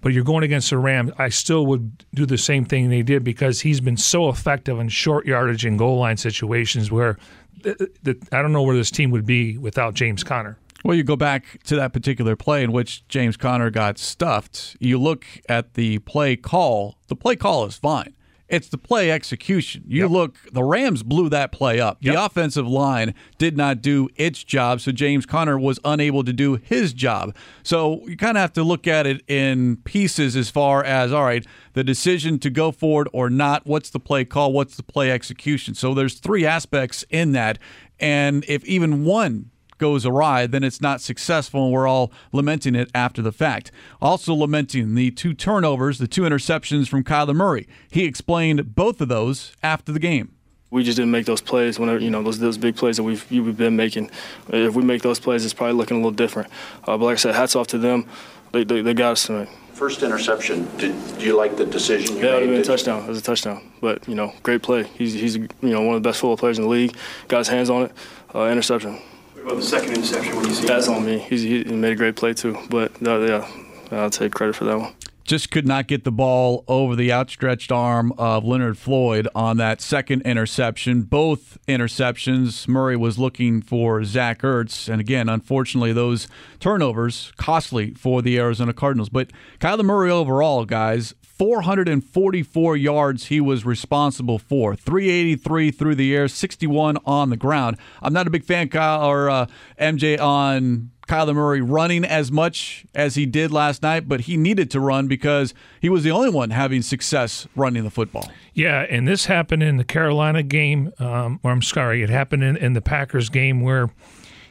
But 0.00 0.12
you're 0.12 0.24
going 0.24 0.44
against 0.44 0.70
the 0.70 0.78
Rams. 0.78 1.10
I 1.18 1.28
still 1.28 1.66
would 1.66 2.04
do 2.14 2.24
the 2.24 2.38
same 2.38 2.64
thing 2.64 2.88
they 2.88 3.02
did 3.02 3.24
because 3.24 3.62
he's 3.62 3.80
been 3.80 3.96
so 3.96 4.28
effective 4.28 4.78
in 4.78 4.88
short 4.88 5.26
yardage 5.26 5.64
and 5.64 5.76
goal 5.76 5.98
line 5.98 6.16
situations 6.16 6.92
where 6.92 7.18
I 7.66 8.42
don't 8.42 8.52
know 8.52 8.62
where 8.62 8.76
this 8.76 8.92
team 8.92 9.10
would 9.10 9.26
be 9.26 9.58
without 9.58 9.94
James 9.94 10.22
Conner. 10.22 10.56
Well, 10.84 10.96
you 10.96 11.02
go 11.02 11.16
back 11.16 11.60
to 11.64 11.74
that 11.74 11.92
particular 11.92 12.36
play 12.36 12.62
in 12.62 12.70
which 12.70 13.06
James 13.08 13.36
Conner 13.36 13.70
got 13.70 13.98
stuffed. 13.98 14.76
You 14.78 15.00
look 15.00 15.26
at 15.48 15.74
the 15.74 15.98
play 15.98 16.36
call. 16.36 16.98
The 17.08 17.16
play 17.16 17.34
call 17.34 17.64
is 17.66 17.76
fine. 17.76 18.14
It's 18.48 18.68
the 18.68 18.78
play 18.78 19.10
execution. 19.10 19.84
You 19.86 20.02
yep. 20.02 20.10
look, 20.10 20.36
the 20.52 20.64
Rams 20.64 21.02
blew 21.02 21.28
that 21.28 21.52
play 21.52 21.80
up. 21.80 21.98
Yep. 22.00 22.14
The 22.14 22.24
offensive 22.24 22.66
line 22.66 23.14
did 23.36 23.56
not 23.56 23.82
do 23.82 24.08
its 24.16 24.42
job, 24.42 24.80
so 24.80 24.90
James 24.90 25.26
Conner 25.26 25.58
was 25.58 25.78
unable 25.84 26.24
to 26.24 26.32
do 26.32 26.56
his 26.56 26.92
job. 26.94 27.34
So 27.62 28.06
you 28.06 28.16
kind 28.16 28.38
of 28.38 28.40
have 28.40 28.54
to 28.54 28.62
look 28.62 28.86
at 28.86 29.06
it 29.06 29.22
in 29.28 29.76
pieces 29.78 30.34
as 30.34 30.48
far 30.48 30.82
as, 30.82 31.12
all 31.12 31.24
right, 31.24 31.46
the 31.74 31.84
decision 31.84 32.38
to 32.38 32.50
go 32.50 32.72
forward 32.72 33.08
or 33.12 33.28
not, 33.28 33.66
what's 33.66 33.90
the 33.90 34.00
play 34.00 34.24
call, 34.24 34.52
what's 34.52 34.76
the 34.76 34.82
play 34.82 35.10
execution. 35.10 35.74
So 35.74 35.92
there's 35.92 36.14
three 36.14 36.46
aspects 36.46 37.04
in 37.10 37.32
that. 37.32 37.58
And 38.00 38.44
if 38.48 38.64
even 38.64 39.04
one 39.04 39.50
goes 39.78 40.04
awry, 40.04 40.46
then 40.46 40.62
it's 40.62 40.80
not 40.80 41.00
successful, 41.00 41.64
and 41.64 41.72
we're 41.72 41.86
all 41.86 42.12
lamenting 42.32 42.74
it 42.74 42.90
after 42.94 43.22
the 43.22 43.32
fact. 43.32 43.70
Also 44.00 44.34
lamenting 44.34 44.94
the 44.94 45.10
two 45.10 45.34
turnovers, 45.34 45.98
the 45.98 46.08
two 46.08 46.22
interceptions 46.22 46.88
from 46.88 47.04
Kyler 47.04 47.34
Murray. 47.34 47.66
He 47.90 48.04
explained 48.04 48.74
both 48.74 49.00
of 49.00 49.08
those 49.08 49.54
after 49.62 49.92
the 49.92 49.98
game. 49.98 50.34
We 50.70 50.82
just 50.82 50.96
didn't 50.96 51.12
make 51.12 51.24
those 51.24 51.40
plays 51.40 51.78
whenever 51.78 51.98
you 51.98 52.10
know 52.10 52.22
those 52.22 52.38
those 52.38 52.58
big 52.58 52.76
plays 52.76 52.98
that 52.98 53.02
we've 53.02 53.28
we've 53.30 53.56
been 53.56 53.76
making. 53.76 54.10
If 54.48 54.74
we 54.74 54.82
make 54.82 55.00
those 55.00 55.18
plays, 55.18 55.44
it's 55.44 55.54
probably 55.54 55.74
looking 55.74 55.96
a 55.96 56.00
little 56.00 56.10
different. 56.10 56.50
Uh, 56.84 56.98
but 56.98 57.06
like 57.06 57.14
I 57.14 57.16
said, 57.16 57.34
hats 57.34 57.56
off 57.56 57.68
to 57.68 57.78
them. 57.78 58.06
They, 58.52 58.64
they, 58.64 58.82
they 58.82 58.94
got 58.94 59.12
us 59.12 59.26
tonight. 59.26 59.48
First 59.72 60.02
interception. 60.02 60.68
Did 60.76 60.94
do 61.18 61.24
you 61.24 61.36
like 61.36 61.56
the 61.56 61.64
decision 61.64 62.16
you 62.16 62.22
yeah, 62.22 62.32
made? 62.32 62.48
Yeah, 62.48 62.54
it 62.54 62.58
was 62.58 62.68
a 62.68 62.70
touchdown. 62.72 63.02
It 63.04 63.08
was 63.08 63.18
a 63.18 63.22
touchdown. 63.22 63.72
But 63.80 64.06
you 64.06 64.14
know, 64.14 64.34
great 64.42 64.62
play. 64.62 64.82
He's 64.82 65.14
he's 65.14 65.36
you 65.36 65.48
know 65.62 65.80
one 65.82 65.96
of 65.96 66.02
the 66.02 66.08
best 66.08 66.20
football 66.20 66.36
players 66.36 66.58
in 66.58 66.64
the 66.64 66.70
league. 66.70 66.94
Got 67.28 67.38
his 67.38 67.48
hands 67.48 67.70
on 67.70 67.84
it. 67.84 67.92
Uh, 68.34 68.48
interception. 68.48 69.00
What 69.48 69.54
about 69.54 69.62
the 69.62 69.68
second 69.70 69.94
interception? 69.94 70.36
What 70.36 70.42
do 70.42 70.50
you 70.50 70.54
see? 70.54 70.66
That's 70.66 70.88
on 70.88 71.06
me. 71.06 71.20
He's, 71.20 71.40
he 71.40 71.64
made 71.64 71.92
a 71.92 71.96
great 71.96 72.16
play 72.16 72.34
too. 72.34 72.58
But 72.68 72.92
uh, 73.02 73.18
yeah, 73.20 73.50
I'll 73.90 74.10
take 74.10 74.34
credit 74.34 74.54
for 74.54 74.66
that 74.66 74.78
one 74.78 74.92
just 75.28 75.50
could 75.50 75.66
not 75.66 75.86
get 75.86 76.04
the 76.04 76.10
ball 76.10 76.64
over 76.68 76.96
the 76.96 77.12
outstretched 77.12 77.70
arm 77.70 78.10
of 78.16 78.46
Leonard 78.46 78.78
Floyd 78.78 79.28
on 79.34 79.58
that 79.58 79.82
second 79.82 80.22
interception. 80.22 81.02
Both 81.02 81.58
interceptions, 81.68 82.66
Murray 82.66 82.96
was 82.96 83.18
looking 83.18 83.60
for 83.60 84.02
Zach 84.04 84.40
Ertz. 84.40 84.88
And 84.88 85.02
again, 85.02 85.28
unfortunately, 85.28 85.92
those 85.92 86.28
turnovers 86.60 87.30
costly 87.36 87.92
for 87.92 88.22
the 88.22 88.38
Arizona 88.38 88.72
Cardinals. 88.72 89.10
But 89.10 89.30
Kyler 89.60 89.84
Murray 89.84 90.10
overall, 90.10 90.64
guys, 90.64 91.12
444 91.38 92.76
yards 92.76 93.26
he 93.26 93.40
was 93.40 93.64
responsible 93.64 94.38
for, 94.38 94.74
383 94.74 95.70
through 95.70 95.94
the 95.94 96.14
air, 96.14 96.26
61 96.26 96.98
on 97.06 97.30
the 97.30 97.36
ground. 97.36 97.76
I'm 98.02 98.12
not 98.12 98.26
a 98.26 98.30
big 98.30 98.44
fan, 98.44 98.68
Kyle 98.68 99.08
or 99.08 99.30
uh, 99.30 99.46
MJ, 99.80 100.20
on 100.20 100.90
Kyler 101.08 101.34
Murray 101.34 101.60
running 101.60 102.04
as 102.04 102.30
much 102.30 102.84
as 102.94 103.14
he 103.14 103.24
did 103.24 103.50
last 103.50 103.82
night, 103.82 104.08
but 104.08 104.22
he 104.22 104.36
needed 104.36 104.70
to 104.72 104.80
run 104.80 105.08
because 105.08 105.54
he 105.80 105.88
was 105.88 106.04
the 106.04 106.10
only 106.10 106.28
one 106.28 106.50
having 106.50 106.82
success 106.82 107.48
running 107.56 107.84
the 107.84 107.90
football. 107.90 108.30
Yeah, 108.52 108.84
and 108.88 109.08
this 109.08 109.26
happened 109.26 109.62
in 109.62 109.78
the 109.78 109.84
Carolina 109.84 110.42
game, 110.42 110.92
um, 110.98 111.40
or 111.42 111.50
I'm 111.50 111.62
sorry, 111.62 112.02
it 112.02 112.10
happened 112.10 112.44
in, 112.44 112.56
in 112.56 112.74
the 112.74 112.82
Packers 112.82 113.30
game 113.30 113.62
where 113.62 113.90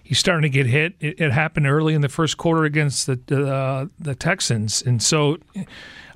he's 0.04 0.20
starting 0.20 0.44
to 0.44 0.50
get 0.50 0.66
hit. 0.66 0.96
It, 1.00 1.20
it 1.20 1.32
happened 1.32 1.68
early 1.68 1.94
in 1.94 2.02
the 2.02 2.10
first 2.10 2.38
quarter 2.38 2.64
against 2.64 3.06
the 3.08 3.48
uh, 3.48 3.88
the 4.00 4.16
Texans, 4.16 4.82
and 4.82 5.02
so 5.02 5.38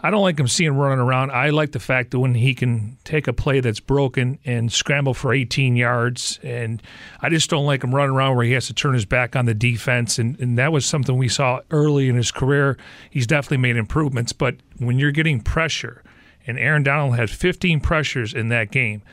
I 0.03 0.09
don't 0.09 0.21
like 0.21 0.39
him 0.39 0.47
seeing 0.47 0.75
running 0.75 0.99
around. 0.99 1.31
I 1.31 1.49
like 1.49 1.73
the 1.73 1.79
fact 1.79 2.11
that 2.11 2.19
when 2.19 2.33
he 2.33 2.55
can 2.55 2.97
take 3.03 3.27
a 3.27 3.33
play 3.33 3.59
that's 3.59 3.79
broken 3.79 4.39
and 4.45 4.71
scramble 4.71 5.13
for 5.13 5.31
18 5.31 5.75
yards, 5.75 6.39
and 6.41 6.81
I 7.21 7.29
just 7.29 7.49
don't 7.49 7.65
like 7.65 7.83
him 7.83 7.93
running 7.93 8.15
around 8.15 8.35
where 8.35 8.45
he 8.45 8.53
has 8.53 8.67
to 8.67 8.73
turn 8.73 8.93
his 8.95 9.05
back 9.05 9.35
on 9.35 9.45
the 9.45 9.53
defense. 9.53 10.17
And, 10.17 10.39
and 10.39 10.57
that 10.57 10.71
was 10.71 10.85
something 10.85 11.17
we 11.17 11.29
saw 11.29 11.59
early 11.69 12.09
in 12.09 12.15
his 12.15 12.31
career. 12.31 12.77
He's 13.11 13.27
definitely 13.27 13.57
made 13.57 13.77
improvements, 13.77 14.33
but 14.33 14.55
when 14.79 14.97
you're 14.97 15.11
getting 15.11 15.39
pressure, 15.39 16.03
and 16.47 16.57
Aaron 16.57 16.81
Donald 16.81 17.15
had 17.15 17.29
15 17.29 17.79
pressures 17.81 18.33
in 18.33 18.49
that 18.49 18.71
game 18.71 19.03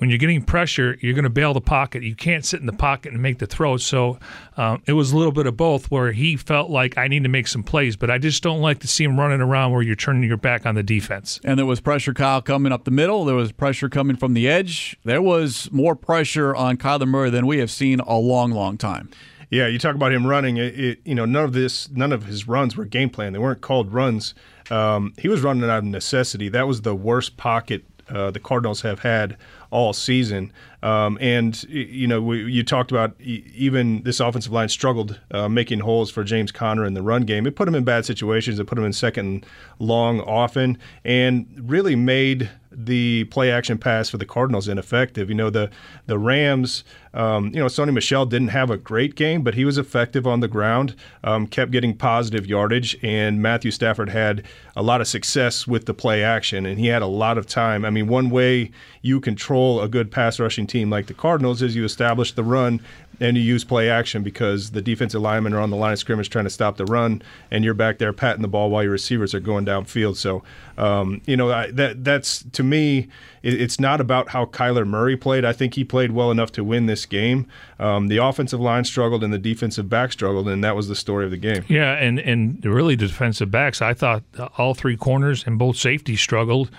when 0.00 0.08
you're 0.08 0.18
getting 0.18 0.42
pressure, 0.42 0.96
you're 1.02 1.12
going 1.12 1.24
to 1.24 1.30
bail 1.30 1.52
the 1.52 1.60
pocket. 1.60 2.02
You 2.02 2.16
can't 2.16 2.42
sit 2.42 2.58
in 2.58 2.64
the 2.64 2.72
pocket 2.72 3.12
and 3.12 3.20
make 3.20 3.38
the 3.38 3.46
throw. 3.46 3.76
So 3.76 4.18
um, 4.56 4.82
it 4.86 4.94
was 4.94 5.12
a 5.12 5.16
little 5.16 5.30
bit 5.30 5.46
of 5.46 5.58
both 5.58 5.90
where 5.90 6.12
he 6.12 6.38
felt 6.38 6.70
like 6.70 6.96
I 6.96 7.06
need 7.06 7.22
to 7.24 7.28
make 7.28 7.46
some 7.46 7.62
plays, 7.62 7.96
but 7.96 8.10
I 8.10 8.16
just 8.16 8.42
don't 8.42 8.62
like 8.62 8.78
to 8.78 8.88
see 8.88 9.04
him 9.04 9.20
running 9.20 9.42
around 9.42 9.72
where 9.72 9.82
you're 9.82 9.94
turning 9.94 10.22
your 10.22 10.38
back 10.38 10.64
on 10.64 10.74
the 10.74 10.82
defense. 10.82 11.38
And 11.44 11.58
there 11.58 11.66
was 11.66 11.80
pressure, 11.80 12.14
Kyle, 12.14 12.40
coming 12.40 12.72
up 12.72 12.84
the 12.84 12.90
middle. 12.90 13.26
There 13.26 13.36
was 13.36 13.52
pressure 13.52 13.90
coming 13.90 14.16
from 14.16 14.32
the 14.32 14.48
edge. 14.48 14.96
There 15.04 15.20
was 15.20 15.70
more 15.70 15.94
pressure 15.94 16.56
on 16.56 16.78
Kyler 16.78 17.06
Murray 17.06 17.28
than 17.28 17.46
we 17.46 17.58
have 17.58 17.70
seen 17.70 18.00
a 18.00 18.16
long, 18.16 18.52
long 18.52 18.78
time. 18.78 19.10
Yeah, 19.50 19.66
you 19.66 19.78
talk 19.78 19.94
about 19.94 20.14
him 20.14 20.26
running. 20.26 20.56
It, 20.56 20.80
it, 20.80 21.00
you 21.04 21.14
know, 21.14 21.26
none 21.26 21.44
of 21.44 21.52
this, 21.52 21.90
none 21.90 22.12
of 22.12 22.24
his 22.24 22.48
runs 22.48 22.74
were 22.74 22.86
game 22.86 23.10
plan. 23.10 23.34
They 23.34 23.38
weren't 23.38 23.60
called 23.60 23.92
runs. 23.92 24.32
Um, 24.70 25.12
he 25.18 25.28
was 25.28 25.42
running 25.42 25.64
out 25.64 25.78
of 25.78 25.84
necessity. 25.84 26.48
That 26.48 26.66
was 26.66 26.80
the 26.82 26.94
worst 26.94 27.36
pocket 27.36 27.84
uh, 28.10 28.30
the 28.30 28.40
Cardinals 28.40 28.82
have 28.82 29.00
had 29.00 29.36
all 29.70 29.92
season. 29.92 30.52
Um, 30.82 31.18
and 31.20 31.62
you 31.64 32.06
know, 32.06 32.22
we, 32.22 32.50
you 32.50 32.62
talked 32.62 32.90
about 32.90 33.18
even 33.20 34.02
this 34.02 34.20
offensive 34.20 34.52
line 34.52 34.68
struggled 34.68 35.20
uh, 35.30 35.48
making 35.48 35.80
holes 35.80 36.10
for 36.10 36.24
James 36.24 36.50
Conner 36.52 36.84
in 36.84 36.94
the 36.94 37.02
run 37.02 37.22
game. 37.22 37.46
It 37.46 37.54
put 37.54 37.68
him 37.68 37.74
in 37.74 37.84
bad 37.84 38.04
situations. 38.04 38.58
It 38.58 38.66
put 38.66 38.78
him 38.78 38.84
in 38.84 38.92
second 38.92 39.44
long 39.78 40.20
often, 40.20 40.78
and 41.04 41.46
really 41.58 41.96
made 41.96 42.50
the 42.72 43.24
play 43.24 43.50
action 43.50 43.78
pass 43.78 44.08
for 44.08 44.16
the 44.16 44.24
Cardinals 44.24 44.68
ineffective. 44.68 45.28
You 45.28 45.34
know, 45.34 45.50
the 45.50 45.70
the 46.06 46.18
Rams, 46.18 46.84
um, 47.12 47.48
you 47.48 47.60
know, 47.60 47.66
Sony 47.66 47.92
Michel 47.92 48.24
didn't 48.24 48.48
have 48.48 48.70
a 48.70 48.76
great 48.78 49.16
game, 49.16 49.42
but 49.42 49.54
he 49.54 49.64
was 49.64 49.76
effective 49.76 50.26
on 50.26 50.40
the 50.40 50.48
ground, 50.48 50.94
um, 51.24 51.46
kept 51.46 51.72
getting 51.72 51.94
positive 51.96 52.46
yardage, 52.46 52.96
and 53.02 53.42
Matthew 53.42 53.70
Stafford 53.70 54.08
had 54.08 54.44
a 54.76 54.82
lot 54.82 55.00
of 55.00 55.08
success 55.08 55.66
with 55.66 55.86
the 55.86 55.94
play 55.94 56.22
action, 56.22 56.64
and 56.64 56.78
he 56.78 56.86
had 56.86 57.02
a 57.02 57.06
lot 57.06 57.36
of 57.36 57.46
time. 57.46 57.84
I 57.84 57.90
mean, 57.90 58.06
one 58.06 58.30
way 58.30 58.70
you 59.02 59.20
control 59.20 59.59
a 59.60 59.88
good 59.88 60.10
pass 60.10 60.40
rushing 60.40 60.66
team 60.66 60.90
like 60.90 61.06
the 61.06 61.14
Cardinals 61.14 61.62
is 61.62 61.76
you 61.76 61.84
establish 61.84 62.32
the 62.32 62.44
run 62.44 62.80
and 63.20 63.36
you 63.36 63.42
use 63.42 63.64
play 63.64 63.90
action 63.90 64.22
because 64.22 64.70
the 64.70 64.80
defensive 64.80 65.20
linemen 65.20 65.52
are 65.52 65.60
on 65.60 65.68
the 65.68 65.76
line 65.76 65.92
of 65.92 65.98
scrimmage 65.98 66.30
trying 66.30 66.46
to 66.46 66.50
stop 66.50 66.78
the 66.78 66.86
run, 66.86 67.20
and 67.50 67.64
you're 67.64 67.74
back 67.74 67.98
there 67.98 68.12
patting 68.14 68.40
the 68.40 68.48
ball 68.48 68.70
while 68.70 68.82
your 68.82 68.92
receivers 68.92 69.34
are 69.34 69.40
going 69.40 69.66
downfield. 69.66 70.16
So, 70.16 70.42
um, 70.78 71.20
you 71.26 71.36
know, 71.36 71.52
I, 71.52 71.70
that 71.72 72.02
that's 72.02 72.42
to 72.52 72.62
me, 72.62 73.08
it, 73.42 73.60
it's 73.60 73.78
not 73.78 74.00
about 74.00 74.30
how 74.30 74.46
Kyler 74.46 74.86
Murray 74.86 75.16
played. 75.16 75.44
I 75.44 75.52
think 75.52 75.74
he 75.74 75.84
played 75.84 76.12
well 76.12 76.30
enough 76.30 76.50
to 76.52 76.64
win 76.64 76.86
this 76.86 77.04
game. 77.04 77.46
Um, 77.78 78.08
the 78.08 78.16
offensive 78.16 78.60
line 78.60 78.84
struggled 78.84 79.22
and 79.22 79.32
the 79.32 79.38
defensive 79.38 79.90
back 79.90 80.12
struggled, 80.12 80.48
and 80.48 80.64
that 80.64 80.74
was 80.74 80.88
the 80.88 80.96
story 80.96 81.26
of 81.26 81.30
the 81.30 81.36
game. 81.36 81.64
Yeah, 81.68 81.92
and 81.92 82.18
and 82.18 82.64
really 82.64 82.94
the 82.94 83.06
defensive 83.06 83.50
backs, 83.50 83.82
I 83.82 83.92
thought 83.92 84.22
all 84.56 84.72
three 84.72 84.96
corners 84.96 85.44
and 85.46 85.58
both 85.58 85.76
safeties 85.76 86.20
struggled. 86.20 86.70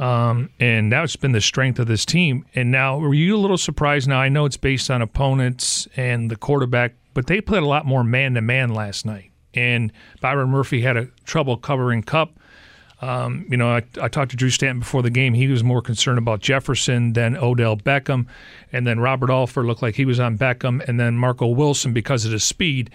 Um, 0.00 0.48
and 0.58 0.90
that's 0.90 1.14
been 1.16 1.32
the 1.32 1.42
strength 1.42 1.78
of 1.78 1.86
this 1.86 2.06
team. 2.06 2.46
And 2.54 2.70
now, 2.70 2.98
were 2.98 3.12
you 3.12 3.36
a 3.36 3.38
little 3.38 3.58
surprised? 3.58 4.08
Now, 4.08 4.18
I 4.18 4.30
know 4.30 4.46
it's 4.46 4.56
based 4.56 4.90
on 4.90 5.02
opponents 5.02 5.86
and 5.94 6.30
the 6.30 6.36
quarterback, 6.36 6.94
but 7.12 7.26
they 7.26 7.42
played 7.42 7.62
a 7.62 7.66
lot 7.66 7.84
more 7.84 8.02
man 8.02 8.32
to 8.34 8.40
man 8.40 8.70
last 8.72 9.04
night. 9.04 9.30
and 9.52 9.92
Byron 10.20 10.48
Murphy 10.48 10.80
had 10.80 10.96
a 10.96 11.06
trouble 11.24 11.56
covering 11.56 12.02
Kupp. 12.02 12.38
Um, 13.02 13.46
you 13.50 13.56
know, 13.56 13.68
I, 13.68 13.82
I, 14.00 14.08
talked 14.08 14.30
to 14.32 14.36
Drew 14.36 14.50
Stanton 14.50 14.80
before 14.80 15.02
the 15.02 15.10
game. 15.10 15.32
He 15.32 15.48
was 15.48 15.64
more 15.64 15.80
concerned 15.80 16.18
about 16.18 16.40
Jefferson 16.40 17.14
than 17.14 17.34
Odell 17.34 17.76
Beckham. 17.76 18.26
And 18.72 18.86
then 18.86 19.00
Robert 19.00 19.30
Alford 19.30 19.64
looked 19.64 19.80
like 19.80 19.94
he 19.94 20.04
was 20.04 20.20
on 20.20 20.36
Beckham. 20.36 20.86
And 20.86 21.00
then 21.00 21.16
Marco 21.16 21.46
Wilson 21.46 21.94
because 21.94 22.26
of 22.26 22.32
his 22.32 22.44
speed. 22.44 22.90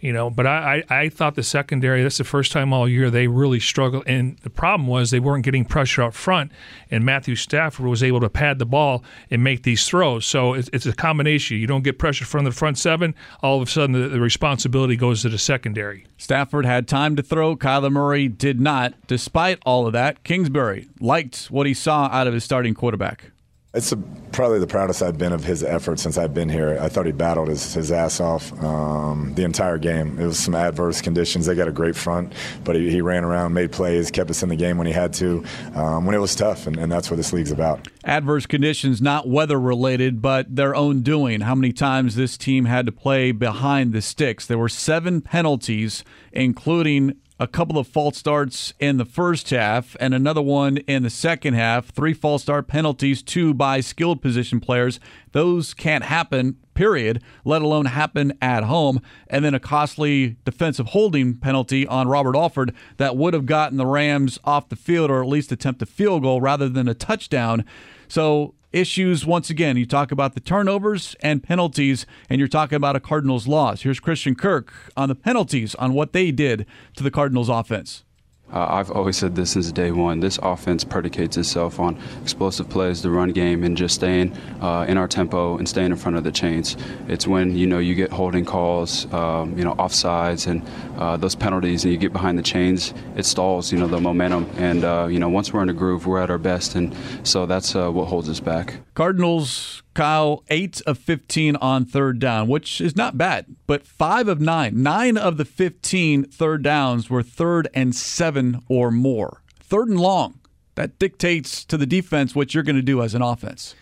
You 0.00 0.12
know, 0.12 0.30
but 0.30 0.46
I, 0.46 0.84
I, 0.88 0.96
I 0.96 1.08
thought 1.08 1.34
the 1.34 1.42
secondary, 1.42 2.04
that's 2.04 2.18
the 2.18 2.24
first 2.24 2.52
time 2.52 2.72
all 2.72 2.88
year 2.88 3.10
they 3.10 3.26
really 3.26 3.58
struggled. 3.58 4.04
And 4.06 4.38
the 4.38 4.50
problem 4.50 4.86
was 4.86 5.10
they 5.10 5.18
weren't 5.18 5.44
getting 5.44 5.64
pressure 5.64 6.02
up 6.02 6.14
front, 6.14 6.52
and 6.88 7.04
Matthew 7.04 7.34
Stafford 7.34 7.86
was 7.86 8.00
able 8.00 8.20
to 8.20 8.30
pad 8.30 8.60
the 8.60 8.66
ball 8.66 9.02
and 9.28 9.42
make 9.42 9.64
these 9.64 9.88
throws. 9.88 10.24
So 10.24 10.54
it's, 10.54 10.70
it's 10.72 10.86
a 10.86 10.92
combination. 10.92 11.56
You 11.56 11.66
don't 11.66 11.82
get 11.82 11.98
pressure 11.98 12.24
from 12.24 12.44
the 12.44 12.52
front 12.52 12.78
seven, 12.78 13.12
all 13.42 13.60
of 13.60 13.66
a 13.66 13.70
sudden 13.70 14.00
the, 14.00 14.08
the 14.08 14.20
responsibility 14.20 14.94
goes 14.94 15.22
to 15.22 15.28
the 15.28 15.38
secondary. 15.38 16.06
Stafford 16.16 16.64
had 16.64 16.86
time 16.86 17.16
to 17.16 17.22
throw. 17.22 17.56
Kyler 17.56 17.90
Murray 17.90 18.28
did 18.28 18.60
not. 18.60 18.94
Despite 19.08 19.58
all 19.66 19.88
of 19.88 19.92
that, 19.94 20.22
Kingsbury 20.22 20.88
liked 21.00 21.46
what 21.46 21.66
he 21.66 21.74
saw 21.74 22.08
out 22.12 22.28
of 22.28 22.34
his 22.34 22.44
starting 22.44 22.74
quarterback. 22.74 23.32
It's 23.78 23.92
a, 23.92 23.96
probably 24.32 24.58
the 24.58 24.66
proudest 24.66 25.02
I've 25.02 25.18
been 25.18 25.32
of 25.32 25.44
his 25.44 25.62
effort 25.62 26.00
since 26.00 26.18
I've 26.18 26.34
been 26.34 26.48
here. 26.48 26.76
I 26.80 26.88
thought 26.88 27.06
he 27.06 27.12
battled 27.12 27.46
his, 27.46 27.74
his 27.74 27.92
ass 27.92 28.18
off 28.20 28.52
um, 28.60 29.34
the 29.36 29.44
entire 29.44 29.78
game. 29.78 30.18
It 30.18 30.26
was 30.26 30.36
some 30.36 30.56
adverse 30.56 31.00
conditions. 31.00 31.46
They 31.46 31.54
got 31.54 31.68
a 31.68 31.72
great 31.72 31.94
front, 31.94 32.32
but 32.64 32.74
he, 32.74 32.90
he 32.90 33.00
ran 33.00 33.22
around, 33.22 33.54
made 33.54 33.70
plays, 33.70 34.10
kept 34.10 34.30
us 34.30 34.42
in 34.42 34.48
the 34.48 34.56
game 34.56 34.78
when 34.78 34.88
he 34.88 34.92
had 34.92 35.12
to, 35.14 35.44
um, 35.76 36.06
when 36.06 36.16
it 36.16 36.18
was 36.18 36.34
tough, 36.34 36.66
and, 36.66 36.76
and 36.76 36.90
that's 36.90 37.08
what 37.08 37.18
this 37.18 37.32
league's 37.32 37.52
about. 37.52 37.86
Adverse 38.02 38.46
conditions, 38.46 39.00
not 39.00 39.28
weather 39.28 39.60
related, 39.60 40.20
but 40.20 40.56
their 40.56 40.74
own 40.74 41.02
doing. 41.02 41.42
How 41.42 41.54
many 41.54 41.72
times 41.72 42.16
this 42.16 42.36
team 42.36 42.64
had 42.64 42.84
to 42.86 42.92
play 42.92 43.30
behind 43.30 43.92
the 43.92 44.02
sticks? 44.02 44.44
There 44.44 44.58
were 44.58 44.68
seven 44.68 45.20
penalties, 45.20 46.02
including 46.32 47.14
a 47.40 47.46
couple 47.46 47.78
of 47.78 47.86
false 47.86 48.18
starts 48.18 48.74
in 48.80 48.96
the 48.96 49.04
first 49.04 49.50
half 49.50 49.96
and 50.00 50.12
another 50.12 50.42
one 50.42 50.78
in 50.78 51.04
the 51.04 51.10
second 51.10 51.54
half. 51.54 51.86
Three 51.86 52.12
false 52.12 52.42
start 52.42 52.66
penalties, 52.66 53.22
two 53.22 53.54
by 53.54 53.80
skilled 53.80 54.20
position 54.20 54.58
players. 54.58 54.98
Those 55.32 55.72
can't 55.72 56.04
happen, 56.04 56.56
period, 56.74 57.22
let 57.44 57.62
alone 57.62 57.86
happen 57.86 58.36
at 58.42 58.64
home. 58.64 59.00
And 59.28 59.44
then 59.44 59.54
a 59.54 59.60
costly 59.60 60.36
defensive 60.44 60.86
holding 60.88 61.36
penalty 61.36 61.86
on 61.86 62.08
Robert 62.08 62.34
Alford 62.34 62.74
that 62.96 63.16
would 63.16 63.34
have 63.34 63.46
gotten 63.46 63.78
the 63.78 63.86
Rams 63.86 64.38
off 64.44 64.68
the 64.68 64.76
field 64.76 65.10
or 65.10 65.22
at 65.22 65.28
least 65.28 65.52
attempt 65.52 65.82
a 65.82 65.86
field 65.86 66.22
goal 66.22 66.40
rather 66.40 66.68
than 66.68 66.88
a 66.88 66.94
touchdown. 66.94 67.64
So 68.08 68.54
issues 68.78 69.26
once 69.26 69.50
again. 69.50 69.76
You 69.76 69.86
talk 69.86 70.12
about 70.12 70.34
the 70.34 70.40
turnovers 70.40 71.16
and 71.20 71.42
penalties, 71.42 72.06
and 72.30 72.38
you're 72.38 72.48
talking 72.48 72.76
about 72.76 72.96
a 72.96 73.00
Cardinals 73.00 73.46
loss. 73.46 73.82
Here's 73.82 74.00
Christian 74.00 74.34
Kirk 74.34 74.72
on 74.96 75.08
the 75.08 75.14
penalties, 75.14 75.74
on 75.74 75.92
what 75.92 76.12
they 76.12 76.30
did 76.30 76.64
to 76.96 77.02
the 77.02 77.10
Cardinals 77.10 77.48
offense. 77.48 78.04
Uh, 78.52 78.66
I've 78.70 78.90
always 78.90 79.16
said 79.16 79.34
this 79.34 79.50
since 79.50 79.70
day 79.72 79.90
one. 79.90 80.20
This 80.20 80.38
offense 80.42 80.84
predicates 80.84 81.36
itself 81.36 81.78
on 81.78 81.98
explosive 82.22 82.68
plays, 82.68 83.02
the 83.02 83.10
run 83.10 83.32
game, 83.32 83.62
and 83.64 83.76
just 83.76 83.94
staying 83.94 84.32
uh, 84.60 84.86
in 84.88 84.96
our 84.96 85.08
tempo 85.08 85.58
and 85.58 85.68
staying 85.68 85.90
in 85.90 85.96
front 85.96 86.16
of 86.16 86.24
the 86.24 86.32
chains. 86.32 86.76
It's 87.08 87.26
when 87.26 87.56
you 87.56 87.66
know 87.66 87.78
you 87.78 87.94
get 87.94 88.10
holding 88.10 88.44
calls, 88.44 89.12
um, 89.12 89.56
you 89.58 89.64
know 89.64 89.74
offsides, 89.74 90.46
and 90.46 90.62
uh, 90.98 91.16
those 91.16 91.34
penalties, 91.34 91.84
and 91.84 91.92
you 91.92 91.98
get 91.98 92.12
behind 92.12 92.38
the 92.38 92.42
chains. 92.42 92.94
It 93.16 93.26
stalls, 93.26 93.72
you 93.72 93.78
know, 93.78 93.86
the 93.86 94.00
momentum. 94.00 94.48
And 94.56 94.84
uh, 94.84 95.08
you 95.10 95.18
know, 95.18 95.28
once 95.28 95.52
we're 95.52 95.62
in 95.62 95.68
a 95.68 95.74
groove, 95.74 96.06
we're 96.06 96.22
at 96.22 96.30
our 96.30 96.38
best, 96.38 96.74
and 96.74 96.94
so 97.22 97.46
that's 97.46 97.76
uh, 97.76 97.90
what 97.90 98.06
holds 98.06 98.28
us 98.28 98.40
back. 98.40 98.76
Cardinals 98.94 99.82
Kyle, 99.98 100.44
8 100.48 100.80
of 100.82 100.96
15 100.96 101.56
on 101.56 101.84
third 101.84 102.20
down, 102.20 102.46
which 102.46 102.80
is 102.80 102.94
not 102.94 103.18
bad, 103.18 103.46
but 103.66 103.84
5 103.84 104.28
of 104.28 104.40
9. 104.40 104.80
9 104.80 105.16
of 105.16 105.38
the 105.38 105.44
15 105.44 106.22
third 106.22 106.62
downs 106.62 107.10
were 107.10 107.20
third 107.20 107.66
and 107.74 107.96
7 107.96 108.62
or 108.68 108.92
more. 108.92 109.42
Third 109.58 109.88
and 109.88 109.98
long. 109.98 110.38
That 110.76 111.00
dictates 111.00 111.64
to 111.64 111.76
the 111.76 111.84
defense 111.84 112.36
what 112.36 112.54
you're 112.54 112.62
going 112.62 112.76
to 112.76 112.82
do 112.82 113.02
as 113.02 113.12
an 113.16 113.22
offense. 113.22 113.74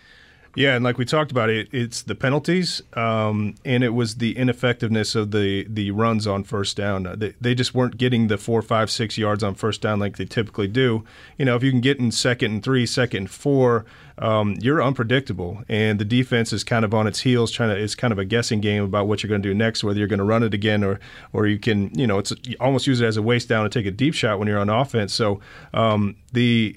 Yeah, 0.57 0.73
and 0.73 0.83
like 0.83 0.97
we 0.97 1.05
talked 1.05 1.29
about, 1.29 1.51
it 1.51 1.69
it's 1.71 2.01
the 2.01 2.15
penalties, 2.15 2.81
um, 2.93 3.53
and 3.63 3.83
it 3.83 3.93
was 3.93 4.15
the 4.15 4.35
ineffectiveness 4.35 5.13
of 5.13 5.29
the 5.29 5.67
the 5.69 5.91
runs 5.91 6.25
on 6.25 6.43
first 6.43 6.75
down. 6.75 7.05
Uh, 7.05 7.15
they, 7.15 7.35
they 7.39 7.53
just 7.53 7.75
weren't 7.75 7.97
getting 7.97 8.25
the 8.25 8.39
four, 8.39 8.63
five, 8.63 8.89
six 8.89 9.19
yards 9.19 9.43
on 9.43 9.53
first 9.53 9.83
down 9.83 9.99
like 9.99 10.17
they 10.17 10.25
typically 10.25 10.67
do. 10.67 11.03
You 11.37 11.45
know, 11.45 11.55
if 11.55 11.61
you 11.61 11.69
can 11.69 11.79
get 11.79 11.99
in 11.99 12.11
second 12.11 12.51
and 12.53 12.63
three, 12.63 12.87
second 12.87 13.17
and 13.17 13.29
four, 13.29 13.85
um, 14.17 14.55
you're 14.59 14.81
unpredictable, 14.81 15.61
and 15.69 15.99
the 15.99 16.05
defense 16.05 16.51
is 16.51 16.63
kind 16.63 16.83
of 16.83 16.91
on 16.91 17.05
its 17.05 17.19
heels, 17.19 17.51
trying 17.51 17.69
to. 17.69 17.79
It's 17.79 17.93
kind 17.93 18.11
of 18.11 18.17
a 18.17 18.25
guessing 18.25 18.59
game 18.59 18.83
about 18.83 19.07
what 19.07 19.21
you're 19.21 19.29
going 19.29 19.43
to 19.43 19.49
do 19.49 19.53
next, 19.53 19.83
whether 19.83 19.99
you're 19.99 20.07
going 20.07 20.17
to 20.17 20.25
run 20.25 20.41
it 20.41 20.55
again 20.55 20.83
or 20.83 20.99
or 21.33 21.45
you 21.45 21.59
can, 21.59 21.93
you 21.93 22.07
know, 22.07 22.17
it's 22.17 22.33
you 22.45 22.55
almost 22.59 22.87
use 22.87 22.99
it 22.99 23.05
as 23.05 23.15
a 23.15 23.21
waste 23.21 23.47
down 23.47 23.63
and 23.63 23.71
take 23.71 23.85
a 23.85 23.91
deep 23.91 24.15
shot 24.15 24.39
when 24.39 24.47
you're 24.47 24.57
on 24.57 24.69
offense. 24.69 25.13
So 25.13 25.39
um, 25.75 26.15
the 26.33 26.73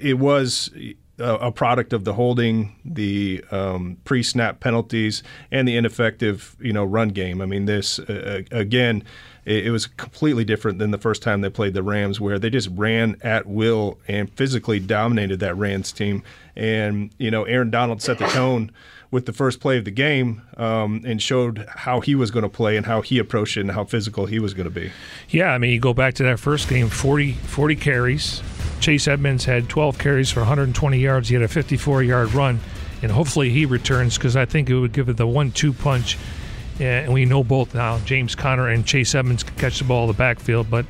it 0.00 0.18
was 0.18 0.70
a 1.18 1.50
product 1.50 1.92
of 1.92 2.04
the 2.04 2.12
holding, 2.12 2.76
the 2.84 3.44
um, 3.50 3.96
pre-snap 4.04 4.60
penalties, 4.60 5.22
and 5.50 5.66
the 5.66 5.76
ineffective, 5.76 6.56
you 6.60 6.72
know, 6.72 6.84
run 6.84 7.08
game. 7.08 7.40
I 7.40 7.46
mean, 7.46 7.64
this 7.64 7.98
uh, 7.98 8.42
again, 8.50 9.02
it, 9.44 9.66
it, 9.66 9.70
was 9.70 9.86
completely 9.86 10.44
different 10.44 10.78
than 10.78 10.90
the 10.90 10.98
first 10.98 11.22
time 11.22 11.40
they 11.40 11.48
played 11.48 11.72
the 11.74 11.82
Rams, 11.82 12.20
where 12.20 12.38
they 12.38 12.50
just 12.50 12.68
ran 12.72 13.16
at 13.22 13.46
will 13.46 13.98
and 14.06 14.30
physically 14.34 14.78
dominated 14.78 15.40
that 15.40 15.56
Rams 15.56 15.92
team. 15.92 16.22
And 16.54 17.10
you 17.18 17.30
know, 17.30 17.44
Aaron 17.44 17.70
Donald 17.70 18.02
set 18.02 18.18
the 18.18 18.26
tone 18.26 18.70
with 19.10 19.24
the 19.24 19.32
first 19.32 19.60
play 19.60 19.78
of 19.78 19.84
the 19.84 19.90
game 19.90 20.42
um, 20.56 21.02
and 21.06 21.22
showed 21.22 21.66
how 21.68 22.00
he 22.00 22.14
was 22.14 22.30
going 22.30 22.42
to 22.42 22.48
play 22.48 22.76
and 22.76 22.84
how 22.84 23.00
he 23.00 23.18
approached 23.18 23.56
it 23.56 23.60
and 23.60 23.70
how 23.70 23.84
physical 23.84 24.26
he 24.26 24.38
was 24.38 24.52
going 24.52 24.64
to 24.64 24.70
be. 24.70 24.90
Yeah, 25.30 25.52
I 25.52 25.58
mean, 25.58 25.70
you 25.70 25.80
go 25.80 25.94
back 25.94 26.14
to 26.14 26.22
that 26.24 26.38
first 26.38 26.68
game 26.68 26.88
40, 26.88 27.32
40 27.32 27.76
carries, 27.76 28.42
Chase 28.86 29.08
Edmonds 29.08 29.44
had 29.44 29.68
12 29.68 29.98
carries 29.98 30.30
for 30.30 30.38
120 30.38 30.96
yards. 31.00 31.28
He 31.28 31.34
had 31.34 31.42
a 31.42 31.48
54 31.48 32.04
yard 32.04 32.32
run, 32.34 32.60
and 33.02 33.10
hopefully 33.10 33.50
he 33.50 33.66
returns 33.66 34.16
because 34.16 34.36
I 34.36 34.44
think 34.44 34.70
it 34.70 34.78
would 34.78 34.92
give 34.92 35.08
it 35.08 35.16
the 35.16 35.26
one 35.26 35.50
two 35.50 35.72
punch. 35.72 36.16
And 36.78 37.12
we 37.12 37.24
know 37.24 37.42
both 37.42 37.74
now 37.74 37.98
James 38.04 38.36
Conner 38.36 38.68
and 38.68 38.86
Chase 38.86 39.12
Edmonds 39.16 39.42
can 39.42 39.56
catch 39.56 39.80
the 39.80 39.84
ball 39.84 40.02
in 40.02 40.06
the 40.06 40.14
backfield, 40.14 40.70
but 40.70 40.86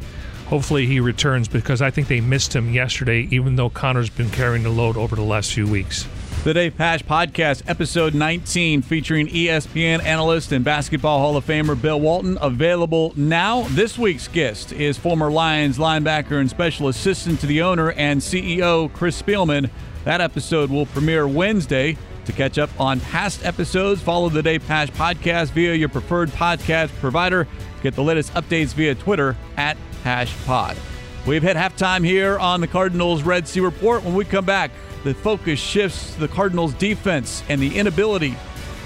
hopefully 0.46 0.84
he 0.84 1.00
returns 1.00 1.48
because 1.48 1.80
I 1.80 1.90
think 1.90 2.08
they 2.08 2.20
missed 2.20 2.54
him 2.54 2.70
yesterday, 2.70 3.28
even 3.30 3.56
though 3.56 3.70
Conner's 3.70 4.10
been 4.10 4.28
carrying 4.28 4.64
the 4.64 4.68
load 4.68 4.98
over 4.98 5.16
the 5.16 5.22
last 5.22 5.54
few 5.54 5.66
weeks. 5.66 6.06
The 6.46 6.54
Dave 6.54 6.76
Pasch 6.76 7.02
Podcast, 7.02 7.64
episode 7.66 8.14
19, 8.14 8.82
featuring 8.82 9.26
ESPN 9.26 10.00
analyst 10.04 10.52
and 10.52 10.64
Basketball 10.64 11.18
Hall 11.18 11.36
of 11.36 11.44
Famer 11.44 11.74
Bill 11.82 12.00
Walton, 12.00 12.38
available 12.40 13.12
now. 13.16 13.62
This 13.70 13.98
week's 13.98 14.28
guest 14.28 14.70
is 14.70 14.96
former 14.96 15.28
Lions 15.28 15.76
linebacker 15.76 16.38
and 16.38 16.48
special 16.48 16.86
assistant 16.86 17.40
to 17.40 17.46
the 17.48 17.62
owner 17.62 17.90
and 17.90 18.20
CEO 18.20 18.92
Chris 18.92 19.20
Spielman. 19.20 19.68
That 20.04 20.20
episode 20.20 20.70
will 20.70 20.86
premiere 20.86 21.26
Wednesday. 21.26 21.98
To 22.26 22.32
catch 22.32 22.58
up 22.58 22.70
on 22.78 23.00
past 23.00 23.44
episodes, 23.44 24.00
follow 24.00 24.28
the 24.28 24.40
Dave 24.40 24.64
Pasch 24.68 24.90
Podcast 24.92 25.50
via 25.50 25.74
your 25.74 25.88
preferred 25.88 26.28
podcast 26.28 26.94
provider. 27.00 27.48
Get 27.82 27.96
the 27.96 28.04
latest 28.04 28.32
updates 28.34 28.72
via 28.72 28.94
Twitter 28.94 29.36
at 29.56 29.76
PaschPod. 30.04 30.76
We've 31.26 31.42
hit 31.42 31.56
halftime 31.56 32.04
here 32.04 32.38
on 32.38 32.60
the 32.60 32.68
Cardinals 32.68 33.24
Red 33.24 33.48
Sea 33.48 33.58
Report. 33.58 34.04
When 34.04 34.14
we 34.14 34.24
come 34.24 34.44
back, 34.44 34.70
the 35.06 35.14
focus 35.14 35.60
shifts 35.60 36.14
to 36.14 36.20
the 36.20 36.28
Cardinals 36.28 36.74
defense 36.74 37.44
and 37.48 37.60
the 37.60 37.78
inability 37.78 38.34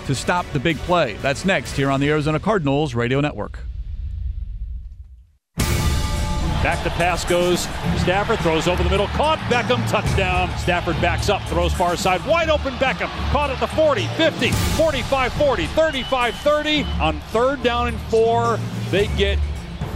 to 0.06 0.14
stop 0.14 0.44
the 0.52 0.60
big 0.60 0.76
play. 0.80 1.14
That's 1.22 1.46
next 1.46 1.72
here 1.72 1.90
on 1.90 1.98
the 1.98 2.10
Arizona 2.10 2.38
Cardinals 2.38 2.94
Radio 2.94 3.22
Network. 3.22 3.58
Back 6.62 6.84
to 6.84 6.90
pass 6.90 7.24
goes. 7.24 7.60
Stafford 8.02 8.38
throws 8.40 8.68
over 8.68 8.82
the 8.82 8.90
middle. 8.90 9.06
Caught. 9.08 9.38
Beckham. 9.48 9.88
Touchdown. 9.88 10.50
Stafford 10.58 11.00
backs 11.00 11.30
up. 11.30 11.40
Throws 11.44 11.72
far 11.72 11.96
side. 11.96 12.24
Wide 12.26 12.50
open 12.50 12.74
Beckham. 12.74 13.08
Caught 13.30 13.48
at 13.48 13.60
the 13.60 13.66
40, 13.68 14.06
50, 14.08 14.50
45 14.50 15.32
40, 15.32 15.66
35 15.68 16.34
30. 16.34 16.82
On 17.00 17.18
third 17.32 17.62
down 17.62 17.88
and 17.88 17.98
four, 17.98 18.58
they 18.90 19.06
get 19.16 19.38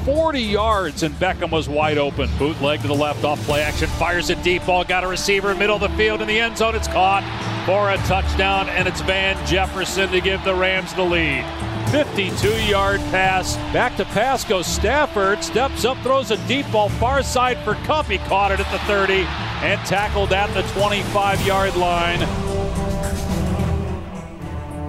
40 0.05 0.41
yards, 0.41 1.03
and 1.03 1.15
Beckham 1.15 1.51
was 1.51 1.69
wide 1.69 1.97
open. 1.97 2.29
Bootleg 2.39 2.83
to 2.83 2.89
the 2.89 2.95
left 2.95 3.25
off 3.25 3.41
play 3.47 3.63
action, 3.63 3.89
fires 3.89 4.29
it 4.29 4.43
deep. 4.43 4.67
Ball 4.67 4.85
got 4.85 5.03
a 5.03 5.09
receiver, 5.09 5.55
middle 5.55 5.77
of 5.77 5.81
the 5.81 5.97
field 5.97 6.21
in 6.21 6.29
the 6.29 6.39
end 6.39 6.59
zone. 6.59 6.75
It's 6.75 6.89
caught 6.89 7.23
for 7.65 7.91
a 7.91 7.97
touchdown, 8.07 8.69
and 8.69 8.87
it's 8.87 9.01
Van 9.01 9.35
Jefferson 9.47 10.11
to 10.11 10.21
give 10.21 10.45
the 10.45 10.55
Rams 10.55 10.93
the 10.93 11.03
lead. 11.03 11.45
52 11.91 12.49
yard 12.65 13.01
pass. 13.13 13.57
Back 13.73 13.97
to 13.97 14.05
pass 14.05 14.45
goes 14.45 14.67
Stafford. 14.67 15.43
Steps 15.43 15.85
up, 15.85 15.97
throws 15.99 16.31
a 16.31 16.37
deep 16.49 16.71
ball 16.71 16.89
far 16.89 17.23
side 17.23 17.57
for 17.59 17.75
Kupp. 17.87 18.07
He 18.07 18.19
caught 18.19 18.53
it 18.53 18.61
at 18.61 18.71
the 18.73 18.79
30 18.81 19.23
and 19.63 19.81
tackled 19.87 20.33
at 20.33 20.53
the 20.55 20.63
25 20.79 21.47
yard 21.47 21.77
line. 21.77 22.21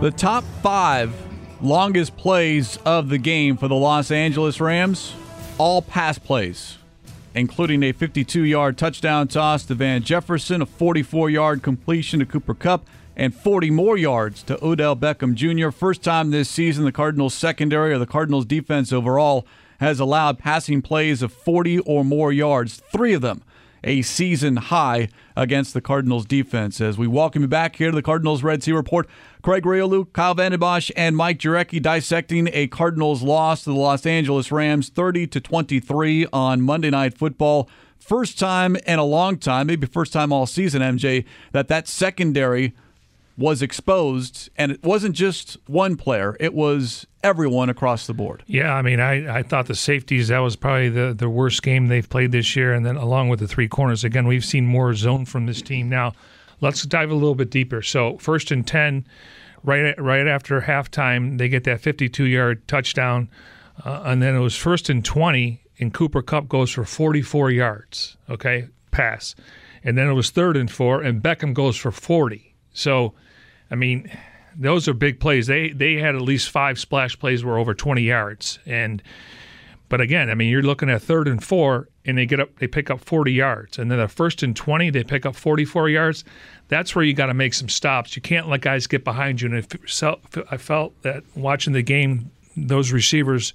The 0.02 0.12
top 0.12 0.44
five 0.62 1.25
longest 1.66 2.16
plays 2.16 2.78
of 2.86 3.10
the 3.10 3.18
game 3.18 3.58
for 3.58 3.68
the 3.68 3.76
Los 3.76 4.12
Angeles 4.12 4.62
Rams, 4.62 5.16
all 5.58 5.82
pass 5.82 6.20
plays, 6.20 6.78
including 7.34 7.82
a 7.82 7.92
52 7.92 8.44
yard 8.44 8.78
touchdown 8.78 9.28
toss 9.28 9.66
to 9.66 9.74
Van 9.74 10.04
Jefferson, 10.04 10.62
a 10.62 10.66
44 10.66 11.30
yard 11.32 11.64
completion 11.64 12.20
to 12.20 12.26
Cooper 12.26 12.54
Kupp, 12.54 12.86
and 13.16 13.34
40 13.34 13.72
more 13.72 13.98
yards 13.98 14.44
to 14.44 14.64
Odell 14.64 14.96
Beckham 14.96 15.34
Jr. 15.34 15.72
First 15.72 16.04
time 16.04 16.30
this 16.30 16.50
season 16.50 16.86
the 16.86 16.92
Cardinals 16.92 17.34
secondary 17.34 17.94
or 17.94 17.98
the 17.98 18.06
Cardinals 18.06 18.46
defense 18.46 18.94
overall 18.94 19.48
has 19.80 20.00
allowed 20.00 20.38
passing 20.38 20.84
plays 20.84 21.24
of 21.24 21.34
40 21.34 21.80
or 21.80 22.06
more 22.06 22.32
yards, 22.32 22.82
three 22.92 23.14
of 23.14 23.22
them 23.22 23.42
a 23.86 24.02
season 24.02 24.58
high 24.58 25.08
against 25.38 25.74
the 25.74 25.80
Cardinals 25.80 26.26
defense. 26.26 26.82
As 26.82 26.98
we 26.98 27.08
welcome 27.08 27.44
you 27.44 27.48
back 27.48 27.76
here 27.78 27.92
to 27.92 27.96
the 27.96 28.02
Cardinals 28.02 28.44
Red 28.44 28.64
Sea 28.64 28.74
Report, 28.74 29.08
Craig 29.46 29.62
Grialou, 29.62 30.12
Kyle 30.12 30.34
Vanden 30.34 30.60
Bosch, 30.60 30.90
and 30.96 31.16
Mike 31.16 31.38
Jurecki 31.38 31.80
dissecting 31.80 32.50
a 32.52 32.66
Cardinals 32.66 33.22
loss 33.22 33.64
to 33.64 33.70
the 33.70 33.76
Los 33.76 34.04
Angeles 34.04 34.52
Rams 34.52 34.90
30 34.90 35.28
to 35.28 35.40
23 35.40 36.26
on 36.34 36.64
Monday 36.64 36.90
Night 36.90 37.16
Football. 37.16 37.70
First 38.00 38.40
time 38.40 38.76
in 38.88 38.98
a 38.98 39.04
long 39.04 39.38
time, 39.38 39.68
maybe 39.68 39.86
first 39.86 40.12
time 40.12 40.34
all 40.34 40.48
season, 40.48 40.82
MJ, 40.82 41.26
that 41.52 41.68
that 41.68 41.88
secondary 41.88 42.74
was 43.38 43.62
exposed, 43.62 44.50
and 44.58 44.72
it 44.72 44.84
wasn't 44.84 45.14
just 45.14 45.58
one 45.68 45.96
player; 45.96 46.36
it 46.40 46.56
was 46.56 47.06
everyone 47.24 47.70
across 47.70 48.08
the 48.08 48.16
board. 48.16 48.42
Yeah, 48.48 48.74
I 48.74 48.82
mean, 48.82 49.00
I, 49.00 49.38
I 49.38 49.44
thought 49.44 49.68
the 49.68 49.76
safeties 49.76 50.30
that 50.30 50.40
was 50.40 50.56
probably 50.56 50.90
the, 50.90 51.14
the 51.14 51.30
worst 51.30 51.62
game 51.62 51.86
they've 51.86 52.10
played 52.10 52.32
this 52.32 52.56
year, 52.56 52.74
and 52.74 52.84
then 52.84 52.96
along 52.96 53.30
with 53.30 53.42
the 53.42 53.48
three 53.48 53.68
corners, 53.68 54.04
again, 54.04 54.26
we've 54.26 54.44
seen 54.44 54.66
more 54.66 54.96
zone 54.96 55.24
from 55.26 55.46
this 55.46 55.62
team. 55.62 55.88
Now, 55.88 56.14
let's 56.62 56.84
dive 56.84 57.12
a 57.12 57.16
little 57.16 57.36
bit 57.36 57.50
deeper. 57.50 57.82
So, 57.82 58.18
first 58.18 58.52
and 58.52 58.66
ten, 58.66 59.06
right 59.64 60.00
right 60.00 60.28
after 60.28 60.62
halftime, 60.62 61.38
they 61.38 61.50
get 61.50 61.64
that 61.66 61.82
52 61.82 62.26
yard 62.26 62.68
touchdown, 62.68 63.30
uh, 63.84 64.04
and 64.06 64.22
then 64.22 64.36
it 64.36 64.40
was 64.40 64.56
first 64.56 64.90
and 64.90 65.04
20, 65.04 65.62
and 65.80 65.94
Cooper 65.94 66.22
Kupp 66.22 66.48
goes 66.48 66.72
for 66.72 66.86
44 66.86 67.52
yards. 67.52 68.18
Okay, 68.30 68.68
pass, 68.92 69.36
and 69.84 69.98
then 69.98 70.08
it 70.08 70.14
was 70.14 70.30
third 70.30 70.58
and 70.58 70.72
four, 70.72 71.02
and 71.02 71.22
Beckham 71.22 71.54
goes 71.54 71.78
for 71.78 71.92
40. 71.92 72.56
So 72.74 73.14
I 73.72 73.76
mean, 73.76 74.10
those 74.56 74.88
are 74.88 74.94
big 74.94 75.20
plays. 75.20 75.48
They 75.48 75.70
they 75.70 75.96
had 75.96 76.16
at 76.16 76.22
least 76.22 76.50
five 76.50 76.80
splash 76.80 77.18
plays 77.18 77.44
were 77.44 77.58
over 77.58 77.74
20 77.74 78.02
yards. 78.02 78.60
And 78.66 79.02
but 79.90 80.02
again, 80.02 80.30
I 80.30 80.36
mean, 80.36 80.50
you're 80.50 80.64
looking 80.64 80.90
at 80.90 81.02
third 81.02 81.28
and 81.28 81.44
four, 81.44 81.90
and 82.06 82.18
they 82.18 82.26
get 82.26 82.40
up, 82.40 82.58
they 82.60 82.68
pick 82.68 82.90
up 82.90 83.02
40 83.02 83.32
yards, 83.32 83.78
and 83.78 83.92
then 83.92 84.00
the 84.00 84.08
first 84.08 84.44
and 84.44 84.56
20, 84.56 84.90
they 84.90 85.04
pick 85.04 85.26
up 85.26 85.36
44 85.36 85.90
yards. 85.90 86.24
That's 86.68 86.96
where 86.96 87.06
you 87.06 87.14
got 87.14 87.28
to 87.28 87.34
make 87.34 87.54
some 87.54 87.70
stops. 87.70 88.16
You 88.16 88.22
can't 88.22 88.50
let 88.50 88.62
guys 88.62 88.88
get 88.88 89.04
behind 89.04 89.42
you. 89.42 89.54
And 89.54 89.66
I 90.50 90.58
felt 90.58 91.02
that 91.04 91.24
watching 91.36 91.74
the 91.74 91.84
game, 91.84 92.32
those 92.58 92.92
receivers, 92.92 93.54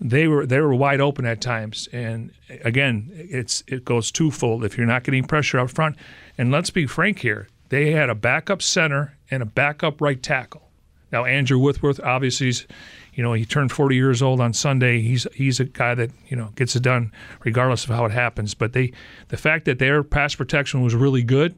they 0.00 0.28
were 0.28 0.44
they 0.44 0.60
were 0.60 0.74
wide 0.74 1.00
open 1.00 1.24
at 1.24 1.40
times. 1.40 1.88
And 1.92 2.32
again, 2.62 3.10
it's 3.14 3.62
it 3.66 3.84
goes 3.84 4.10
twofold. 4.10 4.64
If 4.64 4.76
you're 4.76 4.86
not 4.86 5.04
getting 5.04 5.24
pressure 5.24 5.58
up 5.58 5.70
front, 5.70 5.96
and 6.36 6.50
let's 6.50 6.70
be 6.70 6.86
frank 6.86 7.20
here, 7.20 7.48
they 7.68 7.92
had 7.92 8.10
a 8.10 8.14
backup 8.14 8.62
center 8.62 9.16
and 9.30 9.42
a 9.42 9.46
backup 9.46 10.00
right 10.00 10.22
tackle. 10.22 10.70
Now 11.12 11.24
Andrew 11.24 11.58
Whitworth, 11.58 12.00
obviously, 12.00 12.46
he's, 12.46 12.66
you 13.14 13.22
know, 13.22 13.32
he 13.32 13.44
turned 13.44 13.72
40 13.72 13.94
years 13.94 14.22
old 14.22 14.40
on 14.40 14.52
Sunday. 14.52 15.00
He's 15.00 15.26
he's 15.34 15.60
a 15.60 15.64
guy 15.64 15.94
that 15.94 16.10
you 16.28 16.36
know 16.36 16.50
gets 16.56 16.74
it 16.76 16.82
done 16.82 17.12
regardless 17.44 17.84
of 17.84 17.90
how 17.90 18.04
it 18.04 18.12
happens. 18.12 18.54
But 18.54 18.72
they, 18.72 18.92
the 19.28 19.36
fact 19.36 19.64
that 19.66 19.78
their 19.78 20.02
pass 20.02 20.34
protection 20.34 20.82
was 20.82 20.94
really 20.94 21.22
good, 21.22 21.54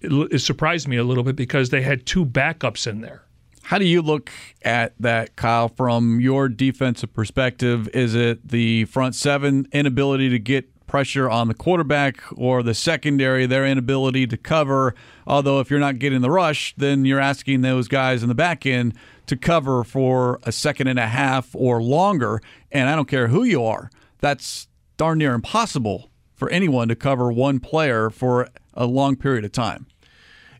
it, 0.00 0.12
it 0.32 0.38
surprised 0.40 0.88
me 0.88 0.96
a 0.96 1.04
little 1.04 1.24
bit 1.24 1.36
because 1.36 1.70
they 1.70 1.82
had 1.82 2.06
two 2.06 2.24
backups 2.24 2.86
in 2.86 3.00
there. 3.00 3.22
How 3.62 3.76
do 3.76 3.84
you 3.84 4.00
look 4.00 4.30
at 4.62 4.94
that, 5.00 5.36
Kyle, 5.36 5.68
from 5.68 6.20
your 6.20 6.48
defensive 6.48 7.12
perspective? 7.12 7.86
Is 7.92 8.14
it 8.14 8.48
the 8.48 8.86
front 8.86 9.14
seven 9.14 9.68
inability 9.72 10.30
to 10.30 10.38
get 10.38 10.70
pressure 10.88 11.30
on 11.30 11.46
the 11.46 11.54
quarterback 11.54 12.20
or 12.36 12.62
the 12.62 12.74
secondary, 12.74 13.46
their 13.46 13.64
inability 13.66 14.26
to 14.26 14.36
cover. 14.36 14.94
Although, 15.26 15.60
if 15.60 15.70
you're 15.70 15.78
not 15.78 15.98
getting 15.98 16.20
the 16.20 16.30
rush, 16.30 16.74
then 16.76 17.04
you're 17.04 17.20
asking 17.20 17.60
those 17.60 17.86
guys 17.86 18.22
in 18.22 18.28
the 18.28 18.34
back 18.34 18.66
end 18.66 18.94
to 19.26 19.36
cover 19.36 19.84
for 19.84 20.40
a 20.42 20.50
second 20.50 20.88
and 20.88 20.98
a 20.98 21.06
half 21.06 21.54
or 21.54 21.82
longer. 21.82 22.40
And 22.72 22.88
I 22.88 22.96
don't 22.96 23.08
care 23.08 23.28
who 23.28 23.44
you 23.44 23.62
are, 23.64 23.90
that's 24.18 24.66
darn 24.96 25.18
near 25.18 25.34
impossible 25.34 26.10
for 26.34 26.50
anyone 26.50 26.88
to 26.88 26.96
cover 26.96 27.30
one 27.30 27.60
player 27.60 28.10
for 28.10 28.48
a 28.74 28.86
long 28.86 29.16
period 29.16 29.44
of 29.44 29.52
time. 29.52 29.86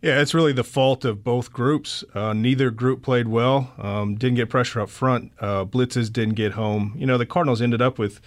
Yeah, 0.00 0.20
it's 0.20 0.32
really 0.32 0.52
the 0.52 0.64
fault 0.64 1.04
of 1.04 1.24
both 1.24 1.52
groups. 1.52 2.04
Uh, 2.14 2.32
neither 2.32 2.70
group 2.70 3.02
played 3.02 3.26
well. 3.26 3.72
Um, 3.78 4.14
didn't 4.14 4.36
get 4.36 4.48
pressure 4.48 4.80
up 4.80 4.90
front. 4.90 5.32
Uh, 5.40 5.64
blitzes 5.64 6.12
didn't 6.12 6.34
get 6.34 6.52
home. 6.52 6.94
You 6.96 7.06
know, 7.06 7.18
the 7.18 7.26
Cardinals 7.26 7.60
ended 7.60 7.82
up 7.82 7.98
with 7.98 8.20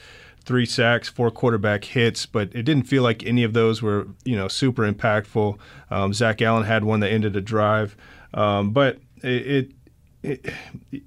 three 0.43 0.65
sacks, 0.65 1.07
four 1.07 1.31
quarterback 1.31 1.85
hits, 1.85 2.25
but 2.25 2.53
it 2.55 2.63
didn't 2.63 2.83
feel 2.83 3.03
like 3.03 3.23
any 3.25 3.43
of 3.43 3.53
those 3.53 3.81
were 3.81 4.07
you 4.23 4.35
know 4.35 4.47
super 4.47 4.89
impactful. 4.89 5.57
Um, 5.89 6.13
Zach 6.13 6.41
Allen 6.41 6.63
had 6.63 6.83
one 6.83 6.99
that 7.01 7.11
ended 7.11 7.35
a 7.35 7.41
drive, 7.41 7.95
um, 8.33 8.71
but 8.71 8.99
it, 9.23 9.71
it, 10.23 10.53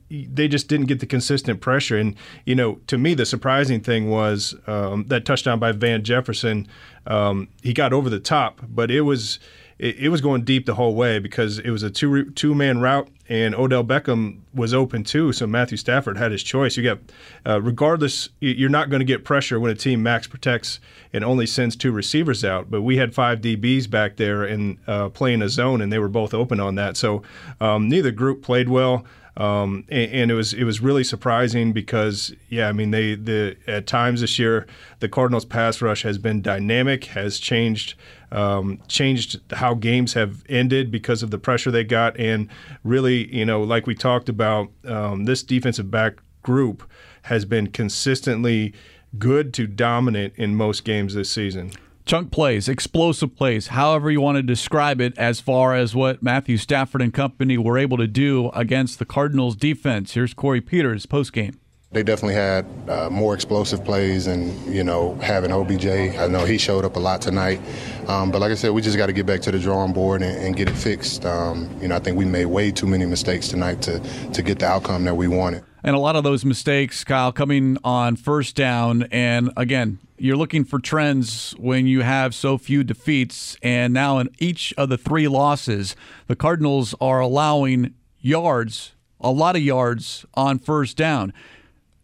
it, 0.07 0.35
they 0.35 0.49
just 0.49 0.68
didn't 0.68 0.87
get 0.87 1.01
the 1.01 1.07
consistent 1.07 1.61
pressure. 1.61 1.97
And 1.97 2.16
you 2.44 2.55
know, 2.55 2.77
to 2.87 2.99
me, 2.99 3.14
the 3.14 3.27
surprising 3.27 3.81
thing 3.81 4.11
was 4.11 4.55
um, 4.66 5.05
that 5.09 5.25
touchdown 5.25 5.59
by 5.59 5.73
Van 5.73 6.03
Jefferson. 6.03 6.68
Um, 7.07 7.49
he 7.62 7.73
got 7.73 7.92
over 7.92 8.09
the 8.09 8.20
top, 8.20 8.61
but 8.68 8.90
it 8.90 9.03
was 9.03 9.38
it, 9.78 9.96
it, 9.96 10.08
was 10.08 10.20
going 10.20 10.44
deep 10.44 10.66
the 10.66 10.74
whole 10.74 10.94
way 10.94 11.18
because 11.18 11.58
it 11.58 11.70
was 11.70 11.82
a 11.82 11.90
two 11.90 12.30
two 12.30 12.54
man 12.54 12.80
route 12.80 13.08
and 13.28 13.54
Odell 13.54 13.84
Beckham 13.84 14.40
was 14.52 14.74
open 14.74 15.02
too. 15.02 15.32
So 15.32 15.46
Matthew 15.46 15.78
Stafford 15.78 16.18
had 16.18 16.30
his 16.30 16.42
choice. 16.42 16.76
You 16.76 16.84
got 16.84 16.98
uh, 17.46 17.60
regardless, 17.60 18.28
you're 18.40 18.68
not 18.68 18.90
going 18.90 19.00
to 19.00 19.06
get 19.06 19.24
pressure 19.24 19.58
when 19.58 19.70
a 19.70 19.74
team 19.74 20.02
max 20.02 20.26
protects 20.26 20.78
and 21.12 21.24
only 21.24 21.46
sends 21.46 21.74
two 21.74 21.92
receivers 21.92 22.44
out. 22.44 22.70
But 22.70 22.82
we 22.82 22.98
had 22.98 23.14
five 23.14 23.40
DBs 23.40 23.88
back 23.88 24.16
there 24.16 24.44
and 24.44 24.78
uh, 24.87 25.08
playing 25.08 25.42
a 25.42 25.48
zone, 25.48 25.80
and 25.80 25.92
they 25.92 25.98
were 25.98 26.08
both 26.08 26.34
open 26.34 26.60
on 26.60 26.74
that. 26.74 26.96
So 26.96 27.22
um, 27.60 27.88
neither 27.88 28.10
group 28.10 28.42
played 28.42 28.68
well. 28.68 29.04
Um, 29.37 29.85
and, 29.88 30.12
and, 30.12 30.31
it 30.31 30.35
was 30.35 30.53
it 30.55 30.62
was 30.62 30.81
really 30.81 31.03
surprising 31.03 31.73
because 31.73 32.33
yeah, 32.49 32.68
I 32.68 32.73
mean 32.73 32.92
they 32.92 33.16
the 33.16 33.57
at 33.66 33.88
times 33.88 34.20
this 34.20 34.38
year 34.38 34.64
the 35.01 35.09
Cardinals 35.09 35.44
pass 35.44 35.83
rush 35.83 36.03
has 36.03 36.18
been 36.18 36.40
dynamic, 36.40 37.07
has 37.07 37.38
changed 37.38 37.94
um, 38.31 38.81
changed 38.87 39.40
how 39.55 39.75
games 39.75 40.14
have 40.14 40.44
ended 40.49 40.92
because 40.92 41.25
of 41.25 41.33
the 41.33 41.38
pressure 41.38 41.73
they 41.73 41.83
got, 41.83 42.16
and 42.16 42.49
really 42.85 43.35
you 43.35 43.44
know 43.44 43.61
like 43.61 43.88
we 43.88 43.94
talked 43.97 44.29
about 44.29 44.70
um, 44.85 45.25
this 45.25 45.42
defensive 45.42 45.90
back 45.90 46.14
group 46.42 46.88
has 47.23 47.44
been 47.44 47.66
consistently 47.68 48.73
good 49.18 49.53
to 49.55 49.66
dominant 49.66 50.33
in 50.37 50.55
most 50.55 50.85
games 50.85 51.14
this 51.14 51.31
season 51.31 51.73
chunk 52.04 52.30
plays, 52.30 52.68
explosive 52.68 53.34
plays, 53.34 53.68
however 53.68 54.10
you 54.10 54.20
want 54.20 54.36
to 54.36 54.42
describe 54.42 55.00
it, 55.00 55.16
as 55.16 55.40
far 55.40 55.74
as 55.74 55.94
what 55.94 56.22
Matthew 56.22 56.56
Stafford 56.56 57.02
and 57.02 57.12
company 57.12 57.56
were 57.56 57.78
able 57.78 57.96
to 57.96 58.06
do 58.06 58.50
against 58.50 58.98
the 58.98 59.04
Cardinals 59.04 59.56
defense. 59.56 60.12
Here's 60.12 60.34
Corey 60.34 60.60
Peters 60.60 61.06
post 61.06 61.32
game. 61.32 61.58
They 61.94 62.02
definitely 62.02 62.35
had 62.35 62.66
uh, 62.88 63.09
more 63.09 63.35
explosive 63.35 63.85
plays, 63.85 64.26
and 64.26 64.52
you 64.66 64.83
know, 64.83 65.14
having 65.22 65.52
OBJ, 65.52 65.87
I 65.87 66.26
know 66.26 66.44
he 66.44 66.59
showed 66.59 66.85
up 66.85 66.96
a 66.96 66.98
lot 66.98 67.22
tonight. 67.22 67.61
Um, 68.09 68.33
but 68.33 68.40
like 68.40 68.50
I 68.50 68.57
said, 68.57 68.72
we 68.72 68.83
just 68.83 68.96
got 68.96 69.07
to 69.07 69.12
get 69.12 69.26
back 69.26 69.40
to 69.42 69.52
the 69.52 69.61
drawing 69.61 69.92
board 69.92 70.20
and, 70.20 70.37
and 70.44 70.57
get 70.57 70.68
it 70.68 70.74
fixed. 70.74 71.24
Um, 71.24 71.70
you 71.80 71.87
know, 71.87 71.94
I 71.94 72.00
think 72.00 72.18
we 72.18 72.24
made 72.24 72.46
way 72.46 72.72
too 72.72 72.88
many 72.88 73.07
mistakes 73.07 73.46
tonight 73.46 73.80
to 73.83 74.00
to 74.33 74.42
get 74.42 74.59
the 74.59 74.66
outcome 74.66 75.04
that 75.04 75.14
we 75.14 75.28
wanted. 75.28 75.62
And 75.85 75.94
a 75.94 75.98
lot 75.98 76.16
of 76.16 76.24
those 76.24 76.44
mistakes, 76.44 77.04
Kyle, 77.04 77.30
coming 77.30 77.78
on 77.85 78.16
first 78.16 78.57
down. 78.57 79.04
And 79.12 79.52
again, 79.57 79.98
you're 80.16 80.37
looking 80.37 80.64
for 80.64 80.78
trends 80.78 81.52
when 81.59 81.87
you 81.87 82.00
have 82.00 82.35
so 82.35 82.57
few 82.59 82.83
defeats. 82.83 83.57
And 83.62 83.92
now 83.92 84.18
in 84.18 84.30
each 84.38 84.72
of 84.78 84.88
the 84.88 84.96
three 84.96 85.28
losses, 85.28 85.94
the 86.26 86.35
Cardinals 86.35 86.94
are 87.00 87.20
allowing 87.20 87.94
yards, 88.18 88.94
a 89.20 89.30
lot 89.30 89.57
of 89.57 89.62
yards 89.62 90.24
on 90.35 90.59
first 90.59 90.96
down. 90.96 91.35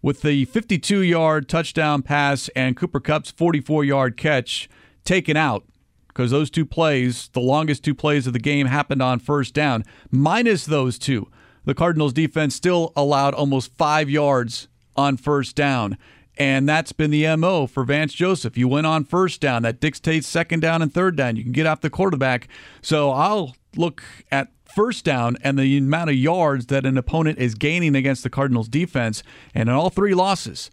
With 0.03 0.23
the 0.23 0.47
52 0.47 1.01
yard 1.01 1.49
touchdown 1.49 2.03
pass 2.03 2.49
and 2.57 2.77
Cooper 2.77 3.01
Kupp's 3.01 3.31
44 3.31 3.85
yard 3.85 4.17
catch 4.17 4.69
taken 5.05 5.37
out, 5.37 5.65
because 6.09 6.31
those 6.31 6.51
two 6.51 6.65
plays, 6.65 7.29
the 7.33 7.41
longest 7.41 7.85
two 7.85 7.95
plays 7.95 8.27
of 8.27 8.33
the 8.33 8.39
game, 8.39 8.67
happened 8.67 9.03
on 9.03 9.19
first 9.19 9.55
down, 9.55 9.85
minus 10.11 10.65
those 10.65 10.99
two 10.99 11.29
the 11.65 11.75
Cardinals 11.75 12.13
defense 12.13 12.55
still 12.55 12.93
allowed 12.97 13.35
almost 13.35 13.77
five 13.77 14.09
yards 14.09 14.69
on 14.97 15.17
first 15.17 15.57
down. 15.57 15.99
And 16.37 16.69
that's 16.69 16.93
been 16.93 17.11
the 17.11 17.37
MO 17.37 17.67
for 17.67 17.85
Vance 17.85 18.15
Joseph. 18.15 18.57
You 18.57 18.67
win 18.67 18.87
on 18.87 19.05
first 19.05 19.41
down. 19.41 19.63
That 19.63 19.81
dictates 19.81 20.27
second 20.27 20.61
down 20.61 20.81
and 20.81 20.93
third 20.93 21.17
down. 21.17 21.37
You 21.37 21.43
can 21.43 21.53
get 21.53 21.67
off 21.67 21.81
the 21.81 21.91
quarterback. 21.91 22.49
So 22.81 23.11
I'll 23.11 23.55
look 23.77 24.03
at 24.33 24.49
first 24.75 25.05
down 25.05 25.37
and 25.43 25.59
the 25.59 25.79
amount 25.79 26.11
of 26.11 26.17
yards 26.17 26.67
that 26.67 26.87
an 26.87 26.97
opponent 26.97 27.39
is 27.39 27.55
gaining 27.55 27.95
against 27.95 28.23
the 28.23 28.31
Cardinals 28.31 28.69
defense. 28.69 29.23
And 29.55 29.69
in 29.69 29.75
all 29.75 29.91
three 29.91 30.15
losses 30.15 30.71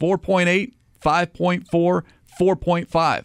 4.8, 0.00 0.72
5.4, 1.02 2.02
4.5. 2.40 3.24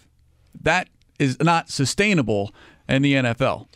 That 0.61 0.89
is 1.17 1.39
not 1.39 1.69
sustainable 1.69 2.53
in 2.87 3.01
the 3.01 3.13
NFL. 3.13 3.67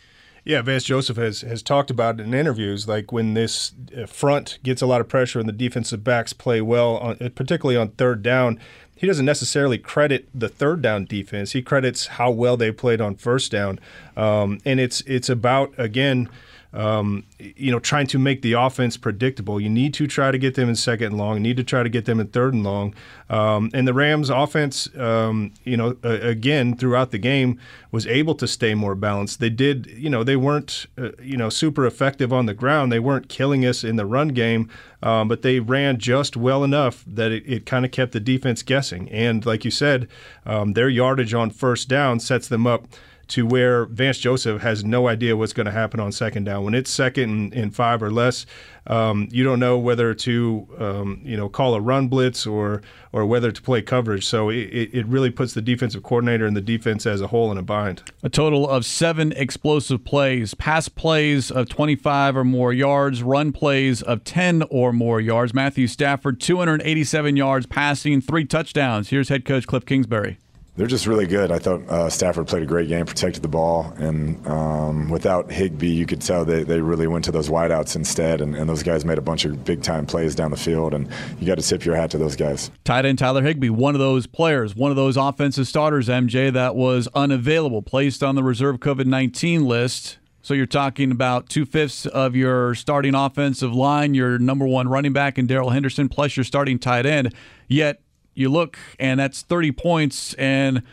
Yeah, 0.45 0.61
Vance 0.61 0.83
Joseph 0.83 1.15
has 1.15 1.39
has 1.41 1.63
talked 1.63 1.89
about 1.89 2.19
it 2.19 2.23
in 2.23 2.33
interviews, 2.33 2.85
like 2.85 3.13
when 3.13 3.33
this 3.33 3.71
uh, 3.97 4.05
front 4.05 4.59
gets 4.61 4.81
a 4.81 4.85
lot 4.85 4.99
of 4.99 5.07
pressure 5.07 5.39
and 5.39 5.47
the 5.47 5.53
defensive 5.53 6.03
backs 6.03 6.33
play 6.33 6.59
well, 6.59 6.97
on, 6.97 7.17
uh, 7.21 7.29
particularly 7.33 7.77
on 7.77 7.89
third 7.91 8.21
down. 8.21 8.59
He 9.03 9.07
doesn't 9.07 9.25
necessarily 9.25 9.77
credit 9.77 10.29
the 10.33 10.47
third 10.47 10.81
down 10.81 11.03
defense. 11.03 11.51
He 11.51 11.61
credits 11.61 12.07
how 12.07 12.31
well 12.31 12.55
they 12.55 12.71
played 12.71 13.01
on 13.01 13.15
first 13.15 13.51
down, 13.51 13.81
um, 14.15 14.59
and 14.63 14.79
it's 14.79 15.01
it's 15.01 15.27
about 15.27 15.73
again. 15.77 16.29
Um, 16.73 17.23
you 17.37 17.71
know, 17.71 17.79
trying 17.79 18.07
to 18.07 18.17
make 18.17 18.41
the 18.41 18.53
offense 18.53 18.97
predictable. 18.97 19.59
You 19.59 19.69
need 19.69 19.93
to 19.95 20.07
try 20.07 20.31
to 20.31 20.37
get 20.37 20.55
them 20.55 20.69
in 20.69 20.75
second 20.75 21.07
and 21.07 21.17
long. 21.17 21.35
You 21.35 21.41
need 21.41 21.57
to 21.57 21.63
try 21.63 21.83
to 21.83 21.89
get 21.89 22.05
them 22.05 22.19
in 22.19 22.27
third 22.27 22.53
and 22.53 22.63
long. 22.63 22.95
Um, 23.29 23.69
and 23.73 23.87
the 23.87 23.93
Rams 23.93 24.29
offense, 24.29 24.89
um, 24.97 25.53
you 25.63 25.77
know, 25.77 25.95
uh, 26.03 26.19
again 26.21 26.75
throughout 26.75 27.11
the 27.11 27.19
game 27.19 27.59
was 27.91 28.07
able 28.07 28.33
to 28.35 28.47
stay 28.47 28.73
more 28.73 28.95
balanced. 28.95 29.39
They 29.39 29.51
did, 29.51 29.85
you 29.95 30.09
know, 30.09 30.23
they 30.23 30.35
weren't, 30.35 30.87
uh, 30.97 31.09
you 31.21 31.37
know, 31.37 31.49
super 31.49 31.85
effective 31.85 32.33
on 32.33 32.47
the 32.47 32.55
ground. 32.55 32.91
They 32.91 32.99
weren't 32.99 33.29
killing 33.29 33.65
us 33.65 33.83
in 33.83 33.95
the 33.95 34.05
run 34.05 34.29
game, 34.29 34.69
um, 35.03 35.27
but 35.27 35.43
they 35.43 35.59
ran 35.59 35.99
just 35.99 36.35
well 36.35 36.63
enough 36.63 37.03
that 37.05 37.31
it, 37.31 37.43
it 37.45 37.65
kind 37.67 37.85
of 37.85 37.91
kept 37.91 38.13
the 38.13 38.19
defense 38.19 38.63
guessing. 38.63 39.09
And 39.11 39.45
like 39.45 39.63
you 39.63 39.71
said, 39.71 40.07
um, 40.45 40.73
their 40.73 40.89
yardage 40.89 41.35
on 41.35 41.51
first 41.51 41.87
down 41.87 42.19
sets 42.19 42.47
them 42.47 42.65
up 42.65 42.87
to 43.27 43.45
where 43.45 43.85
Vance 43.85 44.17
Joseph 44.17 44.61
has 44.61 44.83
no 44.83 45.07
idea 45.07 45.37
what's 45.37 45.53
going 45.53 45.65
to 45.65 45.71
happen 45.71 45.99
on 45.99 46.11
second 46.11 46.43
down. 46.43 46.63
When 46.63 46.73
it's 46.73 46.91
second 46.91 47.53
and, 47.53 47.73
five 47.73 48.03
or 48.03 48.11
less, 48.11 48.45
um, 48.87 49.27
you 49.31 49.43
don't 49.43 49.59
know 49.59 49.77
whether 49.77 50.13
to 50.13 50.67
um, 50.77 51.21
you 51.23 51.37
know 51.37 51.49
call 51.49 51.73
a 51.73 51.81
run 51.81 52.07
blitz 52.09 52.45
or 52.45 52.81
or 53.13 53.25
whether 53.25 53.51
to 53.51 53.61
play 53.61 53.81
coverage. 53.81 54.25
So 54.25 54.49
it, 54.49 54.89
it 54.93 55.05
really 55.07 55.29
puts 55.29 55.53
the 55.53 55.61
defensive 55.61 56.03
coordinator 56.03 56.45
and 56.45 56.55
the 56.55 56.61
defense 56.61 57.05
as 57.05 57.21
a 57.21 57.27
whole 57.27 57.51
in 57.51 57.57
a 57.57 57.61
bind. 57.61 58.03
A 58.23 58.29
total 58.29 58.67
of 58.67 58.85
seven 58.85 59.31
explosive 59.33 60.03
plays, 60.03 60.53
pass 60.53 60.89
plays 60.89 61.49
of 61.49 61.69
25 61.69 62.37
or 62.37 62.43
more 62.43 62.73
yards, 62.73 63.23
run 63.23 63.51
plays 63.51 64.01
of 64.01 64.23
10 64.23 64.63
or 64.69 64.91
more 64.91 65.21
yards. 65.21 65.53
Matthew 65.53 65.87
Stafford, 65.87 66.41
287 66.41 67.37
yards 67.37 67.65
passing, 67.65 68.19
three 68.19 68.45
touchdowns. 68.45 69.09
Here's 69.09 69.29
head 69.29 69.45
coach 69.45 69.65
Cliff 69.65 69.85
Kingsbury. 69.85 70.39
They're 70.75 70.87
just 70.87 71.05
really 71.05 71.27
good. 71.27 71.51
I 71.51 71.59
thought 71.59 71.87
uh, 71.87 72.09
Stafford 72.09 72.47
played 72.47 72.63
a 72.63 72.65
great 72.65 72.87
game, 72.87 73.05
protected 73.05 73.43
the 73.43 73.47
ball, 73.47 73.93
and 73.97 74.45
um, 74.47 75.07
without 75.09 75.51
Higbee, 75.51 75.93
you 75.93 76.07
could 76.07 76.19
tell 76.19 76.45
they, 76.45 76.63
they 76.63 76.81
really 76.81 77.05
went 77.05 77.25
to 77.25 77.31
those 77.31 77.47
wideouts 77.47 77.95
instead, 77.95 78.41
and, 78.41 78.55
and 78.55 78.67
those 78.67 78.81
guys 78.81 79.05
made 79.05 79.19
a 79.19 79.21
bunch 79.21 79.45
of 79.45 79.63
big 79.63 79.83
time 79.83 80.07
plays 80.07 80.33
down 80.33 80.49
the 80.49 80.57
field, 80.57 80.95
and 80.95 81.07
you 81.39 81.45
got 81.45 81.59
to 81.59 81.61
tip 81.61 81.85
your 81.85 81.95
hat 81.95 82.09
to 82.11 82.17
those 82.17 82.35
guys. 82.35 82.71
Tight 82.85 83.05
end 83.05 83.19
Tyler 83.19 83.43
Higbee, 83.43 83.69
one 83.69 83.93
of 83.93 83.99
those 83.99 84.25
players, 84.25 84.75
one 84.75 84.89
of 84.89 84.97
those 84.97 85.15
offensive 85.15 85.67
starters, 85.67 86.07
MJ, 86.07 86.51
that 86.51 86.75
was 86.75 87.07
unavailable, 87.13 87.83
placed 87.83 88.23
on 88.23 88.33
the 88.33 88.43
reserve 88.43 88.79
COVID 88.79 89.05
19 89.05 89.65
list. 89.65 90.17
So 90.41 90.55
you're 90.55 90.65
talking 90.65 91.11
about 91.11 91.49
two 91.49 91.65
fifths 91.65 92.07
of 92.07 92.35
your 92.35 92.73
starting 92.73 93.13
offensive 93.13 93.73
line, 93.73 94.15
your 94.15 94.39
number 94.39 94.65
one 94.65 94.89
running 94.89 95.13
back 95.13 95.37
in 95.37 95.45
Darrell 95.45 95.69
Henderson, 95.69 96.09
plus 96.09 96.35
your 96.35 96.43
starting 96.43 96.79
tight 96.79 97.05
end. 97.05 97.33
Yet 97.67 98.01
you 98.33 98.49
look, 98.49 98.77
and 98.99 99.19
that's 99.19 99.41
30 99.41 99.71
points 99.71 100.33
and 100.35 100.83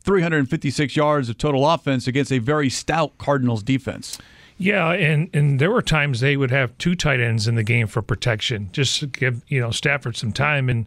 356 0.00 0.96
yards 0.96 1.28
of 1.28 1.38
total 1.38 1.68
offense 1.68 2.06
against 2.06 2.32
a 2.32 2.38
very 2.38 2.70
stout 2.70 3.18
Cardinals 3.18 3.62
defense. 3.62 4.18
Yeah, 4.56 4.92
and, 4.92 5.30
and 5.34 5.58
there 5.58 5.70
were 5.70 5.82
times 5.82 6.20
they 6.20 6.36
would 6.36 6.50
have 6.50 6.76
two 6.78 6.94
tight 6.94 7.20
ends 7.20 7.48
in 7.48 7.54
the 7.54 7.62
game 7.62 7.86
for 7.86 8.02
protection, 8.02 8.68
just 8.72 9.00
to 9.00 9.06
give 9.06 9.42
you 9.48 9.60
know 9.60 9.70
Stafford 9.70 10.16
some 10.16 10.32
time. 10.32 10.68
And 10.68 10.86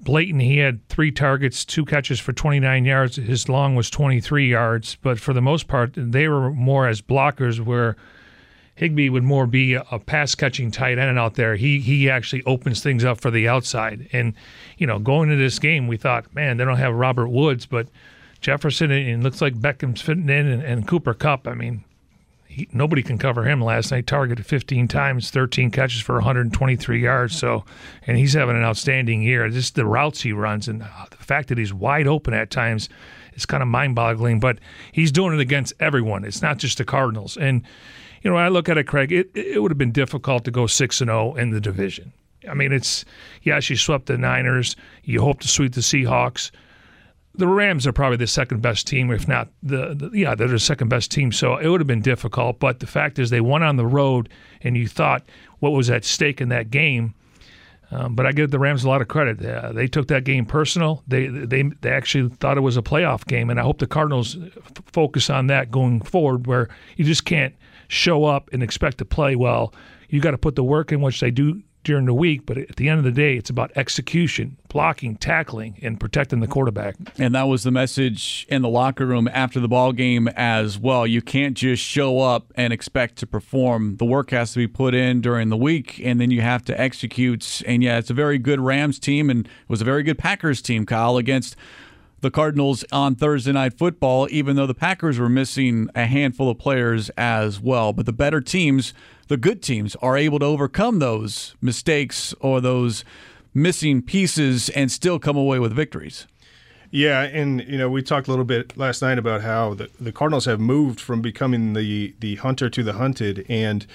Blanton, 0.00 0.40
he 0.40 0.58
had 0.58 0.86
three 0.88 1.10
targets, 1.10 1.64
two 1.64 1.84
catches 1.84 2.20
for 2.20 2.32
29 2.32 2.84
yards. 2.84 3.16
His 3.16 3.48
long 3.48 3.74
was 3.74 3.90
23 3.90 4.48
yards, 4.48 4.96
but 5.02 5.18
for 5.18 5.32
the 5.32 5.42
most 5.42 5.66
part, 5.66 5.92
they 5.96 6.28
were 6.28 6.50
more 6.50 6.86
as 6.86 7.02
blockers 7.02 7.60
where– 7.60 7.96
Higbee 8.80 9.10
would 9.10 9.24
more 9.24 9.46
be 9.46 9.74
a 9.74 9.98
pass 9.98 10.34
catching 10.34 10.70
tight 10.70 10.98
end 10.98 11.18
out 11.18 11.34
there. 11.34 11.54
He 11.56 11.80
he 11.80 12.08
actually 12.08 12.42
opens 12.44 12.82
things 12.82 13.04
up 13.04 13.20
for 13.20 13.30
the 13.30 13.46
outside. 13.46 14.08
And 14.10 14.32
you 14.78 14.86
know, 14.86 14.98
going 14.98 15.30
into 15.30 15.42
this 15.42 15.58
game, 15.58 15.86
we 15.86 15.98
thought, 15.98 16.34
man, 16.34 16.56
they 16.56 16.64
don't 16.64 16.78
have 16.78 16.94
Robert 16.94 17.28
Woods, 17.28 17.66
but 17.66 17.88
Jefferson 18.40 18.90
and 18.90 19.22
looks 19.22 19.42
like 19.42 19.60
Beckham's 19.60 20.00
fitting 20.00 20.30
in, 20.30 20.46
and, 20.46 20.62
and 20.62 20.88
Cooper 20.88 21.12
Kupp. 21.12 21.46
I 21.46 21.52
mean, 21.52 21.84
he, 22.46 22.68
nobody 22.72 23.02
can 23.02 23.18
cover 23.18 23.44
him. 23.44 23.60
Last 23.60 23.90
night, 23.90 24.06
targeted 24.06 24.46
15 24.46 24.88
times, 24.88 25.28
13 25.28 25.70
catches 25.70 26.00
for 26.00 26.14
123 26.14 27.02
yards. 27.02 27.36
So, 27.36 27.66
and 28.06 28.16
he's 28.16 28.32
having 28.32 28.56
an 28.56 28.64
outstanding 28.64 29.20
year. 29.20 29.46
Just 29.50 29.74
the 29.74 29.84
routes 29.84 30.22
he 30.22 30.32
runs 30.32 30.68
and 30.68 30.84
uh, 30.84 30.86
the 31.10 31.18
fact 31.18 31.50
that 31.50 31.58
he's 31.58 31.74
wide 31.74 32.06
open 32.06 32.32
at 32.32 32.50
times 32.50 32.88
is 33.34 33.44
kind 33.44 33.62
of 33.62 33.68
mind-boggling. 33.68 34.40
But 34.40 34.58
he's 34.90 35.12
doing 35.12 35.34
it 35.34 35.40
against 35.40 35.74
everyone. 35.80 36.24
It's 36.24 36.40
not 36.40 36.56
just 36.56 36.78
the 36.78 36.86
Cardinals. 36.86 37.36
And 37.36 37.62
you 38.22 38.30
know, 38.30 38.36
I 38.36 38.48
look 38.48 38.68
at 38.68 38.78
it, 38.78 38.86
Craig, 38.86 39.12
it, 39.12 39.30
it 39.34 39.62
would 39.62 39.70
have 39.70 39.78
been 39.78 39.92
difficult 39.92 40.44
to 40.44 40.50
go 40.50 40.66
6 40.66 41.00
and 41.00 41.08
0 41.08 41.34
in 41.34 41.50
the 41.50 41.60
division. 41.60 42.12
I 42.48 42.54
mean, 42.54 42.72
it's, 42.72 43.04
yeah, 43.42 43.60
you 43.62 43.76
swept 43.76 44.06
the 44.06 44.16
Niners. 44.16 44.76
You 45.04 45.20
hope 45.20 45.40
to 45.40 45.48
sweep 45.48 45.72
the 45.72 45.80
Seahawks. 45.80 46.50
The 47.34 47.46
Rams 47.46 47.86
are 47.86 47.92
probably 47.92 48.16
the 48.16 48.26
second 48.26 48.60
best 48.60 48.86
team, 48.86 49.10
if 49.10 49.28
not 49.28 49.48
the, 49.62 49.94
the, 49.94 50.10
yeah, 50.12 50.34
they're 50.34 50.48
the 50.48 50.58
second 50.58 50.88
best 50.88 51.10
team. 51.10 51.32
So 51.32 51.56
it 51.56 51.68
would 51.68 51.80
have 51.80 51.86
been 51.86 52.02
difficult. 52.02 52.58
But 52.58 52.80
the 52.80 52.86
fact 52.86 53.18
is, 53.18 53.30
they 53.30 53.40
went 53.40 53.64
on 53.64 53.76
the 53.76 53.86
road, 53.86 54.28
and 54.62 54.76
you 54.76 54.88
thought 54.88 55.24
what 55.60 55.70
was 55.70 55.90
at 55.90 56.04
stake 56.04 56.40
in 56.40 56.48
that 56.48 56.70
game. 56.70 57.14
Um, 57.92 58.14
but 58.14 58.24
I 58.26 58.32
give 58.32 58.50
the 58.50 58.58
Rams 58.58 58.84
a 58.84 58.88
lot 58.88 59.00
of 59.00 59.08
credit. 59.08 59.44
Uh, 59.44 59.72
they 59.72 59.86
took 59.86 60.08
that 60.08 60.24
game 60.24 60.46
personal. 60.46 61.02
They 61.08 61.26
they 61.26 61.62
they 61.80 61.90
actually 61.90 62.28
thought 62.36 62.56
it 62.56 62.60
was 62.60 62.76
a 62.76 62.82
playoff 62.82 63.26
game, 63.26 63.50
and 63.50 63.58
I 63.58 63.64
hope 63.64 63.78
the 63.78 63.86
Cardinals 63.86 64.36
f- 64.56 64.84
focus 64.92 65.28
on 65.28 65.48
that 65.48 65.70
going 65.70 66.00
forward, 66.00 66.46
where 66.46 66.68
you 66.96 67.04
just 67.04 67.24
can't 67.24 67.54
show 67.90 68.24
up 68.24 68.48
and 68.52 68.62
expect 68.62 68.98
to 68.98 69.04
play 69.04 69.36
well. 69.36 69.74
You 70.08 70.20
got 70.20 70.30
to 70.30 70.38
put 70.38 70.56
the 70.56 70.64
work 70.64 70.92
in, 70.92 71.00
which 71.00 71.20
they 71.20 71.30
do 71.30 71.62
during 71.82 72.04
the 72.04 72.14
week, 72.14 72.44
but 72.44 72.58
at 72.58 72.76
the 72.76 72.88
end 72.88 72.98
of 72.98 73.04
the 73.04 73.10
day, 73.10 73.36
it's 73.36 73.48
about 73.48 73.70
execution, 73.74 74.58
blocking, 74.68 75.16
tackling, 75.16 75.78
and 75.82 75.98
protecting 75.98 76.40
the 76.40 76.46
quarterback. 76.46 76.94
And 77.18 77.34
that 77.34 77.44
was 77.44 77.62
the 77.62 77.70
message 77.70 78.46
in 78.50 78.60
the 78.60 78.68
locker 78.68 79.06
room 79.06 79.28
after 79.32 79.60
the 79.60 79.68
ball 79.68 79.92
game 79.92 80.28
as 80.28 80.78
well. 80.78 81.06
You 81.06 81.22
can't 81.22 81.56
just 81.56 81.82
show 81.82 82.20
up 82.20 82.52
and 82.54 82.72
expect 82.72 83.16
to 83.16 83.26
perform. 83.26 83.96
The 83.96 84.04
work 84.04 84.30
has 84.30 84.52
to 84.52 84.58
be 84.58 84.66
put 84.66 84.94
in 84.94 85.20
during 85.22 85.48
the 85.48 85.56
week, 85.56 86.00
and 86.04 86.20
then 86.20 86.30
you 86.30 86.42
have 86.42 86.64
to 86.66 86.78
execute. 86.78 87.62
And 87.66 87.82
yeah, 87.82 87.98
it's 87.98 88.10
a 88.10 88.14
very 88.14 88.38
good 88.38 88.60
Rams 88.60 88.98
team, 88.98 89.30
and 89.30 89.46
it 89.46 89.68
was 89.68 89.80
a 89.80 89.86
very 89.86 90.02
good 90.02 90.18
Packers 90.18 90.60
team, 90.60 90.84
Kyle, 90.84 91.16
against 91.16 91.56
the 92.20 92.30
Cardinals 92.30 92.84
on 92.92 93.14
Thursday 93.14 93.52
Night 93.52 93.76
Football, 93.78 94.28
even 94.30 94.56
though 94.56 94.66
the 94.66 94.74
Packers 94.74 95.18
were 95.18 95.28
missing 95.28 95.88
a 95.94 96.06
handful 96.06 96.50
of 96.50 96.58
players 96.58 97.10
as 97.10 97.60
well. 97.60 97.92
But 97.92 98.06
the 98.06 98.12
better 98.12 98.40
teams, 98.40 98.92
the 99.28 99.36
good 99.36 99.62
teams, 99.62 99.96
are 99.96 100.16
able 100.16 100.38
to 100.40 100.46
overcome 100.46 100.98
those 100.98 101.54
mistakes 101.60 102.34
or 102.40 102.60
those 102.60 103.04
missing 103.54 104.02
pieces 104.02 104.68
and 104.70 104.90
still 104.92 105.18
come 105.18 105.36
away 105.36 105.58
with 105.58 105.72
victories. 105.72 106.26
Yeah, 106.92 107.22
and 107.22 107.60
you 107.68 107.78
know 107.78 107.88
we 107.88 108.02
talked 108.02 108.26
a 108.26 108.30
little 108.30 108.44
bit 108.44 108.76
last 108.76 109.00
night 109.00 109.16
about 109.16 109.42
how 109.42 109.74
the, 109.74 109.88
the 110.00 110.10
Cardinals 110.10 110.44
have 110.46 110.58
moved 110.58 111.00
from 111.00 111.22
becoming 111.22 111.74
the 111.74 112.14
the 112.18 112.34
hunter 112.36 112.68
to 112.68 112.82
the 112.82 112.94
hunted, 112.94 113.46
and 113.48 113.86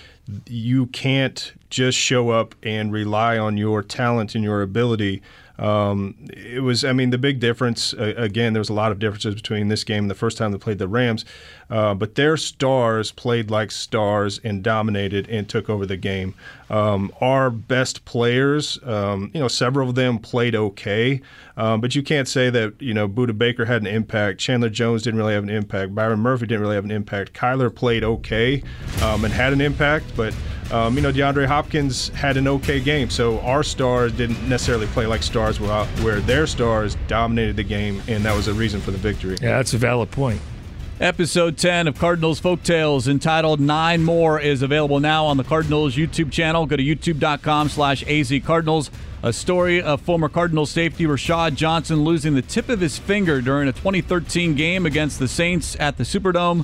you 0.48 0.86
can't 0.88 1.54
just 1.70 1.98
show 1.98 2.30
up 2.30 2.56
and 2.64 2.94
rely 2.94 3.38
on 3.38 3.58
your 3.58 3.84
talent 3.84 4.34
and 4.34 4.46
your 4.46 4.62
ability 4.62 5.22
um, 5.58 6.16
it 6.30 6.62
was, 6.64 6.84
I 6.84 6.92
mean, 6.94 7.12
the 7.12 7.18
big 7.18 7.40
difference, 7.40 7.94
uh, 7.94 8.14
again, 8.18 8.54
there 8.54 8.60
was 8.60 8.70
a 8.70 8.74
lot 8.74 8.92
of 8.92 9.00
differences 9.00 9.36
between 9.36 9.70
this 9.70 9.84
game 9.84 10.06
and 10.06 10.12
the 10.12 10.16
first 10.16 10.38
time 10.38 10.52
they 10.52 10.58
played 10.58 10.80
the 10.80 10.88
Rams, 10.88 11.24
uh, 11.70 11.94
but 11.94 12.16
their 12.16 12.36
stars 12.36 13.12
played 13.12 13.50
like 13.50 13.72
stars 13.72 14.40
and 14.44 14.64
dominated 14.64 15.30
and 15.30 15.48
took 15.48 15.70
over 15.70 15.86
the 15.86 15.98
game. 15.98 16.36
Um, 16.70 17.12
our 17.22 17.50
best 17.50 18.06
players, 18.06 18.80
um, 18.84 19.32
you 19.34 19.40
know, 19.40 19.48
several 19.48 19.90
of 19.90 19.96
them 19.96 20.20
played 20.20 20.56
okay, 20.56 21.22
um, 21.56 21.80
but 21.80 21.96
you 21.96 22.04
can't 22.04 22.28
say 22.28 22.50
that, 22.50 22.82
you 22.82 22.94
know, 22.94 23.08
Budda 23.08 23.38
Baker 23.38 23.66
had 23.66 23.82
an 23.82 23.88
impact. 23.88 24.40
Chandler 24.40 24.70
Jones 24.70 25.04
didn't 25.04 25.20
really 25.20 25.34
have 25.34 25.44
an 25.44 25.50
impact. 25.50 25.96
Byron 25.96 26.20
Murphy 26.20 26.48
didn't 26.48 26.62
really 26.62 26.76
have 26.76 26.86
an 26.86 26.92
impact. 26.92 27.34
Kyler 27.34 27.74
played 27.74 28.04
okay 28.04 28.62
um, 29.02 29.24
and 29.24 29.34
had 29.34 29.54
an 29.54 29.62
impact, 29.62 30.06
but 30.18 30.36
um, 30.72 30.96
you 30.96 31.02
know, 31.02 31.12
DeAndre 31.12 31.46
Hopkins 31.46 32.10
had 32.10 32.38
an 32.38 32.48
okay 32.48 32.80
game. 32.80 33.10
So 33.10 33.40
our 33.42 33.64
stars 33.64 34.12
didn't 34.14 34.48
necessarily 34.48 34.88
play 34.88 35.06
like 35.06 35.24
stars, 35.24 35.60
where, 35.60 35.86
where 36.04 36.20
their 36.20 36.48
stars 36.48 36.98
dominated 37.08 37.56
the 37.56 37.64
game, 37.64 38.02
and 38.08 38.24
that 38.26 38.36
was 38.36 38.48
a 38.48 38.54
reason 38.54 38.82
for 38.82 38.92
the 38.92 38.98
victory. 38.98 39.38
Yeah, 39.42 39.58
that's 39.58 39.74
a 39.74 39.78
valid 39.78 40.12
point. 40.12 40.42
Episode 41.00 41.58
10 41.58 41.90
of 41.90 42.00
Cardinals 42.00 42.40
Folktales 42.40 43.10
entitled 43.10 43.60
Nine 43.60 44.02
More 44.02 44.40
is 44.40 44.62
available 44.62 45.02
now 45.02 45.26
on 45.26 45.36
the 45.36 45.44
Cardinals 45.44 45.96
YouTube 45.98 46.32
channel. 46.32 46.66
Go 46.66 46.78
to 46.78 46.84
youtube.com 46.84 47.68
slash 47.68 48.04
azcardinals. 48.06 48.90
A 49.26 49.34
story 49.34 49.82
of 49.82 50.02
former 50.02 50.30
Cardinals 50.30 50.70
safety 50.70 51.06
Rashad 51.06 51.56
Johnson 51.56 52.04
losing 52.04 52.36
the 52.36 52.44
tip 52.44 52.70
of 52.70 52.80
his 52.80 53.00
finger 53.00 53.42
during 53.42 53.68
a 53.68 53.72
2013 53.72 54.54
game 54.54 54.86
against 54.86 55.18
the 55.18 55.28
Saints 55.28 55.76
at 55.80 55.98
the 55.98 56.04
Superdome. 56.04 56.64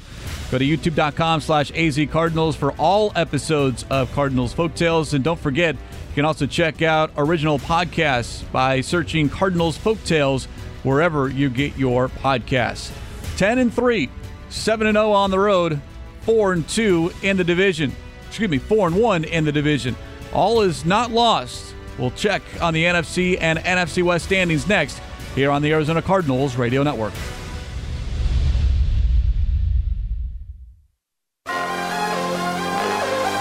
Go 0.51 0.59
to 0.59 0.63
youtube.com 0.63 1.41
slash 1.41 1.71
azcardinals 1.71 2.55
for 2.55 2.73
all 2.73 3.13
episodes 3.15 3.83
of 3.89 4.13
Cardinals 4.13 4.53
Folktales. 4.53 5.15
And 5.15 5.23
don't 5.23 5.39
forget, 5.39 5.73
you 5.73 6.13
can 6.13 6.23
also 6.23 6.45
check 6.45 6.83
out 6.83 7.09
original 7.17 7.57
podcasts 7.57 8.43
by 8.51 8.81
searching 8.81 9.27
Cardinals 9.27 9.75
Folktales 9.75 10.45
wherever 10.83 11.29
you 11.29 11.49
get 11.49 11.75
your 11.79 12.09
podcasts. 12.09 12.91
10 13.37 13.57
and 13.57 13.73
3, 13.73 14.07
7 14.49 14.85
and 14.85 14.97
0 14.97 15.11
on 15.11 15.31
the 15.31 15.39
road, 15.39 15.81
4 16.27 16.53
and 16.53 16.69
2 16.69 17.11
in 17.23 17.37
the 17.37 17.43
division. 17.43 17.91
Excuse 18.27 18.51
me, 18.51 18.59
4 18.59 18.89
and 18.89 18.97
1 18.97 19.23
in 19.23 19.45
the 19.45 19.51
division. 19.51 19.95
All 20.31 20.61
is 20.61 20.85
not 20.85 21.09
lost. 21.09 21.73
We'll 21.97 22.11
check 22.11 22.41
on 22.61 22.73
the 22.73 22.83
NFC 22.83 23.37
and 23.39 23.59
NFC 23.59 24.03
West 24.03 24.25
standings 24.25 24.67
next 24.67 25.01
here 25.35 25.51
on 25.51 25.61
the 25.61 25.71
Arizona 25.71 26.01
Cardinals 26.01 26.55
Radio 26.55 26.83
Network. 26.83 27.13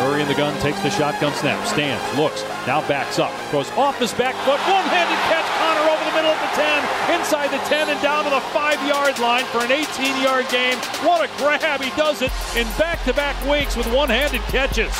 Murray 0.01 0.23
in 0.23 0.29
the 0.29 0.35
gun, 0.35 0.59
takes 0.61 0.81
the 0.81 0.91
shotgun 0.91 1.33
snap, 1.35 1.67
stands, 1.67 2.19
looks, 2.19 2.43
now 2.67 2.87
backs 2.89 3.19
up, 3.19 3.33
goes 3.53 3.71
off 3.73 3.99
his 3.99 4.13
back 4.15 4.35
foot, 4.47 4.59
one-handed 4.69 5.19
catch, 5.29 5.45
Conner 5.61 5.91
over 5.91 6.05
the 6.05 6.17
middle 6.17 6.31
of 6.31 6.41
the 6.41 6.49
10, 6.57 7.21
inside 7.21 7.49
the 7.49 7.59
10 7.69 7.91
and 7.91 8.01
down 8.03 8.25
to 8.25 8.31
the 8.31 8.41
5-yard 8.41 9.19
line 9.19 9.45
for 9.47 9.59
an 9.59 9.71
18-yard 9.71 10.49
game. 10.49 10.79
What 11.07 11.21
a 11.23 11.29
grab. 11.37 11.81
He 11.81 11.91
does 11.97 12.23
it 12.23 12.33
in 12.57 12.67
back-to-back 12.79 13.37
weeks 13.49 13.77
with 13.77 13.87
one-handed 13.93 14.41
catches. 14.43 14.95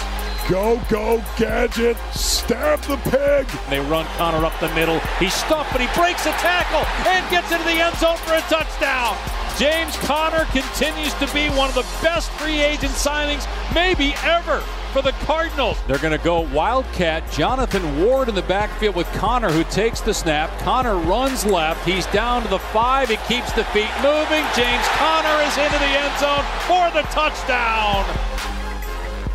Go, 0.51 0.83
go, 0.89 1.23
Gadget. 1.37 1.97
Stab 2.13 2.81
the 2.81 2.97
pig. 3.09 3.47
They 3.71 3.79
run 3.79 4.05
Conner 4.17 4.45
up 4.45 4.59
the 4.59 4.75
middle. 4.75 4.99
He's 5.21 5.33
stuffed, 5.33 5.71
but 5.71 5.81
he 5.81 5.87
breaks 5.95 6.27
a 6.27 6.33
tackle 6.43 6.85
and 7.09 7.31
gets 7.31 7.53
into 7.53 7.63
the 7.63 7.81
end 7.81 7.95
zone 7.99 8.17
for 8.17 8.35
a 8.35 8.41
touchdown. 8.41 9.17
James 9.57 9.97
Conner 9.99 10.47
continues 10.47 11.15
to 11.15 11.33
be 11.33 11.51
one 11.51 11.69
of 11.69 11.77
the 11.77 11.87
best 12.03 12.31
free 12.33 12.61
agent 12.61 12.91
signings, 12.95 13.47
maybe 13.73 14.13
ever, 14.25 14.59
for 14.93 15.03
the 15.03 15.13
Cardinals. 15.25 15.79
They're 15.87 15.99
going 15.99 16.19
to 16.19 16.25
go 16.25 16.41
Wildcat. 16.41 17.31
Jonathan 17.31 18.05
Ward 18.05 18.29
in 18.29 18.35
the 18.35 18.43
backfield 18.43 18.97
with 18.97 19.07
Conner, 19.13 19.53
who 19.53 19.63
takes 19.63 20.01
the 20.01 20.13
snap. 20.13 20.51
Conner 20.63 20.97
runs 20.97 21.47
left. 21.47 21.87
He's 21.87 22.07
down 22.07 22.43
to 22.43 22.49
the 22.49 22.59
five. 22.59 23.09
He 23.09 23.19
keeps 23.29 23.53
the 23.53 23.63
feet 23.67 23.93
moving. 24.03 24.45
James 24.57 24.87
Conner 24.99 25.45
is 25.47 25.57
into 25.57 25.79
the 25.79 25.93
end 25.95 26.19
zone 26.19 26.45
for 26.67 26.91
the 26.91 27.07
touchdown. 27.13 28.30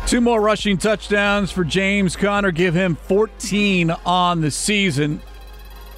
Two 0.06 0.20
more 0.20 0.40
rushing 0.40 0.78
touchdowns 0.78 1.50
for 1.50 1.64
James 1.64 2.14
Conner, 2.14 2.52
give 2.52 2.74
him 2.74 2.94
14 2.94 3.90
on 4.06 4.40
the 4.40 4.52
season. 4.52 5.20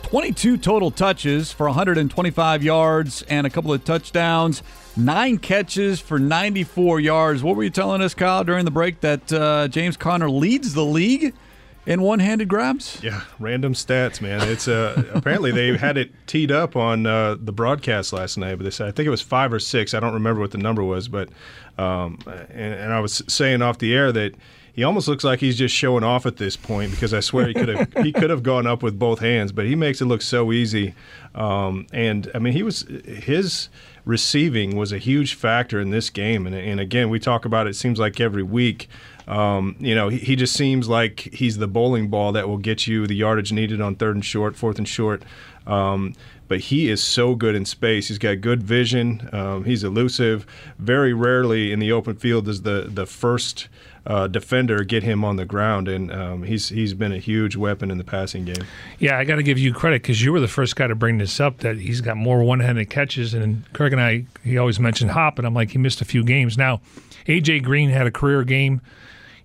22 0.05 0.57
total 0.57 0.91
touches 0.91 1.53
for 1.53 1.67
125 1.67 2.63
yards 2.63 3.21
and 3.29 3.47
a 3.47 3.51
couple 3.51 3.71
of 3.71 3.85
touchdowns. 3.85 4.63
Nine 4.97 5.37
catches 5.37 6.01
for 6.01 6.19
94 6.19 7.01
yards. 7.01 7.43
What 7.43 7.55
were 7.55 7.65
you 7.65 7.69
telling 7.69 8.01
us, 8.01 8.15
Kyle, 8.15 8.45
during 8.45 8.65
the 8.65 8.71
break 8.71 9.01
that 9.01 9.31
uh, 9.31 9.69
James 9.69 9.99
Conner 9.99 10.31
leads 10.31 10.73
the 10.73 10.87
league 10.87 11.35
in 11.89 12.03
one-handed 12.03 12.49
grabs? 12.49 13.01
Yeah, 13.03 13.23
random 13.39 13.73
stats, 13.73 14.21
man. 14.21 14.47
It's 14.47 14.69
uh, 14.69 15.05
apparently 15.15 15.51
they 15.51 15.77
had 15.77 15.97
it 15.97 16.13
teed 16.27 16.53
up 16.53 16.77
on 16.77 17.07
uh, 17.07 17.37
the 17.41 17.53
broadcast 17.53 18.13
last 18.13 18.37
night, 18.37 18.57
but 18.57 18.65
they 18.65 18.71
said 18.71 18.87
I 18.87 18.93
think 18.93 19.07
it 19.07 19.11
was 19.11 19.23
five 19.23 19.53
or 19.53 19.59
six. 19.59 19.95
I 19.95 20.01
don't 20.01 20.15
remember 20.15 20.41
what 20.41 20.51
the 20.51 20.59
number 20.59 20.85
was, 20.85 21.09
but 21.09 21.31
um, 21.79 22.19
and, 22.27 22.75
and 22.75 22.93
I 22.93 23.01
was 23.01 23.23
saying 23.27 23.63
off 23.63 23.79
the 23.79 23.95
air 23.95 24.13
that 24.13 24.35
he 24.75 24.85
almost 24.85 25.09
looks 25.09 25.25
like 25.25 25.41
he's 25.41 25.57
just 25.57 25.75
showing 25.75 26.05
off 26.05 26.27
at 26.27 26.37
this 26.37 26.57
point 26.57 26.93
because 26.93 27.13
I 27.13 27.21
swear 27.21 27.49
he 27.49 27.55
could 27.55 27.69
have 27.69 27.93
he 28.05 28.13
could 28.13 28.31
have 28.31 28.43
gone 28.43 28.67
up 28.67 28.83
with 28.83 28.99
both 28.99 29.21
hands, 29.21 29.51
but 29.51 29.65
he 29.65 29.75
makes 29.75 30.01
it 30.01 30.05
look 30.05 30.23
so 30.23 30.53
easy. 30.53 30.95
Um, 31.35 31.87
and 31.93 32.31
I 32.35 32.39
mean, 32.39 32.53
he 32.53 32.63
was 32.63 32.83
his 32.83 33.71
receiving 34.05 34.77
was 34.77 34.93
a 34.93 34.99
huge 34.99 35.35
factor 35.35 35.81
in 35.81 35.91
this 35.91 36.11
game. 36.11 36.47
And, 36.47 36.55
and 36.55 36.81
again, 36.81 37.11
we 37.11 37.19
talk 37.19 37.45
about 37.45 37.67
it, 37.67 37.71
it 37.71 37.75
seems 37.77 37.99
like 37.99 38.21
every 38.21 38.43
week. 38.43 38.89
Um, 39.29 39.77
you 39.79 39.95
know, 39.95 40.09
he, 40.09 40.17
he, 40.19 40.37
just 40.37 40.55
seems 40.55 40.89
like 40.89 41.21
he's 41.35 41.59
the 41.59 41.69
bowling 41.69 42.09
ball 42.09 42.33
that 42.33 42.49
will 42.49 42.57
get 42.57 42.87
you 42.87 43.07
the 43.07 43.15
yardage 43.15 43.53
needed 43.53 43.79
on 43.79 43.95
third 43.95 44.15
and 44.15 44.25
short, 44.25 44.57
fourth 44.57 44.79
and 44.79 44.89
short. 44.89 45.23
Um, 45.67 46.15
but 46.49 46.61
he 46.61 46.89
is 46.89 47.05
so 47.05 47.35
good 47.35 47.55
in 47.55 47.67
space. 47.67 48.09
He's 48.09 48.17
got 48.17 48.41
good 48.41 48.63
vision. 48.63 49.29
Um, 49.33 49.65
he's 49.65 49.85
elusive. 49.85 50.47
Very 50.79 51.13
rarely 51.13 51.73
in 51.73 51.79
the 51.79 51.93
open 51.93 52.17
field 52.17 52.47
does 52.47 52.63
the 52.63 52.89
the 52.91 53.05
first 53.05 53.69
uh, 54.07 54.27
defender 54.27 54.83
get 54.83 55.03
him 55.03 55.23
on 55.23 55.37
the 55.37 55.45
ground, 55.45 55.89
and 55.89 56.11
um, 56.11 56.43
he's 56.45 56.71
he's 56.71 56.95
been 56.95 57.13
a 57.13 57.19
huge 57.19 57.55
weapon 57.55 57.91
in 57.91 57.99
the 57.99 58.05
passing 58.05 58.47
game. 58.47 58.65
Yeah, 58.99 59.19
I 59.19 59.25
got 59.25 59.37
to 59.37 59.43
give 59.43 59.59
you 59.59 59.75
credit 59.75 60.01
because 60.01 60.25
you 60.25 60.33
were 60.33 60.41
the 60.41 60.49
first 60.49 60.75
guy 60.75 60.87
to 60.87 60.95
bring 60.95 61.19
this 61.19 61.39
up. 61.39 61.59
That 61.59 61.77
he's 61.77 62.01
got 62.01 62.17
more 62.17 62.43
one-handed 62.43 62.89
catches, 62.89 63.35
and 63.35 63.71
Kirk 63.75 63.93
and 63.93 64.01
I 64.01 64.25
he 64.43 64.57
always 64.57 64.81
mentioned 64.81 65.11
Hop, 65.11 65.37
and 65.37 65.47
I'm 65.47 65.53
like 65.53 65.73
he 65.73 65.79
missed 65.79 66.01
a 66.01 66.07
few 66.07 66.25
games. 66.25 66.57
Now, 66.57 66.81
AJ 67.27 67.63
Green 67.63 67.91
had 67.91 68.07
a 68.07 68.11
career 68.11 68.43
game 68.43 68.81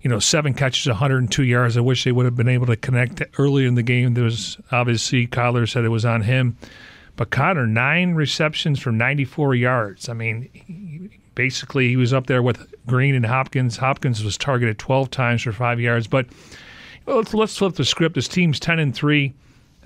you 0.04 0.10
know, 0.10 0.18
seven 0.18 0.52
catches, 0.52 0.86
102 0.86 1.42
yards. 1.42 1.78
I 1.78 1.80
wish 1.80 2.04
they 2.04 2.12
would 2.12 2.26
have 2.26 2.36
been 2.36 2.46
able 2.46 2.66
to 2.66 2.76
connect 2.76 3.22
earlier 3.38 3.66
in 3.66 3.74
the 3.74 3.82
game. 3.82 4.12
There 4.12 4.24
was 4.24 4.58
obviously 4.70 5.26
Kyler 5.26 5.68
said 5.68 5.84
it 5.84 5.88
was 5.88 6.04
on 6.04 6.20
him, 6.20 6.58
but 7.16 7.30
Conner 7.30 7.66
nine 7.66 8.14
receptions 8.14 8.78
for 8.78 8.92
94 8.92 9.54
yards. 9.54 10.10
I 10.10 10.12
mean, 10.12 11.10
basically 11.34 11.88
he 11.88 11.96
was 11.96 12.12
up 12.12 12.26
there 12.26 12.42
with 12.42 12.70
Green 12.86 13.14
and 13.14 13.24
Hopkins. 13.24 13.78
Hopkins 13.78 14.22
was 14.22 14.36
targeted 14.36 14.78
12 14.78 15.10
times 15.10 15.40
for 15.40 15.52
five 15.52 15.80
yards. 15.80 16.06
But 16.06 16.26
let's 17.06 17.32
let's 17.32 17.56
flip 17.56 17.74
the 17.74 17.84
script. 17.86 18.14
This 18.14 18.28
team's 18.28 18.60
10 18.60 18.78
and 18.78 18.94
three. 18.94 19.32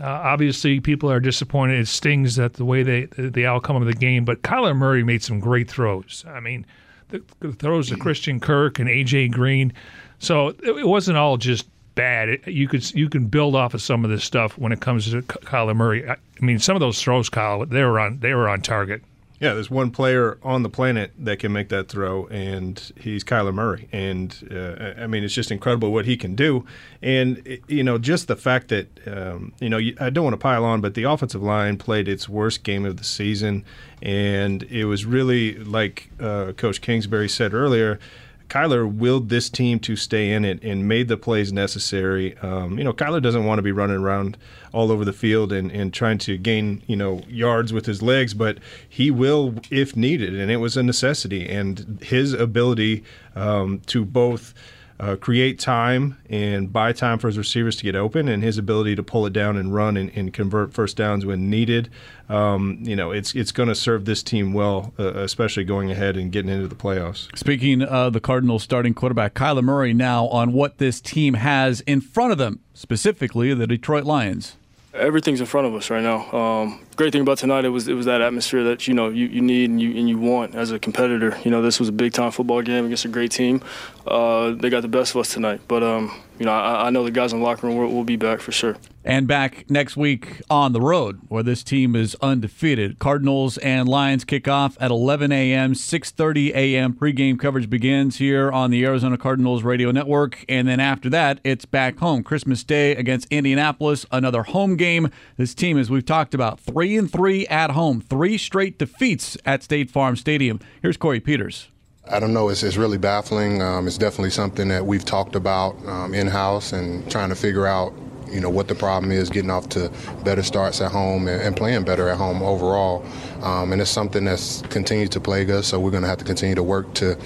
Uh, 0.00 0.06
obviously, 0.06 0.80
people 0.80 1.12
are 1.12 1.20
disappointed. 1.20 1.78
It 1.78 1.86
stings 1.86 2.34
that 2.36 2.54
the 2.54 2.64
way 2.64 2.82
they 2.82 3.04
the, 3.04 3.30
the 3.30 3.46
outcome 3.46 3.76
of 3.76 3.86
the 3.86 3.94
game. 3.94 4.24
But 4.24 4.42
Kyler 4.42 4.76
Murray 4.76 5.04
made 5.04 5.22
some 5.22 5.38
great 5.38 5.70
throws. 5.70 6.24
I 6.26 6.40
mean, 6.40 6.66
the, 7.08 7.52
throws 7.52 7.88
to 7.88 7.96
Christian 7.96 8.40
Kirk 8.40 8.78
and 8.78 8.88
AJ 8.88 9.32
Green. 9.32 9.72
So 10.18 10.48
it 10.62 10.86
wasn't 10.86 11.18
all 11.18 11.36
just 11.36 11.68
bad. 11.94 12.28
It, 12.28 12.46
you 12.46 12.68
could 12.68 12.88
you 12.94 13.08
can 13.08 13.26
build 13.26 13.54
off 13.54 13.74
of 13.74 13.82
some 13.82 14.04
of 14.04 14.10
this 14.10 14.24
stuff 14.24 14.56
when 14.58 14.72
it 14.72 14.80
comes 14.80 15.10
to 15.10 15.22
Kyler 15.22 15.74
Murray. 15.74 16.08
I, 16.08 16.12
I 16.12 16.44
mean, 16.44 16.58
some 16.58 16.76
of 16.76 16.80
those 16.80 17.02
throws, 17.02 17.28
Kyle, 17.28 17.64
they 17.66 17.82
were 17.82 17.98
on 17.98 18.20
they 18.20 18.34
were 18.34 18.48
on 18.48 18.62
target. 18.62 19.02
Yeah, 19.40 19.54
there's 19.54 19.70
one 19.70 19.92
player 19.92 20.36
on 20.42 20.64
the 20.64 20.68
planet 20.68 21.12
that 21.16 21.38
can 21.38 21.52
make 21.52 21.68
that 21.68 21.88
throw, 21.88 22.26
and 22.26 22.92
he's 22.98 23.22
Kyler 23.22 23.54
Murray. 23.54 23.88
And 23.92 24.48
uh, 24.52 25.00
I 25.00 25.06
mean, 25.06 25.22
it's 25.22 25.34
just 25.34 25.52
incredible 25.52 25.92
what 25.92 26.06
he 26.06 26.16
can 26.16 26.34
do. 26.34 26.66
And 27.02 27.60
you 27.68 27.84
know, 27.84 27.98
just 27.98 28.26
the 28.26 28.34
fact 28.34 28.68
that 28.68 28.88
um, 29.06 29.52
you 29.60 29.68
know, 29.68 29.78
I 30.00 30.10
don't 30.10 30.24
want 30.24 30.34
to 30.34 30.38
pile 30.38 30.64
on, 30.64 30.80
but 30.80 30.94
the 30.94 31.04
offensive 31.04 31.42
line 31.42 31.78
played 31.78 32.08
its 32.08 32.28
worst 32.28 32.64
game 32.64 32.84
of 32.84 32.96
the 32.96 33.04
season, 33.04 33.64
and 34.02 34.64
it 34.64 34.86
was 34.86 35.04
really 35.04 35.54
like 35.54 36.10
uh, 36.18 36.52
Coach 36.56 36.80
Kingsbury 36.80 37.28
said 37.28 37.54
earlier 37.54 38.00
Kyler 38.48 38.90
willed 38.90 39.28
this 39.28 39.50
team 39.50 39.78
to 39.80 39.96
stay 39.96 40.32
in 40.32 40.44
it 40.44 40.62
and 40.62 40.88
made 40.88 41.08
the 41.08 41.16
plays 41.16 41.52
necessary. 41.52 42.36
Um, 42.38 42.78
you 42.78 42.84
know, 42.84 42.92
Kyler 42.92 43.22
doesn't 43.22 43.44
want 43.44 43.58
to 43.58 43.62
be 43.62 43.72
running 43.72 43.96
around 43.96 44.36
all 44.72 44.90
over 44.90 45.04
the 45.04 45.12
field 45.12 45.52
and, 45.52 45.70
and 45.70 45.92
trying 45.92 46.18
to 46.18 46.36
gain, 46.36 46.82
you 46.86 46.96
know, 46.96 47.22
yards 47.28 47.72
with 47.72 47.86
his 47.86 48.02
legs, 48.02 48.34
but 48.34 48.58
he 48.88 49.10
will 49.10 49.54
if 49.70 49.96
needed, 49.96 50.38
and 50.38 50.50
it 50.50 50.56
was 50.56 50.76
a 50.76 50.82
necessity. 50.82 51.48
And 51.48 51.98
his 52.02 52.32
ability 52.32 53.04
um, 53.34 53.80
to 53.86 54.04
both– 54.04 54.54
uh, 55.00 55.16
create 55.16 55.58
time 55.58 56.16
and 56.28 56.72
buy 56.72 56.92
time 56.92 57.18
for 57.18 57.28
his 57.28 57.38
receivers 57.38 57.76
to 57.76 57.84
get 57.84 57.94
open, 57.94 58.28
and 58.28 58.42
his 58.42 58.58
ability 58.58 58.96
to 58.96 59.02
pull 59.02 59.26
it 59.26 59.32
down 59.32 59.56
and 59.56 59.74
run 59.74 59.96
and, 59.96 60.10
and 60.14 60.32
convert 60.32 60.72
first 60.72 60.96
downs 60.96 61.24
when 61.24 61.48
needed. 61.48 61.90
Um, 62.28 62.78
you 62.82 62.96
know, 62.96 63.10
it's 63.10 63.34
it's 63.34 63.52
going 63.52 63.68
to 63.68 63.74
serve 63.74 64.04
this 64.04 64.22
team 64.22 64.52
well, 64.52 64.92
uh, 64.98 65.14
especially 65.14 65.64
going 65.64 65.90
ahead 65.90 66.16
and 66.16 66.32
getting 66.32 66.50
into 66.50 66.68
the 66.68 66.74
playoffs. 66.74 67.36
Speaking 67.36 67.82
of 67.82 68.12
the 68.12 68.20
Cardinals 68.20 68.62
starting 68.62 68.94
quarterback 68.94 69.34
Kyler 69.34 69.62
Murray, 69.62 69.94
now 69.94 70.26
on 70.28 70.52
what 70.52 70.78
this 70.78 71.00
team 71.00 71.34
has 71.34 71.80
in 71.82 72.00
front 72.00 72.32
of 72.32 72.38
them, 72.38 72.60
specifically 72.74 73.54
the 73.54 73.66
Detroit 73.66 74.04
Lions 74.04 74.56
everything's 74.94 75.40
in 75.40 75.46
front 75.46 75.66
of 75.66 75.74
us 75.74 75.90
right 75.90 76.02
now. 76.02 76.30
Um, 76.32 76.80
great 76.98 77.12
thing 77.12 77.22
about 77.22 77.38
tonight 77.38 77.64
it 77.64 77.68
was 77.68 77.86
it 77.86 77.94
was 77.94 78.06
that 78.06 78.20
atmosphere 78.20 78.64
that 78.64 78.88
you 78.88 78.92
know 78.92 79.08
you, 79.08 79.26
you 79.26 79.40
need 79.40 79.70
and 79.70 79.80
you 79.80 79.96
and 79.96 80.08
you 80.08 80.18
want 80.18 80.56
as 80.56 80.72
a 80.72 80.80
competitor. 80.80 81.38
You 81.44 81.50
know 81.50 81.62
this 81.62 81.78
was 81.78 81.88
a 81.88 81.92
big 81.92 82.12
time 82.12 82.32
football 82.32 82.60
game 82.60 82.86
against 82.86 83.04
a 83.04 83.08
great 83.08 83.30
team. 83.30 83.62
Uh, 84.04 84.50
they 84.50 84.68
got 84.68 84.82
the 84.82 84.88
best 84.88 85.14
of 85.14 85.20
us 85.20 85.32
tonight, 85.32 85.60
but 85.68 85.84
um, 85.84 86.12
you 86.40 86.44
know 86.44 86.52
I, 86.52 86.88
I, 86.88 86.90
know 86.90 87.04
the 87.04 87.12
guys 87.12 87.32
in 87.32 87.38
the 87.38 87.44
locker 87.44 87.68
room 87.68 87.76
will, 87.76 87.88
will 87.88 88.04
be 88.04 88.16
back 88.16 88.40
for 88.40 88.50
sure 88.50 88.76
and 89.08 89.26
back 89.26 89.64
next 89.70 89.96
week 89.96 90.42
on 90.50 90.72
the 90.72 90.82
road 90.82 91.18
where 91.28 91.42
this 91.42 91.62
team 91.62 91.96
is 91.96 92.14
undefeated. 92.20 92.98
Cardinals 92.98 93.56
and 93.58 93.88
Lions 93.88 94.22
kick 94.22 94.46
off 94.46 94.76
at 94.80 94.90
11 94.90 95.32
a.m. 95.32 95.72
6:30 95.72 96.50
a.m. 96.54 96.92
pregame 96.92 97.38
coverage 97.38 97.70
begins 97.70 98.18
here 98.18 98.52
on 98.52 98.70
the 98.70 98.84
Arizona 98.84 99.16
Cardinals 99.16 99.62
radio 99.62 99.90
network, 99.90 100.44
and 100.46 100.68
then 100.68 100.78
after 100.78 101.08
that, 101.08 101.40
it's 101.42 101.64
back 101.64 101.98
home 101.98 102.22
Christmas 102.22 102.62
Day 102.62 102.94
against 102.94 103.26
Indianapolis, 103.30 104.04
another 104.12 104.42
home 104.42 104.76
game. 104.76 105.10
This 105.38 105.54
team, 105.54 105.78
as 105.78 105.88
we've 105.88 106.04
talked 106.04 106.34
about, 106.34 106.60
three 106.60 106.87
and 106.96 107.10
three 107.10 107.46
at 107.48 107.72
home, 107.72 108.00
three 108.00 108.38
straight 108.38 108.78
defeats 108.78 109.36
at 109.44 109.62
State 109.62 109.90
Farm 109.90 110.16
Stadium. 110.16 110.60
Here's 110.80 110.96
Corey 110.96 111.20
Peters. 111.20 111.68
I 112.10 112.20
don't 112.20 112.32
know. 112.32 112.48
It's, 112.48 112.62
it's 112.62 112.76
really 112.76 112.96
baffling. 112.96 113.60
Um, 113.60 113.86
it's 113.86 113.98
definitely 113.98 114.30
something 114.30 114.68
that 114.68 114.86
we've 114.86 115.04
talked 115.04 115.34
about 115.34 115.76
um, 115.86 116.14
in 116.14 116.26
house 116.26 116.72
and 116.72 117.08
trying 117.10 117.28
to 117.28 117.34
figure 117.34 117.66
out 117.66 117.92
you 118.30 118.40
know 118.40 118.50
what 118.50 118.68
the 118.68 118.74
problem 118.74 119.12
is, 119.12 119.30
getting 119.30 119.50
off 119.50 119.68
to 119.70 119.90
better 120.24 120.42
starts 120.42 120.80
at 120.80 120.90
home 120.90 121.28
and, 121.28 121.40
and 121.40 121.56
playing 121.56 121.84
better 121.84 122.08
at 122.08 122.16
home 122.16 122.42
overall. 122.42 123.04
Um, 123.42 123.72
and 123.72 123.80
it's 123.80 123.90
something 123.90 124.24
that's 124.24 124.62
continued 124.62 125.12
to 125.12 125.20
plague 125.20 125.50
us. 125.50 125.68
So 125.68 125.80
we're 125.80 125.90
going 125.90 126.02
to 126.02 126.08
have 126.08 126.18
to 126.18 126.24
continue 126.24 126.54
to 126.54 126.62
work 126.62 126.92
to, 126.94 127.18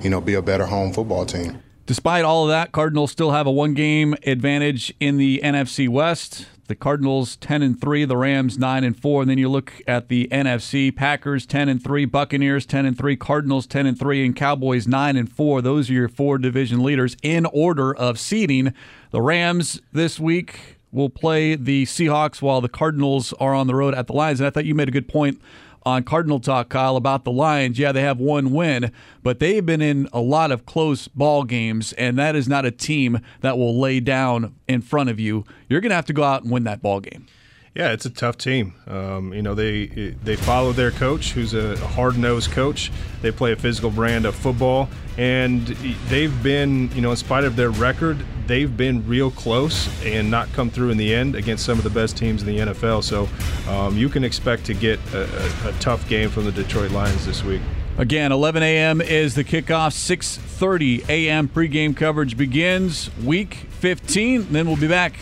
you 0.00 0.10
know, 0.10 0.20
be 0.20 0.34
a 0.34 0.42
better 0.42 0.66
home 0.66 0.92
football 0.92 1.26
team. 1.26 1.62
Despite 1.86 2.24
all 2.24 2.44
of 2.44 2.48
that, 2.48 2.72
Cardinals 2.72 3.12
still 3.12 3.30
have 3.30 3.46
a 3.46 3.52
one-game 3.52 4.16
advantage 4.26 4.92
in 4.98 5.18
the 5.18 5.40
NFC 5.44 5.88
West. 5.88 6.46
The 6.66 6.74
Cardinals 6.74 7.36
10 7.36 7.62
and 7.62 7.80
3, 7.80 8.04
the 8.04 8.16
Rams 8.16 8.58
9 8.58 8.82
and 8.82 9.00
4, 9.00 9.22
and 9.22 9.30
then 9.30 9.38
you 9.38 9.48
look 9.48 9.72
at 9.86 10.08
the 10.08 10.28
NFC, 10.32 10.94
Packers 10.94 11.46
10 11.46 11.68
and 11.68 11.82
3, 11.82 12.04
Buccaneers 12.06 12.66
10 12.66 12.86
and 12.86 12.98
3, 12.98 13.16
Cardinals 13.16 13.66
10 13.66 13.86
and 13.86 13.98
3 13.98 14.26
and 14.26 14.34
Cowboys 14.34 14.88
9 14.88 15.16
and 15.16 15.30
4. 15.30 15.62
Those 15.62 15.88
are 15.90 15.92
your 15.92 16.08
four 16.08 16.38
division 16.38 16.82
leaders 16.82 17.16
in 17.22 17.46
order 17.46 17.94
of 17.94 18.18
seeding. 18.18 18.74
The 19.12 19.22
Rams 19.22 19.80
this 19.92 20.18
week 20.18 20.78
will 20.90 21.10
play 21.10 21.54
the 21.54 21.84
Seahawks 21.84 22.42
while 22.42 22.60
the 22.60 22.68
Cardinals 22.68 23.32
are 23.34 23.54
on 23.54 23.66
the 23.66 23.74
road 23.74 23.94
at 23.94 24.06
the 24.08 24.12
Lions. 24.12 24.40
And 24.40 24.46
I 24.46 24.50
thought 24.50 24.64
you 24.64 24.74
made 24.74 24.88
a 24.88 24.92
good 24.92 25.08
point 25.08 25.40
on 25.86 26.02
Cardinal 26.02 26.40
Talk, 26.40 26.68
Kyle, 26.68 26.96
about 26.96 27.24
the 27.24 27.30
Lions. 27.30 27.78
Yeah, 27.78 27.92
they 27.92 28.02
have 28.02 28.18
one 28.18 28.50
win, 28.50 28.90
but 29.22 29.38
they've 29.38 29.64
been 29.64 29.80
in 29.80 30.08
a 30.12 30.20
lot 30.20 30.50
of 30.50 30.66
close 30.66 31.06
ball 31.06 31.44
games, 31.44 31.92
and 31.92 32.18
that 32.18 32.34
is 32.34 32.48
not 32.48 32.66
a 32.66 32.72
team 32.72 33.20
that 33.40 33.56
will 33.56 33.78
lay 33.78 34.00
down 34.00 34.56
in 34.66 34.82
front 34.82 35.08
of 35.08 35.20
you. 35.20 35.44
You're 35.68 35.80
going 35.80 35.90
to 35.90 35.96
have 35.96 36.06
to 36.06 36.12
go 36.12 36.24
out 36.24 36.42
and 36.42 36.50
win 36.50 36.64
that 36.64 36.82
ball 36.82 36.98
game. 37.00 37.26
Yeah, 37.76 37.92
it's 37.92 38.06
a 38.06 38.10
tough 38.10 38.38
team. 38.38 38.72
Um, 38.86 39.34
you 39.34 39.42
know, 39.42 39.54
they 39.54 40.14
they 40.24 40.34
follow 40.34 40.72
their 40.72 40.90
coach, 40.90 41.32
who's 41.32 41.52
a 41.52 41.76
hard 41.88 42.16
nosed 42.16 42.50
coach. 42.52 42.90
They 43.20 43.30
play 43.30 43.52
a 43.52 43.56
physical 43.56 43.90
brand 43.90 44.24
of 44.24 44.34
football, 44.34 44.88
and 45.18 45.66
they've 46.08 46.42
been, 46.42 46.90
you 46.92 47.02
know, 47.02 47.10
in 47.10 47.18
spite 47.18 47.44
of 47.44 47.54
their 47.54 47.68
record, 47.68 48.16
they've 48.46 48.74
been 48.74 49.06
real 49.06 49.30
close 49.30 49.90
and 50.06 50.30
not 50.30 50.50
come 50.54 50.70
through 50.70 50.88
in 50.88 50.96
the 50.96 51.14
end 51.14 51.34
against 51.34 51.66
some 51.66 51.76
of 51.76 51.84
the 51.84 51.90
best 51.90 52.16
teams 52.16 52.42
in 52.42 52.48
the 52.48 52.58
NFL. 52.72 53.04
So 53.04 53.28
um, 53.70 53.94
you 53.98 54.08
can 54.08 54.24
expect 54.24 54.64
to 54.66 54.72
get 54.72 54.98
a, 55.12 55.24
a, 55.24 55.68
a 55.68 55.72
tough 55.78 56.08
game 56.08 56.30
from 56.30 56.46
the 56.46 56.52
Detroit 56.52 56.92
Lions 56.92 57.26
this 57.26 57.44
week. 57.44 57.60
Again, 57.98 58.32
11 58.32 58.62
a.m. 58.62 59.02
is 59.02 59.34
the 59.34 59.44
kickoff. 59.44 59.92
6:30 59.92 61.06
a.m. 61.10 61.46
pregame 61.46 61.94
coverage 61.94 62.38
begins. 62.38 63.10
Week 63.22 63.52
15. 63.52 64.50
Then 64.50 64.66
we'll 64.66 64.76
be 64.76 64.88
back 64.88 65.12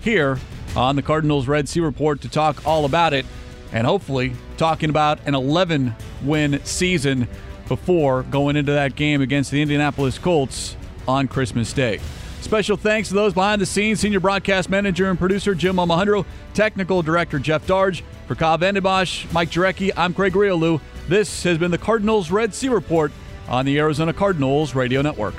here 0.00 0.38
on 0.78 0.94
the 0.94 1.02
Cardinals 1.02 1.48
Red 1.48 1.68
Sea 1.68 1.80
Report 1.80 2.20
to 2.20 2.28
talk 2.28 2.64
all 2.64 2.84
about 2.84 3.12
it 3.12 3.26
and 3.72 3.84
hopefully 3.84 4.32
talking 4.56 4.90
about 4.90 5.18
an 5.26 5.34
11 5.34 5.94
win 6.22 6.64
season 6.64 7.26
before 7.66 8.22
going 8.22 8.56
into 8.56 8.72
that 8.72 8.94
game 8.94 9.20
against 9.20 9.50
the 9.50 9.60
Indianapolis 9.60 10.18
Colts 10.18 10.76
on 11.08 11.26
Christmas 11.26 11.72
Day. 11.72 11.98
Special 12.40 12.76
thanks 12.76 13.08
to 13.08 13.14
those 13.14 13.34
behind 13.34 13.60
the 13.60 13.66
scenes 13.66 13.98
senior 13.98 14.20
broadcast 14.20 14.70
manager 14.70 15.10
and 15.10 15.18
producer 15.18 15.52
Jim 15.52 15.76
Almohandro, 15.76 16.24
technical 16.54 17.02
director 17.02 17.40
Jeff 17.40 17.66
Darge. 17.66 18.02
For 18.28 18.34
Kyle 18.34 18.58
Vanden 18.58 18.82
Bosch, 18.82 19.26
Mike 19.32 19.50
Jurecki, 19.50 19.90
I'm 19.96 20.14
Craig 20.14 20.34
Grialou. 20.34 20.80
This 21.08 21.42
has 21.42 21.58
been 21.58 21.70
the 21.70 21.78
Cardinals 21.78 22.30
Red 22.30 22.54
Sea 22.54 22.68
Report 22.68 23.10
on 23.48 23.64
the 23.64 23.78
Arizona 23.78 24.12
Cardinals 24.12 24.74
Radio 24.74 25.02
Network. 25.02 25.34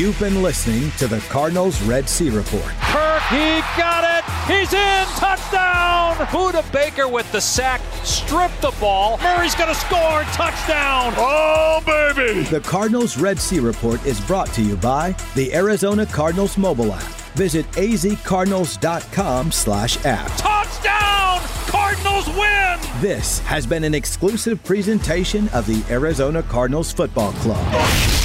You've 0.00 0.18
been 0.18 0.42
listening 0.42 0.90
to 0.92 1.06
the 1.06 1.18
Cardinals 1.28 1.82
Red 1.82 2.08
Sea 2.08 2.30
Report. 2.30 2.72
Kirk, 2.80 3.22
he 3.24 3.60
got 3.76 4.02
it. 4.02 4.24
He's 4.50 4.72
in. 4.72 5.04
Touchdown. 5.18 6.16
Budda 6.28 6.72
Baker 6.72 7.06
with 7.06 7.30
the 7.32 7.40
sack. 7.42 7.82
Strip 8.02 8.50
the 8.62 8.72
ball. 8.80 9.18
Murray's 9.18 9.54
going 9.54 9.68
to 9.68 9.74
score. 9.74 10.22
Touchdown. 10.32 11.12
Oh, 11.18 11.82
baby. 11.84 12.44
The 12.44 12.60
Cardinals 12.60 13.18
Red 13.18 13.38
Sea 13.38 13.60
Report 13.60 14.02
is 14.06 14.18
brought 14.22 14.48
to 14.54 14.62
you 14.62 14.76
by 14.76 15.14
the 15.34 15.52
Arizona 15.52 16.06
Cardinals 16.06 16.56
mobile 16.56 16.94
app. 16.94 17.02
Visit 17.34 17.70
azcardinals.com 17.72 19.52
slash 19.52 20.02
app. 20.06 20.34
Touchdown. 20.38 21.40
Cardinals 21.66 22.26
win. 22.28 22.78
This 23.02 23.40
has 23.40 23.66
been 23.66 23.84
an 23.84 23.94
exclusive 23.94 24.64
presentation 24.64 25.50
of 25.50 25.66
the 25.66 25.84
Arizona 25.92 26.42
Cardinals 26.42 26.90
Football 26.90 27.32
Club. 27.34 28.19